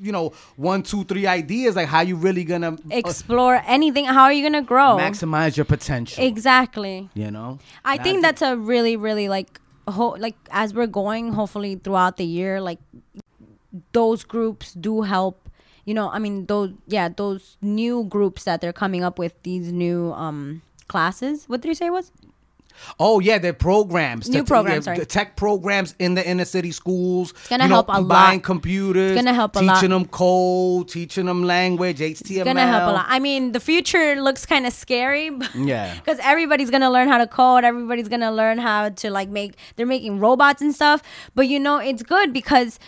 you 0.00 0.12
know, 0.12 0.32
one, 0.56 0.82
two, 0.82 1.04
three 1.04 1.26
ideas, 1.26 1.76
like 1.76 1.88
how 1.88 2.00
you 2.00 2.16
really 2.16 2.44
gonna 2.44 2.72
uh, 2.72 2.76
Explore 2.90 3.62
anything. 3.66 4.06
How 4.06 4.22
are 4.24 4.32
you 4.32 4.42
going 4.42 4.60
to 4.62 4.66
grow? 4.66 4.96
maximize 4.96 5.56
your 5.56 5.64
potential? 5.66 6.24
Exactly. 6.24 7.08
you 7.14 7.30
know. 7.30 7.58
I 7.84 7.98
think 7.98 8.22
that's 8.22 8.42
a 8.42 8.56
really, 8.56 8.96
really 8.96 9.28
like, 9.28 9.60
ho- 9.90 10.16
like 10.18 10.36
as 10.50 10.74
we're 10.74 10.86
going, 10.86 11.32
hopefully 11.32 11.76
throughout 11.76 12.16
the 12.16 12.24
year, 12.24 12.60
like 12.60 12.78
those 13.92 14.24
groups 14.24 14.74
do 14.74 15.02
help. 15.02 15.48
You 15.84 15.94
know, 15.94 16.10
I 16.10 16.18
mean, 16.18 16.46
those 16.46 16.72
yeah, 16.86 17.08
those 17.08 17.56
new 17.60 18.04
groups 18.04 18.44
that 18.44 18.60
they're 18.60 18.72
coming 18.72 19.02
up 19.02 19.18
with 19.18 19.40
these 19.42 19.72
new 19.72 20.12
um 20.12 20.62
classes. 20.88 21.44
What 21.48 21.60
did 21.60 21.68
you 21.68 21.74
say 21.74 21.86
it 21.86 21.92
was? 21.92 22.12
Oh 22.98 23.20
yeah, 23.20 23.38
they're 23.38 23.52
programs. 23.52 24.28
New 24.28 24.38
The- 24.40 24.44
programs, 24.44 24.84
sorry. 24.86 24.98
the 24.98 25.06
tech 25.06 25.36
programs 25.36 25.94
in 25.98 26.14
the 26.14 26.26
inner 26.28 26.44
city 26.44 26.70
schools. 26.72 27.30
It's 27.32 27.48
gonna 27.48 27.66
help 27.68 27.88
a 27.88 28.02
Buying 28.02 28.38
lot. 28.38 28.42
computers. 28.44 29.12
It's 29.12 29.18
gonna 29.20 29.34
help 29.34 29.56
a 29.56 29.60
teaching 29.60 29.66
lot. 29.68 29.98
them 29.98 30.04
code, 30.06 30.88
teaching 30.88 31.26
them 31.26 31.44
language, 31.44 32.00
HTML. 32.00 32.36
It's 32.38 32.44
gonna 32.44 32.66
help 32.66 32.88
a 32.90 32.92
lot. 32.92 33.06
I 33.08 33.18
mean, 33.18 33.52
the 33.52 33.60
future 33.60 34.20
looks 34.20 34.46
kind 34.46 34.66
of 34.66 34.72
scary. 34.72 35.30
Yeah. 35.54 35.94
Because 35.94 36.18
everybody's 36.22 36.70
gonna 36.70 36.90
learn 36.90 37.08
how 37.08 37.18
to 37.18 37.26
code. 37.26 37.64
Everybody's 37.64 38.08
gonna 38.08 38.32
learn 38.32 38.58
how 38.58 38.88
to 38.88 39.10
like 39.10 39.28
make. 39.28 39.54
They're 39.76 39.86
making 39.86 40.18
robots 40.20 40.60
and 40.62 40.74
stuff. 40.74 41.02
But 41.34 41.48
you 41.48 41.58
know, 41.60 41.78
it's 41.78 42.02
good 42.02 42.32
because 42.32 42.78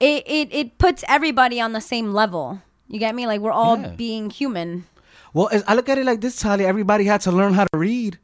it 0.00 0.22
it, 0.26 0.48
it 0.52 0.78
puts 0.78 1.02
everybody 1.08 1.60
on 1.60 1.72
the 1.72 1.80
same 1.80 2.12
level. 2.12 2.60
You 2.88 2.98
get 2.98 3.14
me? 3.14 3.26
Like 3.26 3.40
we're 3.40 3.52
all 3.52 3.78
Yeah. 3.78 3.88
being 3.96 4.30
human. 4.30 4.86
Well, 5.34 5.48
as- 5.52 5.64
I 5.68 5.74
look 5.74 5.88
at 5.88 5.98
it 5.98 6.06
like 6.06 6.20
this, 6.20 6.36
Tali. 6.36 6.64
Everybody 6.64 7.04
had 7.04 7.20
to 7.22 7.32
learn 7.32 7.52
how 7.54 7.64
to 7.64 7.78
read. 7.78 8.18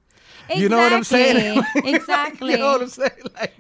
You 0.55 0.69
know 0.69 0.79
what 0.79 0.93
I'm 0.93 1.05
saying? 1.05 1.63
Exactly. 1.77 2.53
you 2.53 2.59
know 2.59 2.73
what 2.73 2.83
I'm 2.83 2.89
saying? 2.89 3.11
Like, 3.35 3.59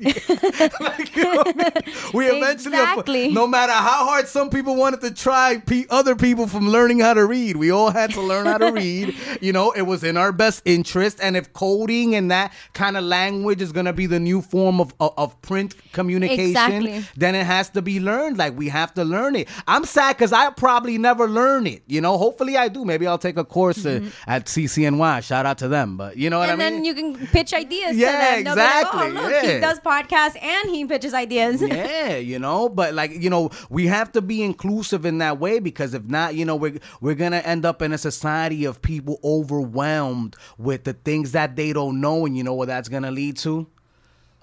like, 0.80 1.16
you 1.16 1.24
know 1.24 1.42
I 1.44 1.52
mean? 1.52 1.94
we 2.12 2.26
eventually, 2.26 2.76
Exactly. 2.78 3.32
no 3.32 3.46
matter 3.46 3.72
how 3.72 4.06
hard 4.06 4.28
some 4.28 4.50
people 4.50 4.76
wanted 4.76 5.00
to 5.02 5.10
try 5.12 5.58
pe- 5.64 5.86
other 5.90 6.14
people 6.14 6.46
from 6.46 6.68
learning 6.68 7.00
how 7.00 7.14
to 7.14 7.26
read, 7.26 7.56
we 7.56 7.70
all 7.70 7.90
had 7.90 8.10
to 8.12 8.20
learn 8.20 8.46
how 8.46 8.58
to 8.58 8.70
read. 8.72 9.14
You 9.40 9.52
know, 9.52 9.72
it 9.72 9.82
was 9.82 10.04
in 10.04 10.16
our 10.16 10.32
best 10.32 10.62
interest. 10.64 11.18
And 11.20 11.36
if 11.36 11.52
coding 11.52 12.14
and 12.14 12.30
that 12.30 12.52
kind 12.72 12.96
of 12.96 13.04
language 13.04 13.60
is 13.60 13.72
going 13.72 13.86
to 13.86 13.92
be 13.92 14.06
the 14.06 14.20
new 14.20 14.40
form 14.40 14.80
of, 14.80 14.94
of, 15.00 15.12
of 15.18 15.42
print 15.42 15.74
communication, 15.92 16.50
Exactly. 16.50 17.04
then 17.16 17.34
it 17.34 17.44
has 17.44 17.68
to 17.70 17.82
be 17.82 18.00
learned. 18.00 18.38
Like 18.38 18.56
we 18.56 18.68
have 18.68 18.94
to 18.94 19.04
learn 19.04 19.34
it. 19.36 19.48
I'm 19.66 19.84
sad 19.84 20.16
because 20.16 20.32
I 20.32 20.50
probably 20.50 20.96
never 20.98 21.28
learn 21.28 21.66
it. 21.66 21.82
You 21.86 22.00
know, 22.00 22.16
hopefully 22.16 22.56
I 22.56 22.68
do. 22.68 22.84
Maybe 22.84 23.06
I'll 23.06 23.18
take 23.18 23.36
a 23.36 23.44
course 23.44 23.84
uh, 23.84 24.00
at 24.26 24.46
CCNY. 24.46 25.22
Shout 25.24 25.46
out 25.46 25.58
to 25.58 25.68
them. 25.68 25.96
But 25.96 26.16
you 26.16 26.30
know 26.30 26.38
what 26.38 26.44
Mm-hmm. 26.48 26.60
and 26.60 26.62
I 26.62 26.70
mean? 26.70 26.73
Then 26.74 26.84
you 26.84 26.94
can 26.94 27.26
pitch 27.28 27.52
ideas. 27.54 27.96
Yeah, 27.96 28.10
to 28.10 28.16
them. 28.16 28.44
They'll 28.44 28.56
like, 28.56 28.74
oh, 28.74 28.80
exactly, 28.80 29.06
oh, 29.06 29.22
look, 29.22 29.32
yeah. 29.32 29.54
he 29.54 29.60
does 29.60 29.80
podcasts 29.80 30.42
and 30.42 30.70
he 30.70 30.84
pitches 30.84 31.14
ideas. 31.14 31.62
yeah, 31.66 32.16
you 32.16 32.38
know, 32.38 32.68
but 32.68 32.94
like 32.94 33.12
you 33.12 33.30
know, 33.30 33.50
we 33.70 33.86
have 33.86 34.12
to 34.12 34.22
be 34.22 34.42
inclusive 34.42 35.04
in 35.04 35.18
that 35.18 35.38
way 35.38 35.58
because 35.58 35.94
if 35.94 36.04
not, 36.04 36.34
you 36.34 36.44
know, 36.44 36.56
we're 36.56 36.78
we're 37.00 37.14
gonna 37.14 37.38
end 37.38 37.64
up 37.64 37.82
in 37.82 37.92
a 37.92 37.98
society 37.98 38.64
of 38.64 38.82
people 38.82 39.18
overwhelmed 39.24 40.36
with 40.58 40.84
the 40.84 40.92
things 40.92 41.32
that 41.32 41.56
they 41.56 41.72
don't 41.72 42.00
know, 42.00 42.26
and 42.26 42.36
you 42.36 42.44
know 42.44 42.54
what 42.54 42.68
that's 42.68 42.88
gonna 42.88 43.10
lead 43.10 43.36
to. 43.38 43.66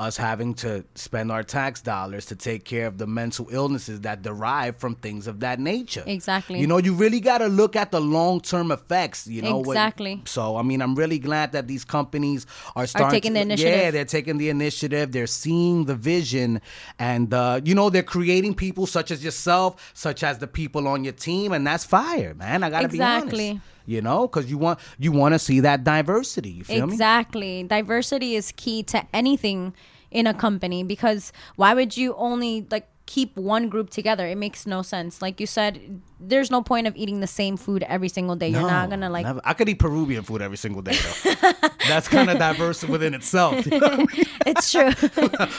Us 0.02 0.18
having 0.18 0.56
to 0.56 0.84
spend 0.96 1.32
our 1.32 1.44
tax 1.44 1.80
dollars 1.80 2.26
to 2.28 2.36
take 2.36 2.64
care 2.66 2.88
of 2.88 2.98
the 2.98 3.06
mental 3.06 3.48
illnesses 3.52 4.02
that 4.02 4.24
derive 4.24 4.78
from 4.78 4.96
things 4.96 5.28
of 5.28 5.42
that 5.42 5.60
nature. 5.60 6.04
Exactly. 6.08 6.60
You 6.60 6.66
know, 6.66 6.80
you 6.80 6.94
really 6.96 7.20
got 7.20 7.38
to 7.38 7.48
look 7.48 7.76
at 7.76 7.92
the 7.92 8.02
long 8.02 8.42
term 8.42 8.72
effects. 8.72 9.28
You 9.28 9.44
know, 9.44 9.58
what- 9.60 9.74
Exactly. 9.74 10.22
so 10.26 10.56
I 10.58 10.64
mean, 10.64 10.82
I'm 10.82 10.96
really 10.96 11.20
glad 11.20 11.52
that 11.52 11.68
these 11.68 11.86
companies 11.86 12.48
are 12.76 12.88
starting 12.88 13.12
taking 13.18 13.34
to, 13.34 13.40
the 13.40 13.42
initiative. 13.42 13.80
Yeah, 13.80 13.92
they're 13.92 14.06
taking 14.06 14.38
the 14.40 14.50
initiative. 14.50 15.12
They're 15.12 15.28
seeing 15.28 15.86
the 15.86 15.96
vision, 15.96 16.62
and 16.98 17.32
uh, 17.34 17.62
you 17.64 17.76
know, 17.76 17.90
they're 17.92 18.02
creating 18.18 18.56
people 18.56 18.88
such 18.88 19.12
as 19.12 19.24
yourself, 19.24 19.92
such 19.94 20.24
as 20.24 20.40
the 20.40 20.48
people 20.48 20.88
on 20.88 21.04
your 21.04 21.14
team, 21.14 21.52
and 21.52 21.68
that's 21.68 21.86
fire, 21.86 22.34
man. 22.34 22.64
I 22.64 22.70
gotta 22.72 22.88
be 22.88 22.96
Exactly. 22.98 23.50
honest. 23.52 23.66
You 23.86 24.00
know, 24.02 24.28
because 24.28 24.50
you 24.50 24.58
want 24.60 24.80
you 25.00 25.12
want 25.12 25.34
to 25.34 25.40
see 25.40 25.60
that 25.62 25.84
diversity. 25.84 26.52
You 26.52 26.64
feel 26.64 26.86
me? 26.88 26.94
Exactly. 26.94 27.64
Diversity 27.64 28.36
is 28.36 28.54
key 28.56 28.84
to 28.84 29.04
anything 29.14 29.74
in 30.12 30.28
a 30.28 30.34
company 30.34 30.84
because 30.84 31.32
why 31.56 31.74
would 31.74 31.96
you 31.98 32.14
only 32.16 32.68
like 32.70 32.88
keep 33.08 33.36
one 33.36 33.68
group 33.68 33.90
together? 33.90 34.26
It 34.28 34.38
makes 34.38 34.66
no 34.66 34.82
sense. 34.82 35.22
Like 35.22 35.40
you 35.40 35.48
said, 35.48 36.02
there's 36.20 36.52
no 36.52 36.62
point 36.62 36.88
of 36.88 36.96
eating 36.96 37.20
the 37.20 37.28
same 37.28 37.58
food 37.58 37.84
every 37.84 38.08
single 38.10 38.36
day. 38.36 38.50
You're 38.50 38.62
not 38.62 38.90
gonna 38.90 39.10
like 39.10 39.26
never. 39.26 39.42
I 39.44 39.54
could 39.54 39.68
eat 39.68 39.80
Peruvian 39.80 40.24
food 40.24 40.42
every 40.42 40.58
single 40.58 40.82
day 40.82 40.96
though. 40.96 41.52
That's 41.88 42.08
kind 42.08 42.30
of 42.30 42.38
diverse 42.38 42.84
within 42.84 43.14
itself. 43.14 43.66
You 43.66 43.80
know 43.80 43.88
I 43.88 43.98
mean? 43.98 44.08
it's 44.46 44.72
true. 44.72 44.92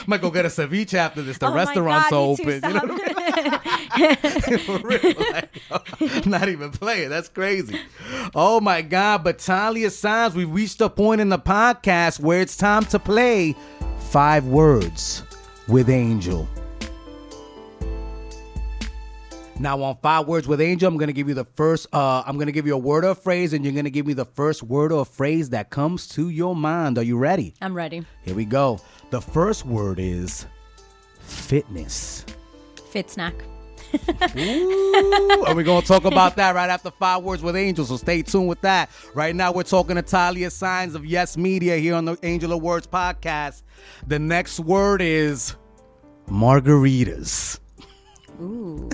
Might 0.07 0.21
go 0.21 0.31
get 0.31 0.45
a 0.45 0.47
ceviche 0.47 0.93
after 0.93 1.21
this. 1.21 1.37
The 1.37 1.47
Oh 1.47 1.53
restaurants 1.53 2.09
God, 2.09 2.15
are 2.15 2.29
me 2.29 2.35
too, 2.37 2.43
open. 2.43 2.69
You 2.69 2.73
know 2.73 2.93
what 2.93 3.11
I 3.91 3.97
mean? 3.99 4.57
For 4.59 4.77
real, 4.79 5.13
like, 5.31 6.25
not 6.25 6.49
even 6.49 6.71
playing. 6.71 7.09
That's 7.09 7.29
crazy. 7.29 7.79
Oh 8.33 8.61
my 8.61 8.81
God. 8.81 9.23
But 9.23 9.39
Thalia 9.41 9.89
Saenz, 9.89 10.33
we've 10.33 10.49
reached 10.49 10.79
a 10.81 10.89
point 10.89 11.21
in 11.21 11.29
the 11.29 11.39
podcast 11.39 12.19
where 12.19 12.41
it's 12.41 12.55
time 12.57 12.85
to 12.85 12.99
play 12.99 13.55
five 14.13 14.45
words 14.45 15.23
with 15.67 15.89
Angel. 15.89 16.47
Now 19.59 19.81
on 19.81 19.97
five 20.03 20.27
words 20.27 20.47
with 20.47 20.61
Angel, 20.61 20.87
I'm 20.87 20.97
gonna 20.97 21.13
give 21.13 21.27
you 21.27 21.33
the 21.33 21.45
first. 21.55 21.87
Uh, 21.91 22.21
I'm 22.23 22.37
gonna 22.37 22.51
give 22.51 22.67
you 22.67 22.75
a 22.75 22.77
word 22.77 23.05
or 23.05 23.09
a 23.09 23.15
phrase, 23.15 23.53
and 23.53 23.65
you're 23.65 23.73
gonna 23.73 23.89
give 23.89 24.05
me 24.05 24.13
the 24.13 24.25
first 24.25 24.61
word 24.61 24.91
or 24.91 25.03
phrase 25.03 25.49
that 25.49 25.71
comes 25.71 26.07
to 26.09 26.29
your 26.29 26.55
mind. 26.55 26.99
Are 26.99 27.03
you 27.03 27.17
ready? 27.17 27.55
I'm 27.59 27.73
ready. 27.73 28.05
Here 28.21 28.35
we 28.35 28.45
go. 28.45 28.79
The 29.09 29.19
first 29.19 29.65
word 29.65 29.97
is 29.97 30.45
fitness. 31.17 32.23
Fit 32.91 33.09
snack. 33.09 33.33
Ooh, 34.35 35.45
and 35.47 35.55
we're 35.55 35.63
gonna 35.63 35.85
talk 35.85 36.05
about 36.05 36.35
that 36.37 36.55
right 36.55 36.69
after 36.69 36.91
five 36.91 37.23
words 37.23 37.41
with 37.41 37.55
Angel. 37.55 37.85
So 37.85 37.97
stay 37.97 38.21
tuned 38.21 38.47
with 38.47 38.61
that. 38.61 38.89
Right 39.13 39.35
now, 39.35 39.51
we're 39.51 39.63
talking 39.63 39.95
to 39.95 40.01
Thalia 40.01 40.49
Saenz 40.49 40.95
of 40.95 41.05
Yes 41.05 41.37
Media 41.37 41.77
here 41.77 41.95
on 41.95 42.05
the 42.05 42.17
Angel 42.23 42.53
of 42.53 42.61
Words 42.61 42.87
podcast. 42.87 43.63
The 44.07 44.19
next 44.19 44.59
word 44.59 45.01
is 45.01 45.55
margaritas. 46.27 47.59
Ooh. 48.41 48.89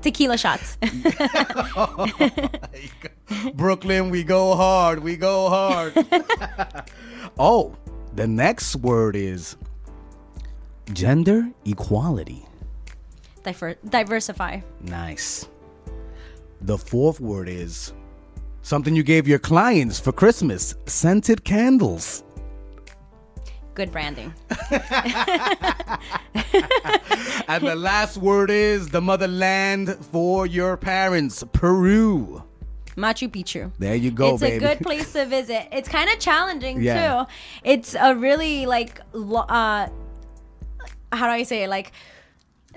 Tequila 0.00 0.36
shots. 0.36 0.78
Brooklyn, 3.54 4.10
we 4.10 4.24
go 4.24 4.56
hard. 4.56 5.02
We 5.02 5.16
go 5.16 5.48
hard. 5.48 5.94
oh, 7.38 7.76
the 8.14 8.26
next 8.26 8.76
word 8.76 9.14
is 9.14 9.56
gender 10.92 11.48
equality. 11.64 12.44
Diver- 13.44 13.76
diversify. 13.88 14.60
Nice. 14.80 15.48
The 16.60 16.78
fourth 16.78 17.20
word 17.20 17.48
is 17.48 17.92
something 18.62 18.94
you 18.94 19.02
gave 19.02 19.26
your 19.26 19.38
clients 19.40 19.98
for 19.98 20.12
Christmas 20.12 20.74
scented 20.86 21.44
candles. 21.44 22.22
Good 23.74 23.90
branding. 23.90 24.32
And 27.48 27.66
the 27.66 27.74
last 27.74 28.16
word 28.16 28.50
is 28.50 28.88
the 28.88 29.00
motherland 29.00 29.96
for 30.10 30.46
your 30.46 30.76
parents, 30.76 31.44
Peru. 31.52 32.42
Machu 32.96 33.28
Picchu. 33.28 33.70
There 33.78 33.94
you 33.94 34.10
go, 34.10 34.34
it's 34.34 34.40
baby. 34.42 34.56
a 34.64 34.68
good 34.68 34.80
place 34.80 35.12
to 35.14 35.26
visit. 35.26 35.68
It's 35.72 35.88
kind 35.88 36.08
of 36.10 36.18
challenging 36.18 36.80
Yeah. 36.82 37.24
too. 37.24 37.30
It's 37.64 37.94
a 37.98 38.14
really 38.14 38.66
like 38.66 39.00
uh 39.14 39.88
how 41.12 41.26
do 41.26 41.32
I 41.32 41.42
say 41.42 41.64
it? 41.64 41.68
Like 41.68 41.92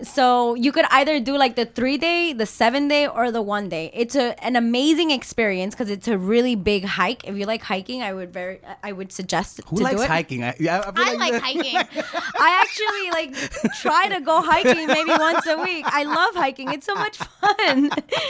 so 0.03 0.55
you 0.55 0.71
could 0.71 0.85
either 0.91 1.19
do 1.19 1.37
like 1.37 1.55
the 1.55 1.65
three 1.65 1.97
day, 1.97 2.33
the 2.33 2.45
seven 2.45 2.87
day, 2.87 3.07
or 3.07 3.31
the 3.31 3.41
one 3.41 3.69
day. 3.69 3.91
It's 3.93 4.15
a 4.15 4.35
an 4.43 4.55
amazing 4.55 5.11
experience 5.11 5.73
because 5.75 5.89
it's 5.89 6.07
a 6.07 6.17
really 6.17 6.55
big 6.55 6.85
hike. 6.85 7.23
If 7.27 7.37
you 7.37 7.45
like 7.45 7.61
hiking, 7.63 8.01
I 8.01 8.13
would 8.13 8.33
very 8.33 8.59
I 8.83 8.91
would 8.91 9.11
suggest 9.11 9.61
Who 9.67 9.77
to 9.77 9.83
likes 9.83 9.95
do 9.97 10.01
it. 10.03 10.07
hiking? 10.09 10.43
I, 10.43 10.55
yeah, 10.59 10.83
I, 10.95 11.11
I 11.11 11.13
like 11.15 11.41
hiking. 11.47 11.77
I 11.77 12.49
actually 12.63 13.11
like 13.11 13.71
try 13.81 14.09
to 14.09 14.19
go 14.21 14.41
hiking 14.41 14.87
maybe 14.87 15.11
once 15.11 15.45
a 15.47 15.57
week. 15.61 15.85
I 15.87 16.03
love 16.03 16.35
hiking. 16.35 16.71
It's 16.73 16.85
so 16.85 16.95
much 16.95 17.17
fun. 17.17 17.89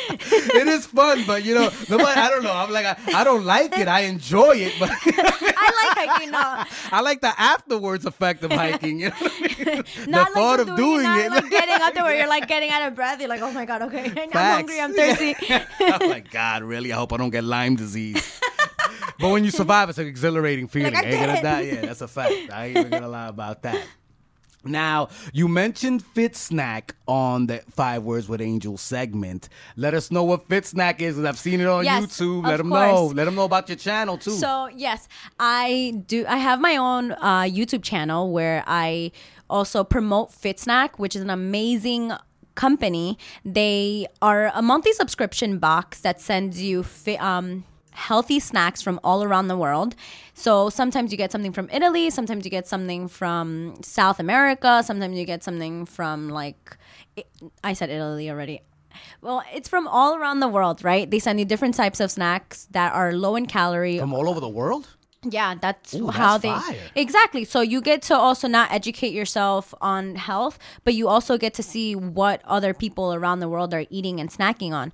it 0.10 0.68
is 0.68 0.86
fun, 0.86 1.24
but 1.26 1.44
you 1.44 1.56
know, 1.56 1.70
nobody, 1.90 2.20
I 2.20 2.30
don't 2.30 2.44
know. 2.44 2.54
I'm 2.54 2.72
like, 2.72 2.86
I, 2.86 3.22
I 3.22 3.24
don't 3.24 3.46
like 3.46 3.78
it. 3.78 3.88
I 3.88 4.02
enjoy 4.02 4.52
it, 4.58 4.74
but 4.80 4.90
I 4.92 5.54
like 5.84 6.10
hiking 6.10 6.32
now. 6.32 6.66
I 6.92 7.02
like 7.02 7.22
the 7.22 7.34
afterwards 7.40 8.06
effect 8.06 8.44
of 8.44 8.52
hiking. 8.52 9.00
You 9.00 9.10
know 9.10 9.16
what 9.20 9.34
I 9.42 9.76
mean? 9.76 9.84
Not 10.12 10.28
the 10.30 10.34
thought 10.34 10.60
of 10.60 10.68
doing, 10.68 10.78
doing 10.78 11.04
not 11.04 11.20
it. 11.20 11.32
like 11.32 11.50
getting 11.50 11.76
up 11.82 11.94
there 11.94 12.04
where 12.04 12.18
you're 12.18 12.28
like 12.28 12.48
getting 12.48 12.70
out 12.70 12.88
of 12.88 12.96
breath. 12.96 13.20
You're 13.20 13.30
like, 13.30 13.42
oh 13.42 13.52
my 13.52 13.66
god, 13.66 13.82
okay, 13.84 14.06
I'm 14.22 14.30
Facts. 14.32 14.56
hungry, 14.56 14.80
I'm 14.80 14.94
thirsty. 14.94 15.36
I'm 15.80 16.10
like, 16.10 16.28
oh 16.28 16.32
God, 16.32 16.64
really? 16.64 16.92
I 16.94 16.96
hope 16.96 17.14
I 17.14 17.18
don't 17.18 17.30
get 17.30 17.44
Lyme 17.44 17.76
disease. 17.76 18.40
but 19.20 19.30
when 19.30 19.44
you 19.44 19.52
survive, 19.52 19.90
it's 19.90 19.98
an 19.98 20.08
exhilarating 20.08 20.68
feeling. 20.68 20.96
I 20.96 21.02
Ain't 21.02 21.12
did 21.12 21.20
gonna 21.26 21.42
die. 21.42 21.62
Yeah, 21.62 21.82
that's 21.82 22.02
a 22.02 22.08
fact. 22.08 22.34
I 22.52 22.68
ain't 22.68 22.78
even 22.78 22.90
gonna 22.92 23.08
lie 23.08 23.28
about 23.28 23.62
that. 23.64 23.86
Now, 24.66 25.10
you 25.34 25.48
mentioned 25.48 26.04
Fit 26.04 26.36
Snack 26.36 26.96
on 27.08 27.48
the 27.48 27.62
Five 27.70 28.04
Words 28.04 28.28
with 28.28 28.42
Angel 28.42 28.78
segment. 28.78 29.50
Let 29.76 29.94
us 29.94 30.12
know 30.12 30.24
what 30.24 30.48
Fit 30.48 30.66
Snack 30.66 31.02
is, 31.02 31.20
I've 31.24 31.38
seen 31.38 31.62
it 31.62 31.68
on 31.68 31.86
Yes, 31.86 32.06
YouTube. 32.06 32.44
Let 32.48 32.58
them 32.58 32.70
know. 32.70 33.08
Let 33.08 33.26
them 33.26 33.36
know 33.36 33.46
about 33.46 33.70
your 33.70 33.78
channel 33.78 34.18
too. 34.18 34.32
So 34.32 34.68
yes, 34.76 35.08
I 35.40 36.02
do. 36.08 36.26
I 36.28 36.38
have 36.38 36.60
my 36.60 36.78
own 36.78 37.12
uh, 37.14 37.42
YouTube 37.44 37.84
channel 37.84 38.32
where 38.32 38.64
I 38.68 39.12
also 39.50 39.84
promote 39.84 40.34
Fit 40.34 40.60
Snack, 40.60 40.98
which 41.00 41.16
is 41.16 41.22
an 41.22 41.30
amazing 41.30 42.12
company. 42.56 43.18
They 43.44 44.08
are 44.22 44.52
a 44.54 44.62
monthly 44.62 44.94
subscription 44.94 45.60
box 45.60 46.00
that 46.02 46.20
sends 46.22 46.62
you 46.62 46.84
fit, 46.84 47.22
um, 47.22 47.66
healthy 47.96 48.40
snacks 48.40 48.82
from 48.82 49.00
all 49.04 49.24
around 49.24 49.48
the 49.48 49.58
world. 49.58 49.96
So 50.34 50.70
sometimes 50.70 51.12
you 51.12 51.18
get 51.18 51.32
something 51.32 51.54
from 51.54 51.70
Italy, 51.72 52.10
sometimes 52.10 52.46
you 52.46 52.52
get 52.52 52.68
something 52.68 53.08
from 53.08 53.82
South 53.82 54.20
America, 54.20 54.84
sometimes 54.86 55.18
you 55.18 55.26
get 55.26 55.44
something 55.44 55.86
from 55.86 56.30
like 56.30 56.78
I 57.64 57.74
said 57.74 57.90
Italy 57.90 58.30
already. 58.30 58.62
Well, 59.22 59.44
it's 59.54 59.68
from 59.68 59.88
all 59.88 60.16
around 60.16 60.40
the 60.40 60.48
world, 60.48 60.84
right? 60.84 61.10
They 61.10 61.20
send 61.20 61.40
you 61.40 61.46
different 61.46 61.76
types 61.76 62.00
of 62.00 62.12
snacks 62.12 62.68
that 62.72 62.94
are 62.94 63.12
low 63.14 63.36
in 63.36 63.46
calorie. 63.46 64.00
From 64.00 64.14
all 64.14 64.30
over 64.30 64.40
the 64.40 64.50
world? 64.50 64.88
Yeah, 65.28 65.56
that's 65.60 65.96
Ooh, 65.96 66.08
how 66.08 66.38
that's 66.38 66.44
they 66.44 66.74
fire. 66.74 66.92
exactly. 66.96 67.46
So 67.46 67.62
you 67.62 67.82
get 67.82 68.04
to 68.04 68.16
also 68.16 68.48
not 68.48 68.72
educate 68.72 69.12
yourself 69.12 69.74
on 69.82 70.16
health, 70.16 70.60
but 70.84 70.94
you 70.94 71.08
also 71.08 71.38
get 71.38 71.54
to 71.56 71.64
see 71.64 71.96
what 71.96 72.42
other 72.46 72.74
people 72.74 73.14
around 73.14 73.40
the 73.40 73.50
world 73.50 73.74
are 73.74 73.86
eating 73.90 74.20
and 74.20 74.30
snacking 74.30 74.72
on. 74.72 74.94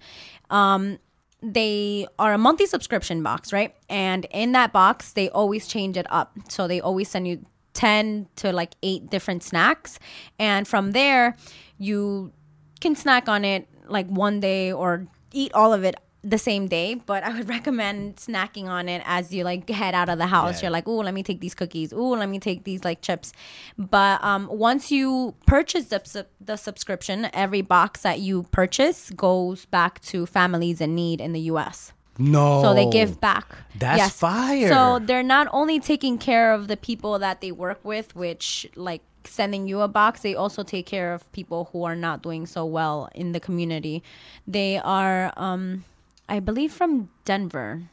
Um, 0.50 1.00
they 1.42 2.08
are 2.20 2.34
a 2.34 2.38
monthly 2.38 2.68
subscription 2.68 3.24
box, 3.24 3.52
right? 3.52 3.76
And 3.90 4.26
in 4.32 4.52
that 4.52 4.72
box, 4.72 5.14
they 5.14 5.30
always 5.30 5.68
change 5.68 5.98
it 5.98 6.06
up. 6.10 6.38
So 6.50 6.68
they 6.68 6.80
always 6.80 7.10
send 7.10 7.28
you 7.28 7.46
10 7.74 8.28
to 8.38 8.52
like 8.52 8.76
eight 8.84 9.10
different 9.10 9.44
snacks. 9.44 10.00
And 10.38 10.68
from 10.68 10.92
there, 10.92 11.36
you 11.78 12.32
can 12.80 12.96
snack 12.96 13.28
on 13.28 13.44
it 13.44 13.68
like 13.88 14.08
one 14.08 14.40
day 14.40 14.72
or 14.72 15.08
eat 15.34 15.54
all 15.54 15.74
of 15.74 15.84
it 15.84 15.96
the 16.24 16.38
same 16.38 16.68
day. 16.68 16.96
But 16.96 17.24
I 17.24 17.34
would 17.34 17.50
recommend 17.58 18.18
snacking 18.18 18.66
on 18.66 18.90
it 18.90 19.02
as 19.06 19.34
you 19.34 19.44
like 19.44 19.70
head 19.70 19.94
out 19.94 20.10
of 20.10 20.18
the 20.18 20.28
house. 20.28 20.56
Yeah. 20.56 20.68
You're 20.68 20.72
like, 20.72 20.88
oh, 20.88 20.98
let 20.98 21.14
me 21.14 21.24
take 21.24 21.42
these 21.42 21.56
cookies. 21.56 21.94
Oh, 21.94 22.10
let 22.10 22.30
me 22.30 22.40
take 22.40 22.64
these 22.64 22.84
like 22.84 23.02
chips. 23.02 23.34
But 23.78 24.24
um, 24.24 24.48
once 24.52 24.92
you 24.92 25.36
purchase 25.46 25.86
the, 25.86 26.28
the 26.40 26.58
subscription, 26.58 27.30
every 27.34 27.62
box 27.62 28.02
that 28.02 28.20
you 28.20 28.44
purchase 28.52 29.10
goes 29.12 29.66
back 29.66 30.02
to 30.02 30.26
families 30.26 30.82
in 30.82 30.96
need 30.96 31.22
in 31.22 31.34
the 31.34 31.42
U.S. 31.42 31.94
No. 32.18 32.62
So 32.62 32.74
they 32.74 32.90
give 32.90 33.20
back. 33.20 33.56
That's 33.76 34.14
fire. 34.14 34.68
So 34.68 35.00
they're 35.00 35.24
not 35.24 35.48
only 35.52 35.80
taking 35.80 36.18
care 36.18 36.54
of 36.54 36.68
the 36.68 36.78
people 36.78 37.18
that 37.20 37.42
they 37.42 37.52
work 37.52 37.80
with, 37.84 38.16
which 38.16 38.70
like 38.76 39.02
sending 39.24 39.68
you 39.68 39.82
a 39.82 39.88
box, 39.88 40.22
they 40.22 40.36
also 40.36 40.64
take 40.64 40.86
care 40.86 41.14
of 41.14 41.30
people 41.32 41.70
who 41.72 41.84
are 41.84 41.96
not 41.96 42.22
doing 42.22 42.46
so 42.46 42.66
well 42.66 43.10
in 43.16 43.32
the 43.32 43.40
community. 43.40 44.04
They 44.48 44.78
are, 44.78 45.34
um, 45.38 45.84
I 46.32 46.40
believe, 46.40 46.72
from 46.72 47.10
Denver. 47.26 47.84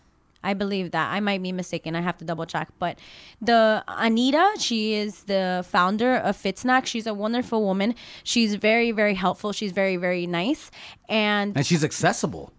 I 0.44 0.54
believe 0.54 0.92
that. 0.92 1.12
I 1.12 1.18
might 1.18 1.42
be 1.42 1.50
mistaken. 1.50 1.96
I 1.96 2.00
have 2.00 2.16
to 2.18 2.24
double 2.24 2.46
check. 2.46 2.68
But 2.78 2.98
the 3.42 3.82
Anita, 3.88 4.54
she 4.60 4.94
is 4.94 5.24
the 5.24 5.64
founder 5.68 6.14
of 6.14 6.36
FitSnack. 6.36 6.86
She's 6.86 7.08
a 7.08 7.12
wonderful 7.12 7.64
woman. 7.64 7.96
She's 8.22 8.54
very, 8.54 8.92
very 8.92 9.14
helpful. 9.14 9.52
She's 9.52 9.72
very, 9.72 9.96
very 9.96 10.26
nice. 10.28 10.70
And 11.08 11.56
And 11.56 11.66
she's 11.66 11.82
accessible. 11.82 12.52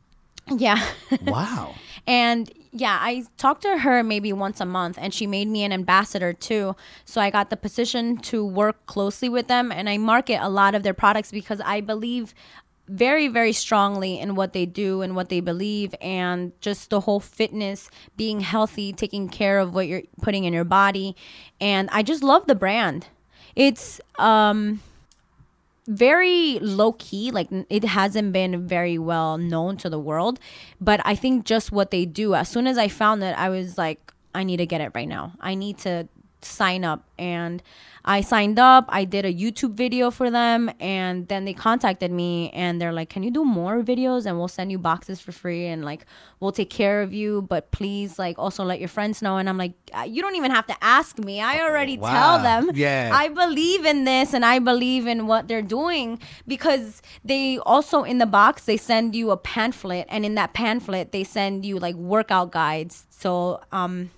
yeah. 0.49 0.83
Wow. 1.25 1.75
And 2.07 2.51
yeah, 2.71 2.97
I 2.99 3.25
talked 3.37 3.61
to 3.63 3.77
her 3.79 4.03
maybe 4.03 4.33
once 4.33 4.59
a 4.61 4.65
month 4.65 4.97
and 4.99 5.13
she 5.13 5.27
made 5.27 5.47
me 5.47 5.63
an 5.63 5.71
ambassador 5.71 6.33
too. 6.33 6.75
So 7.05 7.21
I 7.21 7.29
got 7.29 7.49
the 7.51 7.57
position 7.57 8.17
to 8.31 8.43
work 8.43 8.83
closely 8.87 9.29
with 9.29 9.47
them 9.47 9.71
and 9.71 9.87
I 9.89 9.97
market 9.97 10.39
a 10.41 10.49
lot 10.49 10.73
of 10.75 10.81
their 10.83 10.93
products 10.95 11.29
because 11.29 11.61
I 11.63 11.81
believe 11.81 12.33
very, 12.89 13.27
very 13.27 13.53
strongly 13.53 14.19
in 14.19 14.35
what 14.35 14.53
they 14.53 14.65
do 14.65 15.01
and 15.01 15.15
what 15.15 15.29
they 15.29 15.39
believe 15.39 15.93
and 16.01 16.51
just 16.59 16.89
the 16.89 17.01
whole 17.01 17.19
fitness, 17.19 17.89
being 18.17 18.39
healthy, 18.39 18.91
taking 18.91 19.29
care 19.29 19.59
of 19.59 19.73
what 19.73 19.87
you're 19.87 20.01
putting 20.21 20.43
in 20.43 20.53
your 20.53 20.63
body. 20.63 21.15
And 21.61 21.89
I 21.91 22.01
just 22.03 22.23
love 22.23 22.47
the 22.47 22.55
brand. 22.55 23.07
It's 23.55 24.01
um 24.17 24.81
very 25.87 26.59
low 26.59 26.91
key 26.93 27.31
like 27.31 27.49
it 27.69 27.83
hasn't 27.83 28.31
been 28.31 28.67
very 28.67 28.99
well 28.99 29.39
known 29.39 29.75
to 29.75 29.89
the 29.89 29.97
world 29.97 30.39
but 30.79 31.01
i 31.03 31.15
think 31.15 31.43
just 31.45 31.71
what 31.71 31.89
they 31.89 32.05
do 32.05 32.35
as 32.35 32.47
soon 32.47 32.67
as 32.67 32.77
i 32.77 32.87
found 32.87 33.23
it 33.23 33.35
i 33.39 33.49
was 33.49 33.75
like 33.75 34.13
i 34.35 34.43
need 34.43 34.57
to 34.57 34.67
get 34.67 34.81
it 34.81 34.91
right 34.93 35.07
now 35.07 35.33
i 35.41 35.55
need 35.55 35.79
to 35.79 36.07
sign 36.41 36.83
up 36.85 37.03
and 37.17 37.61
i 38.05 38.21
signed 38.21 38.57
up 38.57 38.85
i 38.89 39.03
did 39.03 39.25
a 39.25 39.33
youtube 39.33 39.73
video 39.73 40.09
for 40.09 40.31
them 40.31 40.71
and 40.79 41.27
then 41.27 41.43
they 41.45 41.53
contacted 41.53 42.11
me 42.11 42.49
and 42.51 42.81
they're 42.81 42.93
like 42.93 43.09
can 43.09 43.23
you 43.23 43.31
do 43.31 43.43
more 43.43 43.81
videos 43.81 44.25
and 44.25 44.37
we'll 44.37 44.47
send 44.47 44.71
you 44.71 44.77
boxes 44.79 45.19
for 45.19 45.31
free 45.31 45.65
and 45.67 45.83
like 45.83 46.05
we'll 46.39 46.51
take 46.53 46.69
care 46.69 47.01
of 47.01 47.13
you 47.13 47.41
but 47.43 47.71
please 47.71 48.17
like 48.17 48.39
also 48.39 48.63
let 48.63 48.79
your 48.79 48.87
friends 48.87 49.21
know 49.21 49.37
and 49.37 49.49
i'm 49.49 49.57
like 49.57 49.73
"Uh, 49.93 50.03
you 50.03 50.21
don't 50.21 50.35
even 50.35 50.51
have 50.51 50.65
to 50.65 50.75
ask 50.81 51.19
me 51.19 51.41
i 51.41 51.59
already 51.61 51.97
Wow. 51.97 52.09
tell 52.09 52.39
them 52.41 52.71
Yeah. 52.73 53.11
i 53.13 53.27
believe 53.27 53.85
in 53.85 54.05
this 54.05 54.33
and 54.33 54.45
I 54.45 54.59
believe 54.59 55.05
in 55.07 55.27
what 55.27 55.47
they're 55.47 55.61
doing 55.61 56.19
because 56.47 57.01
they 57.25 57.57
also 57.59 58.03
in 58.03 58.17
the 58.17 58.25
box 58.25 58.65
they 58.65 58.77
send 58.77 59.15
you 59.15 59.31
a 59.31 59.37
pamphlet 59.37 60.05
and 60.09 60.25
in 60.25 60.35
that 60.35 60.53
pamphlet 60.53 61.11
they 61.11 61.23
send 61.23 61.65
you 61.65 61.77
like 61.79 61.95
workout 61.95 62.51
guides. 62.51 63.05
So 63.09 63.61
um 63.71 64.11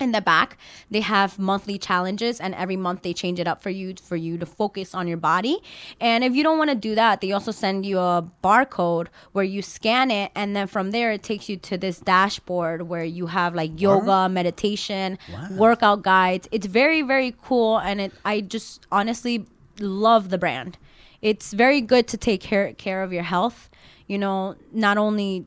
in 0.00 0.12
the 0.12 0.20
back 0.20 0.56
they 0.90 1.00
have 1.00 1.38
monthly 1.38 1.78
challenges 1.78 2.40
and 2.40 2.54
every 2.54 2.76
month 2.76 3.02
they 3.02 3.12
change 3.12 3.38
it 3.40 3.46
up 3.46 3.62
for 3.62 3.70
you 3.70 3.94
for 4.02 4.16
you 4.16 4.38
to 4.38 4.46
focus 4.46 4.94
on 4.94 5.06
your 5.08 5.16
body. 5.16 5.58
And 6.00 6.24
if 6.24 6.34
you 6.34 6.42
don't 6.42 6.58
want 6.58 6.70
to 6.70 6.76
do 6.76 6.94
that 6.94 7.20
they 7.20 7.32
also 7.32 7.50
send 7.50 7.86
you 7.86 7.98
a 7.98 8.28
barcode 8.42 9.08
where 9.32 9.44
you 9.44 9.62
scan 9.62 10.10
it 10.10 10.30
and 10.34 10.54
then 10.54 10.66
from 10.66 10.90
there 10.90 11.12
it 11.12 11.22
takes 11.22 11.48
you 11.48 11.56
to 11.56 11.78
this 11.78 11.98
dashboard 11.98 12.82
where 12.82 13.04
you 13.04 13.26
have 13.26 13.54
like 13.54 13.80
yoga 13.80 14.28
meditation 14.28 15.18
workout 15.56 16.02
guides. 16.02 16.48
It's 16.50 16.66
very 16.66 17.02
very 17.02 17.34
cool 17.42 17.78
and 17.78 18.00
it 18.00 18.12
i 18.24 18.40
just 18.40 18.86
honestly 18.90 19.46
love 19.80 20.30
the 20.30 20.38
brand. 20.38 20.78
It's 21.20 21.52
very 21.52 21.80
good 21.80 22.06
to 22.08 22.16
take 22.16 22.40
care 22.40 22.72
care 22.74 23.02
of 23.02 23.12
your 23.12 23.24
health. 23.24 23.68
You 24.06 24.18
know 24.18 24.56
not 24.72 24.98
only 24.98 25.46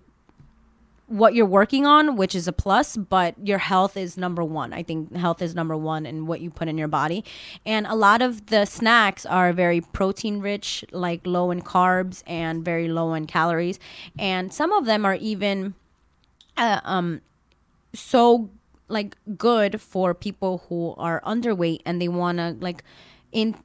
what 1.11 1.35
you're 1.35 1.45
working 1.45 1.85
on, 1.85 2.15
which 2.15 2.33
is 2.33 2.47
a 2.47 2.53
plus, 2.53 2.95
but 2.95 3.35
your 3.45 3.57
health 3.57 3.97
is 3.97 4.17
number 4.17 4.43
one. 4.43 4.71
I 4.71 4.81
think 4.81 5.13
health 5.15 5.41
is 5.41 5.53
number 5.53 5.75
one 5.75 6.05
in 6.05 6.25
what 6.25 6.39
you 6.39 6.49
put 6.49 6.69
in 6.69 6.77
your 6.77 6.87
body. 6.87 7.25
And 7.65 7.85
a 7.85 7.95
lot 7.95 8.21
of 8.21 8.47
the 8.47 8.65
snacks 8.65 9.25
are 9.25 9.51
very 9.51 9.81
protein 9.81 10.39
rich, 10.39 10.85
like 10.91 11.21
low 11.25 11.51
in 11.51 11.61
carbs 11.61 12.23
and 12.25 12.63
very 12.63 12.87
low 12.87 13.13
in 13.13 13.27
calories. 13.27 13.77
And 14.17 14.53
some 14.53 14.71
of 14.71 14.85
them 14.85 15.05
are 15.05 15.15
even 15.15 15.73
uh, 16.55 16.79
um, 16.85 17.21
so 17.93 18.49
like 18.87 19.17
good 19.37 19.81
for 19.81 20.13
people 20.13 20.63
who 20.69 20.93
are 20.97 21.21
underweight 21.25 21.81
and 21.85 22.01
they 22.01 22.07
want 22.07 22.37
to 22.37 22.55
like 22.59 22.83
in 23.31 23.55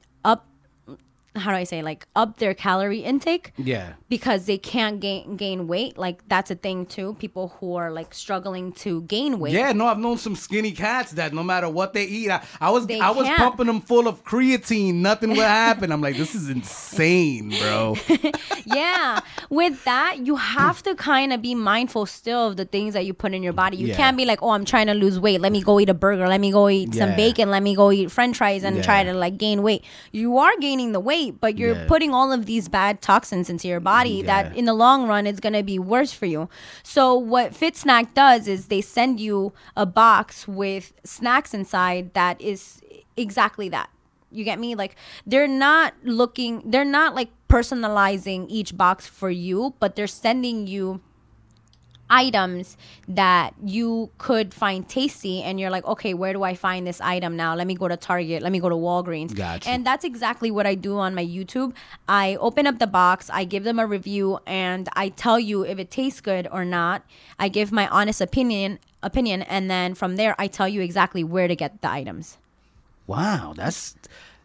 how 1.37 1.51
do 1.51 1.57
I 1.57 1.63
say 1.63 1.81
like 1.81 2.07
up 2.15 2.37
their 2.37 2.53
calorie 2.53 2.99
intake 2.99 3.51
Yeah. 3.57 3.93
because 4.09 4.45
they 4.45 4.57
can't 4.57 4.99
gain 4.99 5.35
gain 5.37 5.67
weight. 5.67 5.97
Like 5.97 6.27
that's 6.27 6.51
a 6.51 6.55
thing 6.55 6.85
too. 6.85 7.15
People 7.19 7.55
who 7.59 7.75
are 7.75 7.91
like 7.91 8.13
struggling 8.13 8.71
to 8.83 9.01
gain 9.03 9.39
weight. 9.39 9.53
Yeah, 9.53 9.71
no, 9.73 9.85
I've 9.87 9.99
known 9.99 10.17
some 10.17 10.35
skinny 10.35 10.71
cats 10.71 11.11
that 11.13 11.33
no 11.33 11.43
matter 11.43 11.69
what 11.69 11.93
they 11.93 12.05
eat, 12.05 12.29
I, 12.31 12.41
I 12.61 12.69
was 12.71 12.87
They 12.87 12.99
I 12.99 13.09
was 13.11 13.25
can't. 13.27 13.37
pumping 13.39 13.67
them 13.67 13.81
full 13.81 14.07
of 14.07 14.23
creatine, 14.23 14.95
nothing 14.95 15.29
would 15.31 15.39
happen. 15.39 15.91
I'm 15.91 16.01
like, 16.01 16.17
this 16.17 16.35
is 16.35 16.49
insane, 16.49 17.49
bro. 17.59 17.95
yeah. 18.65 19.19
With 19.49 19.83
that, 19.85 20.25
you 20.25 20.35
have 20.35 20.83
to 20.83 20.95
kind 20.95 21.33
of 21.33 21.41
be 21.41 21.55
mindful 21.55 22.05
still 22.05 22.47
of 22.47 22.57
the 22.57 22.65
things 22.65 22.93
that 22.93 23.05
you 23.05 23.13
put 23.13 23.33
in 23.33 23.43
your 23.43 23.53
body. 23.53 23.77
You 23.77 23.87
Yeah. 23.87 23.95
can't 23.97 24.17
be 24.17 24.25
like, 24.25 24.41
oh, 24.41 24.49
I'm 24.51 24.65
trying 24.65 24.87
to 24.87 24.93
lose 24.93 25.19
weight. 25.19 25.41
Let 25.41 25.51
me 25.51 25.61
go 25.61 25.79
eat 25.79 25.89
a 25.89 25.93
burger. 25.93 26.27
Let 26.27 26.41
me 26.41 26.51
go 26.51 26.69
eat 26.69 26.93
some 26.95 27.15
bacon. 27.15 27.49
Let 27.51 27.63
me 27.63 27.75
go 27.75 27.91
eat 27.91 28.11
French 28.11 28.37
fries 28.37 28.63
and 28.63 28.77
Yeah. 28.77 28.81
try 28.83 29.03
to 29.03 29.13
like 29.13 29.37
gain 29.37 29.61
weight. 29.63 29.83
You 30.11 30.37
are 30.37 30.55
gaining 30.59 30.91
the 30.91 30.99
weight, 30.99 31.26
but 31.31 31.57
you're 31.57 31.75
Yeah. 31.75 31.85
putting 31.87 32.13
all 32.13 32.31
of 32.31 32.45
these 32.45 32.67
bad 32.69 33.01
toxins 33.01 33.49
into 33.49 33.67
your 33.67 33.79
body 33.79 34.21
mm, 34.21 34.25
Yeah. 34.25 34.43
that 34.43 34.55
in 34.55 34.65
the 34.65 34.73
long 34.73 35.07
run 35.07 35.25
is 35.27 35.39
gonna 35.39 35.63
be 35.63 35.79
worse 35.79 36.11
for 36.13 36.25
you. 36.25 36.49
So 36.83 37.13
what 37.15 37.55
Fit 37.55 37.75
Snack 37.77 38.13
does 38.13 38.47
is 38.47 38.67
they 38.67 38.81
send 38.81 39.19
you 39.19 39.53
a 39.75 39.85
box 39.85 40.47
with 40.47 40.93
snacks 41.03 41.53
inside 41.53 42.13
that 42.13 42.39
is 42.41 42.81
exactly 43.15 43.69
that. 43.69 43.89
You 44.31 44.43
get 44.43 44.59
me? 44.59 44.75
Like 44.75 44.95
they're 45.25 45.47
not 45.47 45.93
looking 46.03 46.61
they're 46.65 46.83
not 46.85 47.15
like 47.15 47.29
personalizing 47.49 48.45
each 48.49 48.75
box 48.77 49.07
for 49.07 49.29
you, 49.29 49.73
but 49.79 49.95
they're 49.95 50.07
sending 50.07 50.67
you 50.67 51.01
items 52.09 52.77
that 53.07 53.53
you 53.63 54.09
could 54.17 54.53
find 54.53 54.87
tasty 54.87 55.41
and 55.43 55.59
you're 55.59 55.69
like 55.69 55.85
okay 55.85 56.13
where 56.13 56.33
do 56.33 56.43
i 56.43 56.55
find 56.55 56.87
this 56.87 57.01
item 57.01 57.35
now 57.35 57.53
let 57.53 57.67
me 57.67 57.75
go 57.75 57.87
to 57.87 57.97
target 57.97 58.41
let 58.41 58.51
me 58.51 58.59
go 58.59 58.69
to 58.69 58.75
walgreens 58.75 59.35
Gotcha. 59.35 59.69
and 59.69 59.85
that's 59.85 60.05
exactly 60.05 60.49
what 60.49 60.65
i 60.65 60.73
do 60.73 60.97
on 60.97 61.13
my 61.13 61.25
youtube 61.25 61.73
i 62.07 62.37
open 62.39 62.65
up 62.65 62.79
the 62.79 62.87
box 62.87 63.29
i 63.33 63.43
give 63.43 63.63
them 63.63 63.79
a 63.79 63.85
review 63.85 64.39
and 64.47 64.87
i 64.93 65.09
tell 65.09 65.39
you 65.39 65.63
if 65.65 65.79
it 65.79 65.91
tastes 65.91 66.21
good 66.21 66.47
or 66.51 66.63
not 66.63 67.03
i 67.39 67.49
give 67.49 67.71
my 67.71 67.87
honest 67.89 68.21
opinion 68.21 68.79
opinion 69.03 69.41
and 69.43 69.69
then 69.69 69.93
from 69.93 70.15
there 70.15 70.35
i 70.39 70.47
tell 70.47 70.67
you 70.67 70.81
exactly 70.81 71.23
where 71.23 71.47
to 71.47 71.55
get 71.55 71.81
the 71.81 71.89
items 71.89 72.37
Wow, 73.07 73.53
that's 73.55 73.95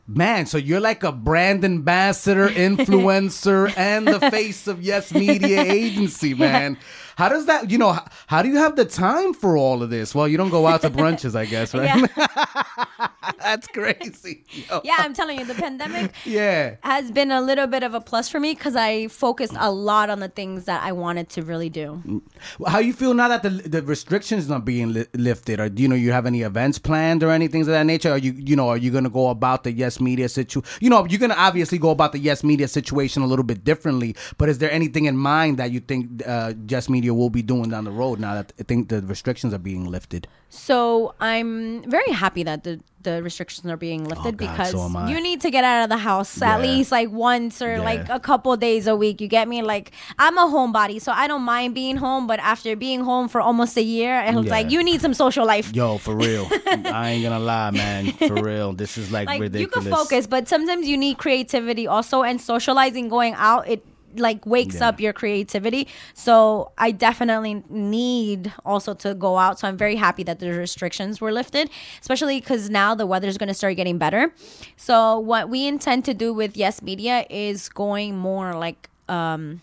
man. 0.06 0.46
So 0.46 0.56
you're 0.56 0.80
like 0.80 1.02
a 1.02 1.12
brand 1.12 1.64
ambassador, 1.64 2.48
influencer, 2.48 3.72
and 3.76 4.06
the 4.06 4.20
face 4.30 4.66
of 4.68 4.82
Yes 4.82 5.12
Media 5.12 5.62
Agency, 5.62 6.32
man. 6.32 6.78
How 7.16 7.28
does 7.28 7.46
that? 7.46 7.70
You 7.70 7.78
know, 7.78 7.92
how, 7.92 8.04
how 8.26 8.42
do 8.42 8.48
you 8.48 8.56
have 8.58 8.76
the 8.76 8.84
time 8.84 9.32
for 9.34 9.56
all 9.56 9.82
of 9.82 9.90
this? 9.90 10.14
Well, 10.14 10.28
you 10.28 10.36
don't 10.36 10.50
go 10.50 10.66
out 10.66 10.82
to 10.82 10.90
brunches, 10.90 11.34
I 11.36 11.46
guess, 11.46 11.74
right? 11.74 12.10
that's 13.38 13.66
crazy. 13.68 14.44
Yo. 14.68 14.80
yeah 14.84 14.96
i'm 14.98 15.14
telling 15.14 15.38
you 15.38 15.44
the 15.44 15.54
pandemic 15.54 16.12
Yeah. 16.24 16.76
has 16.82 17.10
been 17.10 17.30
a 17.30 17.40
little 17.40 17.66
bit 17.66 17.82
of 17.82 17.94
a 17.94 18.00
plus 18.00 18.28
for 18.28 18.38
me 18.40 18.54
because 18.54 18.76
i 18.76 19.08
focused 19.08 19.54
a 19.58 19.70
lot 19.70 20.10
on 20.10 20.20
the 20.20 20.28
things 20.28 20.64
that 20.66 20.82
i 20.82 20.92
wanted 20.92 21.28
to 21.30 21.42
really 21.42 21.68
do 21.70 22.22
How 22.66 22.78
you 22.78 22.92
feel 22.92 23.14
now 23.14 23.28
that 23.28 23.42
the 23.42 23.50
the 23.50 23.82
restrictions 23.82 24.48
not 24.48 24.64
being 24.64 24.92
li- 24.92 25.06
lifted? 25.14 25.60
Or 25.60 25.68
do 25.68 25.82
you 25.82 25.88
know 25.88 25.94
you 25.94 26.12
have 26.12 26.26
any 26.26 26.42
events 26.42 26.78
planned 26.78 27.22
or 27.22 27.30
anything 27.30 27.60
of 27.62 27.66
that 27.68 27.84
nature? 27.86 28.10
Are 28.10 28.18
you 28.18 28.32
you 28.32 28.56
know 28.56 28.68
are 28.68 28.76
you 28.76 28.90
gonna 28.90 29.10
go 29.10 29.28
about 29.28 29.64
the 29.64 29.72
Yes 29.72 30.00
Media 30.00 30.28
situ? 30.28 30.62
You 30.80 30.90
know 30.90 31.04
you're 31.06 31.20
gonna 31.20 31.34
obviously 31.48 31.78
go 31.78 31.90
about 31.90 32.12
the 32.12 32.18
Yes 32.18 32.42
Media 32.44 32.68
situation 32.68 33.22
a 33.22 33.26
little 33.26 33.44
bit 33.44 33.64
differently. 33.64 34.14
But 34.38 34.48
is 34.48 34.58
there 34.58 34.70
anything 34.70 35.04
in 35.06 35.16
mind 35.16 35.58
that 35.58 35.70
you 35.70 35.80
think 35.80 36.22
uh, 36.26 36.52
Yes 36.68 36.88
Media 36.88 37.01
will 37.10 37.30
be 37.30 37.42
doing 37.42 37.70
down 37.70 37.84
the 37.84 37.90
road 37.90 38.20
now 38.20 38.34
that 38.34 38.52
I 38.58 38.62
think 38.62 38.88
the 38.88 39.02
restrictions 39.02 39.52
are 39.52 39.58
being 39.58 39.84
lifted? 39.90 40.26
So 40.48 41.14
I'm 41.20 41.82
very 41.90 42.12
happy 42.12 42.42
that 42.42 42.62
the, 42.64 42.80
the 43.02 43.22
restrictions 43.22 43.66
are 43.70 43.76
being 43.76 44.06
oh, 44.06 44.10
lifted 44.10 44.34
Oh, 44.34 44.46
God, 44.46 44.50
because 44.56 44.70
so 44.72 45.06
you 45.06 45.20
need 45.20 45.40
to 45.40 45.50
get 45.50 45.64
out 45.64 45.84
of 45.84 45.88
the 45.88 45.96
house 45.96 46.40
at 46.42 46.60
least 46.60 46.92
like 46.92 47.10
once 47.10 47.62
or 47.62 47.72
Yeah. 47.76 47.80
like 47.82 48.08
a 48.10 48.20
couple 48.20 48.54
days 48.56 48.86
a 48.86 48.94
week. 48.94 49.20
You 49.20 49.28
get 49.28 49.48
me? 49.48 49.62
Like 49.62 49.92
I'm 50.18 50.36
a 50.36 50.42
homebody, 50.42 51.00
so 51.00 51.10
I 51.12 51.26
don't 51.26 51.42
mind 51.42 51.74
being 51.74 51.96
home. 51.96 52.26
But 52.26 52.38
after 52.40 52.76
being 52.76 53.00
home 53.00 53.28
for 53.28 53.40
almost 53.40 53.76
a 53.76 53.82
year, 53.82 54.12
and 54.12 54.44
Yeah. 54.44 54.50
like, 54.50 54.70
you 54.70 54.84
need 54.84 55.00
some 55.00 55.14
social 55.14 55.46
life. 55.46 55.74
Yo, 55.74 55.98
for 55.98 56.14
real, 56.14 56.46
I 56.66 57.10
ain't 57.12 57.22
gonna 57.24 57.40
lie, 57.40 57.70
man. 57.70 58.12
For 58.12 58.34
real, 58.34 58.72
this 58.74 58.98
is 58.98 59.10
like, 59.10 59.26
like 59.28 59.40
ridiculous. 59.40 59.74
you 59.84 59.90
can 59.90 59.90
focus, 59.98 60.26
but 60.26 60.48
sometimes 60.48 60.86
you 60.86 60.96
need 60.98 61.16
creativity 61.18 61.86
also, 61.86 62.22
and 62.22 62.40
socializing, 62.40 63.08
going 63.08 63.34
out, 63.34 63.66
it 63.68 63.82
like 64.16 64.44
wakes 64.46 64.76
Yeah. 64.80 64.88
up 64.88 65.00
your 65.00 65.12
creativity. 65.12 65.88
So 66.14 66.72
I 66.78 66.90
definitely 66.90 67.62
need 67.70 68.52
also 68.64 68.94
to 68.94 69.14
go 69.14 69.38
out. 69.38 69.58
So 69.58 69.68
I'm 69.68 69.76
very 69.76 69.96
happy 69.96 70.22
that 70.24 70.38
the 70.38 70.50
restrictions 70.50 71.20
were 71.20 71.32
lifted, 71.32 71.70
especially 72.00 72.40
because 72.40 72.68
now 72.70 72.94
the 72.94 73.06
weather's 73.06 73.38
going 73.38 73.48
to 73.48 73.54
start 73.54 73.76
getting 73.76 73.98
better. 73.98 74.32
So 74.76 75.18
what 75.18 75.48
we 75.48 75.66
intend 75.66 76.04
to 76.06 76.14
do 76.14 76.32
with 76.34 76.56
Yes 76.56 76.82
Media 76.82 77.26
is 77.30 77.68
going 77.68 78.16
more 78.18 78.54
like 78.54 78.88
um 79.08 79.60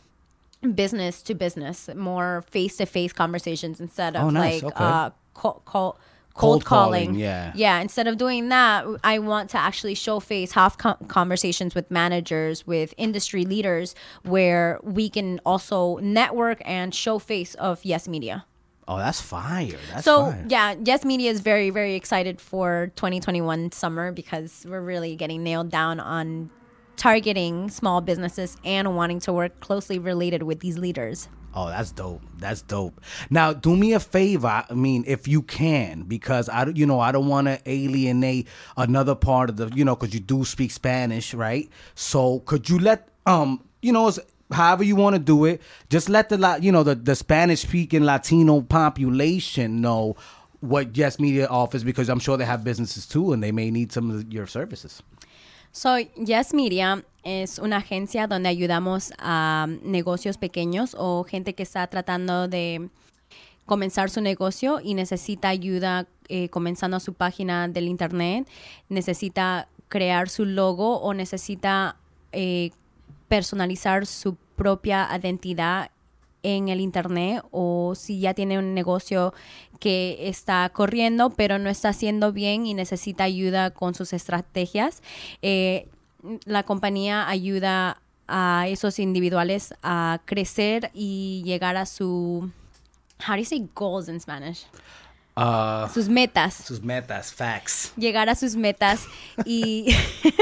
business 0.76 1.22
to 1.24 1.34
business, 1.36 1.90
more 1.96 2.44
face 2.50 2.78
to 2.78 2.86
face 2.86 3.14
conversations 3.14 3.80
instead 3.80 4.16
of 4.16 4.24
Oh, 4.26 4.30
nice. 4.30 4.62
like 4.64 4.74
Okay. 4.74 4.84
uh 4.86 5.10
call, 5.34 5.62
call 5.66 6.00
Cold 6.40 6.64
cold 6.64 6.66
calling. 6.66 7.06
calling, 7.08 7.20
yeah. 7.20 7.52
Yeah. 7.56 7.80
Instead 7.82 8.08
of 8.08 8.18
doing 8.18 8.50
that, 8.50 8.86
I 9.04 9.20
want 9.20 9.50
to 9.52 9.58
actually 9.58 9.96
show 9.96 10.20
face, 10.20 10.54
have 10.54 10.78
co- 10.78 10.98
conversations 11.08 11.76
with 11.76 11.92
managers, 11.92 12.66
with 12.66 12.94
industry 12.98 13.44
leaders, 13.46 13.94
where 14.24 14.80
we 14.82 15.10
can 15.10 15.40
also 15.46 15.98
network 15.98 16.62
and 16.66 16.96
show 16.96 17.20
face 17.20 17.56
of 17.56 17.84
Yes 17.84 18.08
Media. 18.08 18.46
Oh, 18.88 18.98
that's 18.98 19.22
fire. 19.22 19.78
That's 19.92 20.04
so 20.06 20.32
fire. 20.32 20.46
yeah, 20.50 20.76
Yes 20.84 21.06
Media 21.06 21.30
is 21.30 21.42
very 21.42 21.70
very 21.70 21.94
excited 21.96 22.42
for 22.42 22.92
2021 22.96 23.72
summer 23.72 24.12
because 24.12 24.66
we're 24.68 24.82
really 24.82 25.16
getting 25.16 25.44
nailed 25.44 25.70
down 25.70 26.00
on 26.00 26.50
targeting 26.96 27.70
small 27.70 28.02
businesses 28.02 28.58
and 28.66 28.96
wanting 28.96 29.20
to 29.22 29.32
work 29.32 29.60
closely 29.60 30.00
related 30.00 30.44
with 30.44 30.60
these 30.60 30.78
leaders. 30.78 31.30
Oh, 31.56 31.68
that's 31.68 31.92
dope. 31.92 32.22
That's 32.38 32.62
dope. 32.62 33.02
Now, 33.30 33.54
do 33.54 33.76
me 33.76 33.94
a 33.94 34.00
favor. 34.00 34.64
I 34.70 34.74
mean, 34.74 35.04
if 35.08 35.28
you 35.28 35.42
can, 35.42 36.04
because 36.04 36.48
I, 36.48 36.68
you 36.68 36.86
know, 36.86 37.00
I 37.00 37.12
don't 37.12 37.28
want 37.28 37.48
to 37.48 37.60
alienate 37.66 38.48
another 38.78 39.16
part 39.16 39.50
of 39.50 39.58
the, 39.58 39.68
you 39.74 39.84
know, 39.84 39.96
because 39.96 40.14
you 40.14 40.20
do 40.20 40.46
speak 40.46 40.70
Spanish, 40.70 41.34
right? 41.34 41.68
So, 41.96 42.42
could 42.42 42.70
you 42.70 42.78
let, 42.78 43.10
um, 43.26 43.64
you 43.82 43.92
know, 43.92 44.12
however 44.52 44.84
you 44.84 44.96
want 44.96 45.16
to 45.16 45.20
do 45.20 45.46
it, 45.46 45.62
just 45.90 46.08
let 46.08 46.30
the, 46.30 46.60
you 46.62 46.72
know, 46.72 46.84
the 46.84 46.96
the 46.96 47.16
Spanish 47.16 47.62
speaking 47.62 48.04
Latino 48.04 48.62
population 48.62 49.82
know 49.82 50.16
what 50.60 50.96
Yes 50.96 51.20
Media 51.20 51.48
offers, 51.48 51.84
because 51.84 52.10
I'm 52.10 52.20
sure 52.20 52.38
they 52.38 52.46
have 52.46 52.64
businesses 52.64 53.08
too, 53.08 53.34
and 53.34 53.42
they 53.42 53.52
may 53.52 53.72
need 53.72 53.92
some 53.92 54.12
of 54.12 54.32
your 54.32 54.46
services. 54.46 55.02
So, 55.72 55.98
Yes 55.98 56.54
Media 56.54 57.04
es 57.24 57.60
una 57.60 57.78
agencia 57.78 58.28
donde 58.28 58.50
ayudamos 58.50 59.14
a 59.18 59.68
negocios 59.84 60.38
pequeños 60.38 60.96
o 60.98 61.24
gente 61.24 61.54
que 61.54 61.64
está 61.64 61.86
tratando 61.88 62.48
de 62.48 62.90
comenzar 63.66 64.10
su 64.10 64.20
negocio 64.20 64.80
y 64.84 64.96
necesita 64.96 65.50
ayuda 65.50 66.08
eh, 66.28 66.50
comenzando 66.50 67.00
su 67.00 67.14
página 67.14 67.68
del 67.68 67.88
internet, 67.88 68.48
necesita 68.90 69.68
crear 69.90 70.30
su 70.30 70.46
logo 70.46 71.00
o 71.00 71.14
necesita 71.14 71.98
eh, 72.32 72.72
personalizar 73.28 74.06
su 74.06 74.36
propia 74.56 75.08
identidad 75.16 75.92
en 76.44 76.70
el 76.70 76.80
internet 76.82 77.44
o 77.52 77.94
si 77.96 78.20
ya 78.20 78.34
tiene 78.34 78.58
un 78.60 78.74
negocio 78.74 79.34
que 79.80 80.18
está 80.30 80.70
corriendo 80.70 81.30
pero 81.30 81.58
no 81.60 81.70
está 81.70 81.90
haciendo 81.90 82.32
bien 82.34 82.66
y 82.66 82.74
necesita 82.74 83.24
ayuda 83.26 83.72
con 83.72 83.94
sus 83.96 84.14
estrategias. 84.14 85.02
Eh, 85.42 85.88
la 86.46 86.64
compañía 86.64 87.28
ayuda 87.30 88.02
a 88.28 88.66
esos 88.68 89.00
individuales 89.00 89.74
a 89.82 90.20
crecer 90.26 90.92
y 90.94 91.42
llegar 91.46 91.78
a 91.78 91.86
su 91.86 92.52
how 93.28 93.34
do 93.36 93.40
you 93.40 93.46
say 93.46 93.68
goals 93.76 94.08
in 94.08 94.20
Spanish? 94.20 94.66
Uh, 95.36 95.88
Sus 95.94 96.10
metas 96.10 96.54
sus 96.56 96.82
metas, 96.82 97.34
facts. 97.34 97.94
llegar 97.96 98.30
a 98.30 98.36
sus 98.36 98.56
metas 98.58 99.06
y 99.46 99.96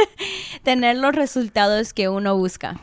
tener 0.64 0.98
los 0.98 1.14
resultados 1.14 1.94
que 1.94 2.10
uno 2.10 2.36
busca. 2.36 2.80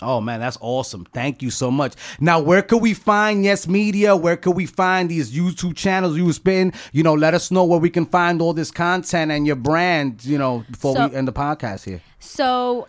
Oh 0.00 0.20
man, 0.20 0.38
that's 0.40 0.58
awesome. 0.60 1.04
Thank 1.12 1.42
you 1.42 1.50
so 1.50 1.70
much. 1.70 1.94
Now, 2.20 2.38
where 2.40 2.62
could 2.62 2.80
we 2.82 2.94
find 2.94 3.44
Yes 3.44 3.66
Media? 3.66 4.14
Where 4.14 4.36
could 4.36 4.54
we 4.56 4.66
find 4.66 5.10
these 5.10 5.36
YouTube 5.36 5.74
channels 5.76 6.16
you 6.16 6.32
spin? 6.32 6.72
You 6.92 7.02
know, 7.02 7.14
let 7.14 7.34
us 7.34 7.50
know 7.50 7.64
where 7.64 7.80
we 7.80 7.90
can 7.90 8.06
find 8.06 8.40
all 8.40 8.52
this 8.52 8.70
content 8.70 9.32
and 9.32 9.44
your 9.46 9.56
brand, 9.56 10.24
you 10.24 10.38
know, 10.38 10.64
before 10.70 10.94
So- 10.94 11.08
we 11.08 11.16
end 11.16 11.26
the 11.26 11.32
podcast 11.32 11.84
here. 11.84 12.00
So 12.20 12.86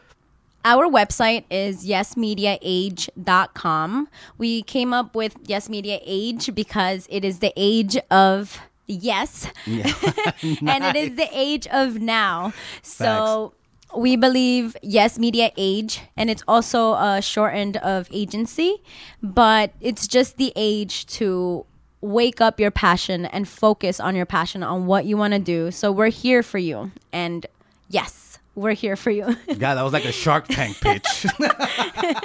our 0.66 0.86
website 0.88 1.46
is 1.50 1.84
yesmediaage.com. 1.86 4.08
We 4.38 4.62
came 4.64 4.94
up 4.94 5.16
with 5.16 5.36
Yes 5.46 5.70
Media 5.70 6.00
Age 6.04 6.54
because 6.54 7.08
it 7.10 7.24
is 7.26 7.40
the 7.40 7.54
age 7.56 7.98
of 8.12 8.60
yes. 8.88 9.48
and 9.66 10.84
it 10.84 10.96
is 10.96 11.16
the 11.16 11.28
age 11.34 11.66
of 11.68 12.00
now. 12.00 12.54
So 12.82 13.54
we 13.96 14.16
believe 14.16 14.78
Yes 14.82 15.18
Media 15.18 15.52
Age, 15.58 16.02
and 16.16 16.30
it's 16.30 16.44
also 16.48 16.94
a 16.94 17.22
shortened 17.22 17.78
of 17.78 18.08
agency, 18.12 18.78
but 19.24 19.74
it's 19.82 20.08
just 20.08 20.38
the 20.38 20.54
age 20.56 21.06
to 21.08 21.66
wake 22.02 22.40
up 22.40 22.60
your 22.60 22.72
passion 22.72 23.26
and 23.26 23.48
focus 23.48 24.00
on 24.00 24.16
your 24.16 24.26
passion 24.26 24.64
on 24.64 24.86
what 24.86 25.06
you 25.06 25.18
want 25.18 25.34
to 25.34 25.40
do. 25.40 25.72
So 25.72 25.92
we're 25.92 26.10
here 26.10 26.44
for 26.44 26.58
you. 26.58 26.92
And 27.12 27.46
yes, 27.90 28.29
we're 28.60 28.74
here 28.74 28.96
for 28.96 29.12
you. 29.12 29.24
God, 29.48 29.76
that 29.76 29.82
was 29.84 29.94
like 29.94 30.06
a 30.06 30.12
Shark 30.12 30.48
Tank 30.48 30.80
pitch. 30.80 31.26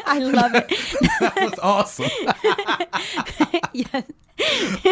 I 0.07 0.19
love 0.21 0.55
it. 0.55 0.69
that 1.21 1.35
was 1.41 1.59
awesome. 1.63 2.11
yes. 3.73 4.05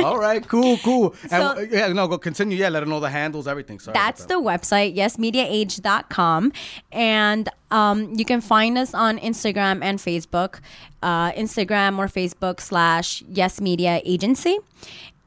All 0.04 0.18
right, 0.18 0.46
cool, 0.46 0.78
cool. 0.78 1.14
And, 1.22 1.30
So- 1.30 1.42
uh, 1.58 1.66
yeah, 1.70 1.92
no, 1.92 2.06
go 2.06 2.16
continue. 2.18 2.56
Yeah, 2.56 2.68
let 2.68 2.80
them 2.80 2.90
know 2.90 3.00
the 3.00 3.10
handles, 3.10 3.48
everything. 3.48 3.80
Sorry. 3.80 3.92
That's 3.94 4.22
that. 4.22 4.28
the 4.28 4.40
website, 4.40 4.96
yesmediaage.com. 4.96 6.52
And 6.92 7.48
um, 7.70 8.14
you 8.14 8.24
can 8.24 8.40
find 8.40 8.78
us 8.78 8.94
on 8.94 9.18
Instagram 9.18 9.82
and 9.82 9.98
Facebook. 9.98 10.60
Uh, 11.02 11.32
Instagram 11.32 11.98
or 11.98 12.06
Facebook 12.06 12.60
slash 12.60 13.22
Yes 13.28 13.60
Media 13.60 14.00
Agency. 14.04 14.58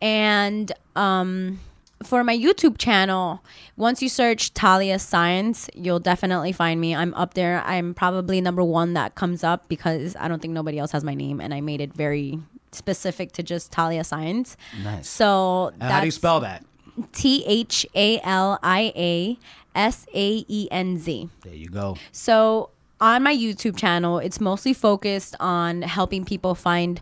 And 0.01 0.72
um, 0.95 1.59
for 2.06 2.24
my 2.24 2.38
YouTube 2.38 2.78
channel, 2.78 3.43
once 3.76 4.01
you 4.01 4.10
search 4.10 4.49
Thalia 4.49 4.95
Saenz, 4.97 5.70
you'll 5.74 5.99
definitely 5.99 6.51
find 6.51 6.80
me. 6.80 6.95
I'm 6.95 7.14
up 7.16 7.34
there. 7.34 7.62
I'm 7.66 7.93
probably 7.93 8.39
number 8.41 8.64
one 8.64 8.93
that 8.93 9.16
comes 9.16 9.43
up 9.43 9.68
because 9.68 10.16
I 10.18 10.28
don't 10.28 10.41
think 10.41 10.53
nobody 10.53 10.80
else 10.80 10.91
has 10.91 11.03
my 11.03 11.14
name. 11.14 11.41
And 11.41 11.53
I 11.53 11.62
made 11.62 11.82
it 11.82 11.93
very 11.93 12.39
specific 12.72 13.32
to 13.34 13.43
just 13.43 13.72
Thalia 13.72 14.01
Saenz. 14.01 14.56
Nice. 14.84 15.08
So 15.08 15.74
how 15.82 15.99
do 15.99 16.06
you 16.06 16.12
spell 16.12 16.39
that? 16.41 16.64
T 17.12 17.43
H 17.45 17.86
A 17.95 18.20
L 18.24 18.60
I 18.64 18.93
A 18.95 19.38
S 19.76 20.06
A 20.14 20.45
E 20.47 20.68
N 20.72 20.97
Z. 20.97 21.30
There 21.43 21.53
you 21.53 21.68
go. 21.68 21.97
So 22.12 22.70
on 23.01 23.24
my 23.24 23.36
YouTube 23.36 23.78
channel, 23.78 24.20
it's 24.20 24.39
mostly 24.39 24.74
focused 24.74 25.36
on 25.39 25.82
helping 25.82 26.24
people 26.24 26.56
find 26.56 27.01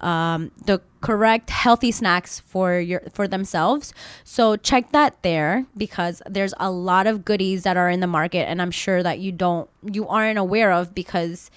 um, 0.00 0.50
the 0.64 0.80
correct 1.00 1.50
healthy 1.50 1.92
snacks 1.92 2.40
for 2.40 2.78
your 2.78 3.02
for 3.12 3.28
themselves. 3.28 3.94
So 4.24 4.56
check 4.56 4.92
that 4.92 5.22
there 5.22 5.66
because 5.76 6.22
there's 6.26 6.54
a 6.58 6.70
lot 6.70 7.06
of 7.06 7.24
goodies 7.24 7.62
that 7.62 7.76
are 7.76 7.88
in 7.88 8.00
the 8.00 8.06
market, 8.06 8.48
and 8.48 8.60
I'm 8.60 8.70
sure 8.70 9.02
that 9.02 9.18
you 9.18 9.32
don't 9.32 9.68
you 9.82 10.06
aren't 10.08 10.38
aware 10.38 10.72
of 10.72 10.94
because 10.94 11.50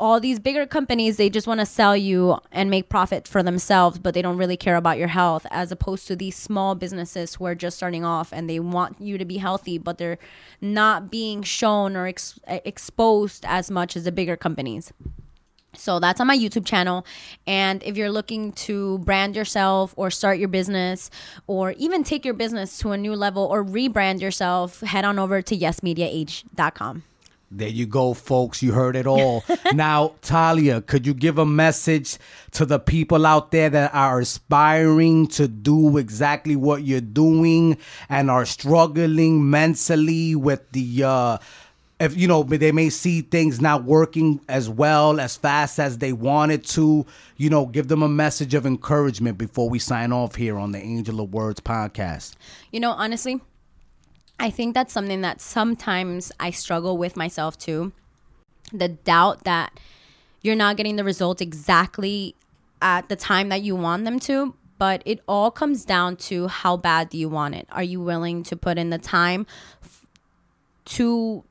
all 0.00 0.18
these 0.18 0.38
bigger 0.38 0.66
companies 0.66 1.18
they 1.18 1.28
just 1.28 1.46
want 1.46 1.60
to 1.60 1.66
sell 1.66 1.94
you 1.94 2.38
and 2.50 2.70
make 2.70 2.88
profit 2.88 3.28
for 3.28 3.42
themselves 3.42 3.98
but 3.98 4.14
they 4.14 4.22
don't 4.22 4.38
really 4.38 4.56
care 4.56 4.76
about 4.76 4.96
your 4.96 5.08
health 5.08 5.46
as 5.50 5.70
opposed 5.70 6.06
to 6.06 6.16
these 6.16 6.34
small 6.34 6.74
businesses 6.74 7.34
who 7.34 7.44
are 7.44 7.54
just 7.54 7.76
starting 7.76 8.02
off 8.02 8.32
and 8.32 8.48
they 8.48 8.58
want 8.58 8.98
you 8.98 9.18
to 9.18 9.26
be 9.26 9.36
healthy 9.36 9.76
but 9.76 9.98
they're 9.98 10.18
not 10.58 11.10
being 11.10 11.42
shown 11.42 11.96
or 11.96 12.06
ex- 12.06 12.40
exposed 12.46 13.44
as 13.46 13.70
much 13.70 13.94
as 13.94 14.04
the 14.04 14.10
bigger 14.10 14.38
companies 14.38 14.90
so 15.74 16.00
that's 16.00 16.20
on 16.20 16.26
my 16.26 16.36
YouTube 16.36 16.66
channel. 16.66 17.06
And 17.46 17.82
if 17.82 17.96
you're 17.96 18.10
looking 18.10 18.52
to 18.52 18.98
brand 18.98 19.36
yourself 19.36 19.94
or 19.96 20.10
start 20.10 20.38
your 20.38 20.48
business 20.48 21.10
or 21.46 21.72
even 21.72 22.04
take 22.04 22.24
your 22.24 22.34
business 22.34 22.78
to 22.78 22.92
a 22.92 22.98
new 22.98 23.14
level 23.14 23.44
or 23.44 23.64
rebrand 23.64 24.20
yourself, 24.20 24.80
head 24.80 25.04
on 25.04 25.18
over 25.18 25.42
to 25.42 25.56
yesmediaage.com. 25.56 27.04
There 27.52 27.68
you 27.68 27.84
go, 27.84 28.14
folks. 28.14 28.62
You 28.62 28.72
heard 28.72 28.94
it 28.94 29.08
all. 29.08 29.42
now, 29.74 30.12
Thalia, 30.22 30.80
could 30.80 31.04
you 31.04 31.12
give 31.12 31.36
a 31.36 31.44
message 31.44 32.16
to 32.52 32.64
the 32.64 32.78
people 32.78 33.26
out 33.26 33.50
there 33.50 33.68
that 33.68 33.92
are 33.92 34.20
aspiring 34.20 35.26
to 35.28 35.48
do 35.48 35.96
exactly 35.96 36.54
what 36.54 36.84
you're 36.84 37.00
doing 37.00 37.76
and 38.08 38.30
are 38.30 38.46
struggling 38.46 39.50
mentally 39.50 40.36
with 40.36 40.70
the, 40.70 41.02
uh, 41.02 41.38
if 42.00 42.16
you 42.16 42.26
know, 42.26 42.42
they 42.42 42.72
may 42.72 42.88
see 42.88 43.20
things 43.20 43.60
not 43.60 43.84
working 43.84 44.40
as 44.48 44.70
well, 44.70 45.20
as 45.20 45.36
fast 45.36 45.78
as 45.78 45.98
they 45.98 46.14
wanted 46.14 46.64
to, 46.64 47.04
you 47.36 47.50
know, 47.50 47.66
give 47.66 47.88
them 47.88 48.02
a 48.02 48.08
message 48.08 48.54
of 48.54 48.64
encouragement 48.64 49.36
before 49.36 49.68
we 49.68 49.78
sign 49.78 50.10
off 50.10 50.34
here 50.34 50.58
on 50.58 50.72
the 50.72 50.78
Angel 50.78 51.20
of 51.20 51.34
Words 51.34 51.60
podcast. 51.60 52.36
You 52.72 52.80
know, 52.80 52.92
honestly, 52.92 53.42
I 54.38 54.48
think 54.48 54.74
that's 54.74 54.94
something 54.94 55.20
that 55.20 55.42
sometimes 55.42 56.32
I 56.40 56.50
struggle 56.50 56.96
with 56.96 57.18
myself 57.18 57.58
too. 57.58 57.92
The 58.72 58.88
doubt 58.88 59.44
that 59.44 59.78
you're 60.40 60.56
not 60.56 60.78
getting 60.78 60.96
the 60.96 61.04
results 61.04 61.42
exactly 61.42 62.34
at 62.80 63.10
the 63.10 63.16
time 63.16 63.50
that 63.50 63.60
you 63.60 63.76
want 63.76 64.06
them 64.06 64.18
to, 64.20 64.54
but 64.78 65.02
it 65.04 65.20
all 65.28 65.50
comes 65.50 65.84
down 65.84 66.16
to 66.16 66.48
how 66.48 66.78
bad 66.78 67.10
do 67.10 67.18
you 67.18 67.28
want 67.28 67.56
it? 67.56 67.68
Are 67.70 67.82
you 67.82 68.00
willing 68.00 68.42
to 68.44 68.56
put 68.56 68.78
in 68.78 68.88
the 68.88 68.96
time 68.96 69.46
to 70.86 71.44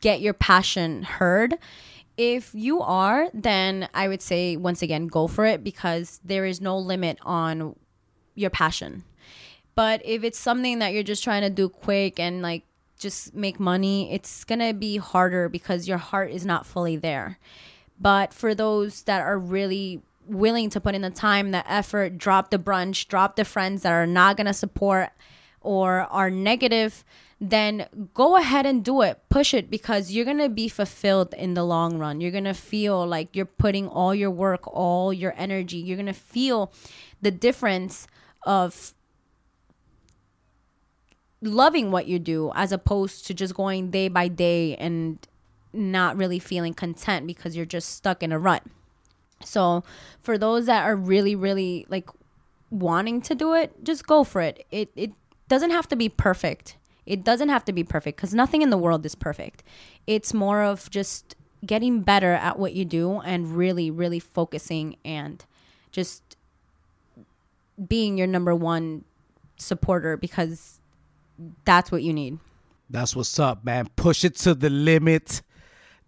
get 0.00 0.20
your 0.20 0.34
passion 0.34 1.02
heard? 1.02 1.56
If 2.16 2.50
you 2.54 2.80
are, 2.80 3.28
then 3.32 3.88
I 3.94 4.08
would 4.08 4.22
say 4.22 4.56
once 4.56 4.82
again 4.82 5.06
go 5.06 5.26
for 5.26 5.46
it 5.46 5.64
because 5.64 6.20
there 6.24 6.44
is 6.44 6.60
no 6.60 6.78
limit 6.78 7.18
on 7.22 7.76
your 8.34 8.50
passion. 8.50 9.04
But 9.74 10.02
if 10.04 10.24
it's 10.24 10.38
something 10.38 10.80
that 10.80 10.92
you're 10.92 11.02
just 11.02 11.24
trying 11.24 11.42
to 11.42 11.50
do 11.50 11.68
quick 11.68 12.20
and 12.20 12.42
like 12.42 12.64
just 12.98 13.34
make 13.34 13.58
money, 13.58 14.12
it's 14.12 14.44
to 14.60 14.74
be 14.74 14.98
harder 14.98 15.48
because 15.48 15.88
your 15.88 15.98
heart 15.98 16.30
is 16.30 16.44
not 16.44 16.66
fully 16.66 16.96
there. 16.96 17.38
But 17.98 18.34
for 18.34 18.54
those 18.54 19.02
that 19.02 19.22
are 19.22 19.38
really 19.38 20.02
willing 20.26 20.70
to 20.70 20.80
put 20.80 20.94
in 20.94 21.02
the 21.02 21.10
time, 21.10 21.50
the 21.50 21.70
effort, 21.70 22.18
drop 22.18 22.50
the 22.50 22.58
brunch, 22.58 23.08
drop 23.08 23.36
the 23.36 23.44
friends 23.44 23.82
that 23.82 23.92
are 23.92 24.06
not 24.06 24.36
going 24.36 24.46
to 24.46 24.54
support 24.54 25.10
or 25.60 26.00
are 26.10 26.30
negative, 26.30 27.04
then 27.40 27.86
go 28.12 28.36
ahead 28.36 28.66
and 28.66 28.84
do 28.84 29.00
it. 29.00 29.18
Push 29.30 29.54
it 29.54 29.70
because 29.70 30.10
you're 30.10 30.26
going 30.26 30.38
to 30.38 30.50
be 30.50 30.68
fulfilled 30.68 31.34
in 31.34 31.54
the 31.54 31.64
long 31.64 31.98
run. 31.98 32.20
You're 32.20 32.30
going 32.30 32.44
to 32.44 32.54
feel 32.54 33.06
like 33.06 33.34
you're 33.34 33.46
putting 33.46 33.88
all 33.88 34.14
your 34.14 34.30
work, 34.30 34.66
all 34.66 35.12
your 35.12 35.34
energy. 35.38 35.78
You're 35.78 35.96
going 35.96 36.06
to 36.06 36.12
feel 36.12 36.70
the 37.22 37.30
difference 37.30 38.06
of 38.42 38.92
loving 41.40 41.90
what 41.90 42.06
you 42.06 42.18
do 42.18 42.52
as 42.54 42.72
opposed 42.72 43.26
to 43.26 43.34
just 43.34 43.54
going 43.54 43.90
day 43.90 44.08
by 44.08 44.28
day 44.28 44.76
and 44.76 45.26
not 45.72 46.16
really 46.16 46.38
feeling 46.38 46.74
content 46.74 47.26
because 47.26 47.56
you're 47.56 47.64
just 47.64 47.94
stuck 47.94 48.22
in 48.22 48.32
a 48.32 48.38
rut. 48.38 48.62
So, 49.42 49.84
for 50.20 50.36
those 50.36 50.66
that 50.66 50.84
are 50.84 50.96
really 50.96 51.34
really 51.34 51.86
like 51.88 52.10
wanting 52.70 53.22
to 53.22 53.34
do 53.34 53.54
it, 53.54 53.82
just 53.82 54.06
go 54.06 54.24
for 54.24 54.42
it. 54.42 54.66
It 54.70 54.90
it 54.94 55.12
doesn't 55.48 55.70
have 55.70 55.88
to 55.88 55.96
be 55.96 56.10
perfect. 56.10 56.76
It 57.10 57.24
doesn't 57.24 57.48
have 57.48 57.64
to 57.66 57.72
be 57.72 57.84
perfect 57.84 58.18
cuz 58.18 58.32
nothing 58.32 58.62
in 58.62 58.70
the 58.70 58.78
world 58.78 59.04
is 59.04 59.14
perfect. 59.14 59.62
It's 60.06 60.32
more 60.32 60.62
of 60.62 60.88
just 60.90 61.34
getting 61.66 62.00
better 62.00 62.32
at 62.32 62.58
what 62.58 62.72
you 62.72 62.84
do 62.84 63.20
and 63.20 63.56
really 63.56 63.90
really 63.90 64.20
focusing 64.20 64.96
and 65.04 65.44
just 65.90 66.36
being 67.88 68.16
your 68.18 68.26
number 68.26 68.54
one 68.54 69.04
supporter 69.56 70.16
because 70.16 70.80
that's 71.64 71.90
what 71.90 72.02
you 72.02 72.12
need. 72.12 72.38
That's 72.88 73.14
what's 73.14 73.38
up, 73.38 73.64
man. 73.64 73.88
Push 73.96 74.24
it 74.24 74.36
to 74.36 74.54
the 74.54 74.70
limit. 74.70 75.42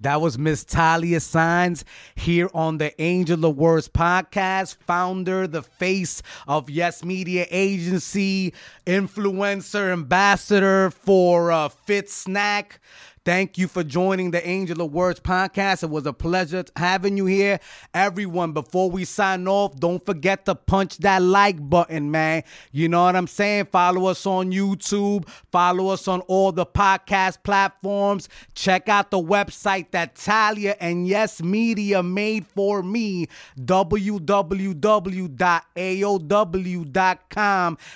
That 0.03 0.21
was 0.21 0.37
Miss 0.37 0.65
Thalia 0.65 1.21
Saenz 1.21 1.85
here 2.17 2.51
on 2.53 2.79
the 2.79 3.01
Angel 3.01 3.45
of 3.45 3.57
Words 3.57 3.89
podcast, 3.89 4.75
founder, 4.75 5.47
the 5.47 5.63
face 5.63 6.23
of 6.49 6.69
Yes 6.69 7.05
Media 7.05 7.47
Agency, 7.49 8.53
influencer, 8.85 9.93
ambassador 9.93 10.91
for 10.91 11.53
uh, 11.53 11.69
Fit 11.69 12.11
Snack. 12.11 12.81
Thank 13.25 13.57
you 13.57 13.69
for 13.69 13.85
joining 13.85 14.33
the 14.33 14.45
Angel 14.45 14.83
of 14.83 14.93
Words 14.93 15.21
podcast. 15.21 15.85
It 15.85 15.91
was 15.91 16.07
a 16.07 16.13
pleasure 16.13 16.65
having 16.75 17.17
you 17.17 17.27
here. 17.27 17.61
Everyone, 17.95 18.51
before 18.51 18.91
we 18.91 19.05
sign 19.05 19.47
off, 19.47 19.77
don't 19.77 20.05
forget 20.05 20.45
to 20.47 20.57
punch 20.57 20.99
that 20.99 21.23
like 21.23 21.71
button, 21.71 22.11
man. 22.11 22.43
You 22.73 22.89
know 22.89 23.05
what 23.05 23.15
I'm 23.15 23.29
saying? 23.29 23.67
Follow 23.67 24.07
us 24.07 24.27
on 24.27 24.51
YouTube, 24.51 25.29
follow 25.53 25.91
us 25.91 26.09
on 26.09 26.23
all 26.23 26.51
the 26.51 26.67
podcast 26.67 27.45
platforms. 27.45 28.29
Check 28.57 28.89
out 28.89 29.13
the 29.13 29.23
website 29.23 29.93
that 29.93 30.17
Thalia 30.17 30.75
and 30.81 31.07
Yes 31.07 31.41
Media 31.41 32.03
made 32.03 32.45
for 32.45 32.83
me, 32.83 33.29
www.aow.com. 33.61 34.19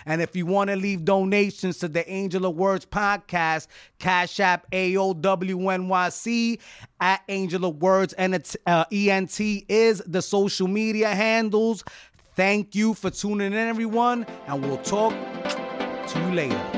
And 0.06 0.22
if 0.22 0.36
you 0.36 0.46
want 0.46 0.70
to 0.70 0.76
leave 0.76 1.04
donations 1.04 1.78
to 1.78 1.88
the 1.88 2.08
Angel 2.08 2.46
of 2.46 2.54
Words 2.54 2.86
podcast, 2.86 3.66
Cash 3.98 4.40
App 4.40 4.70
AOWNYC 4.70 6.58
at 7.00 7.22
Angel 7.28 7.64
of 7.64 7.82
Words 7.82 8.12
and 8.14 8.56
uh, 8.66 8.84
ENT 8.92 9.40
is 9.40 10.02
the 10.06 10.22
social 10.22 10.68
media 10.68 11.08
handles. 11.08 11.84
Thank 12.34 12.74
you 12.74 12.94
for 12.94 13.10
tuning 13.10 13.52
in, 13.52 13.58
everyone, 13.58 14.26
and 14.46 14.62
we'll 14.62 14.78
talk 14.78 15.12
to 16.08 16.18
you 16.20 16.34
later. 16.34 16.75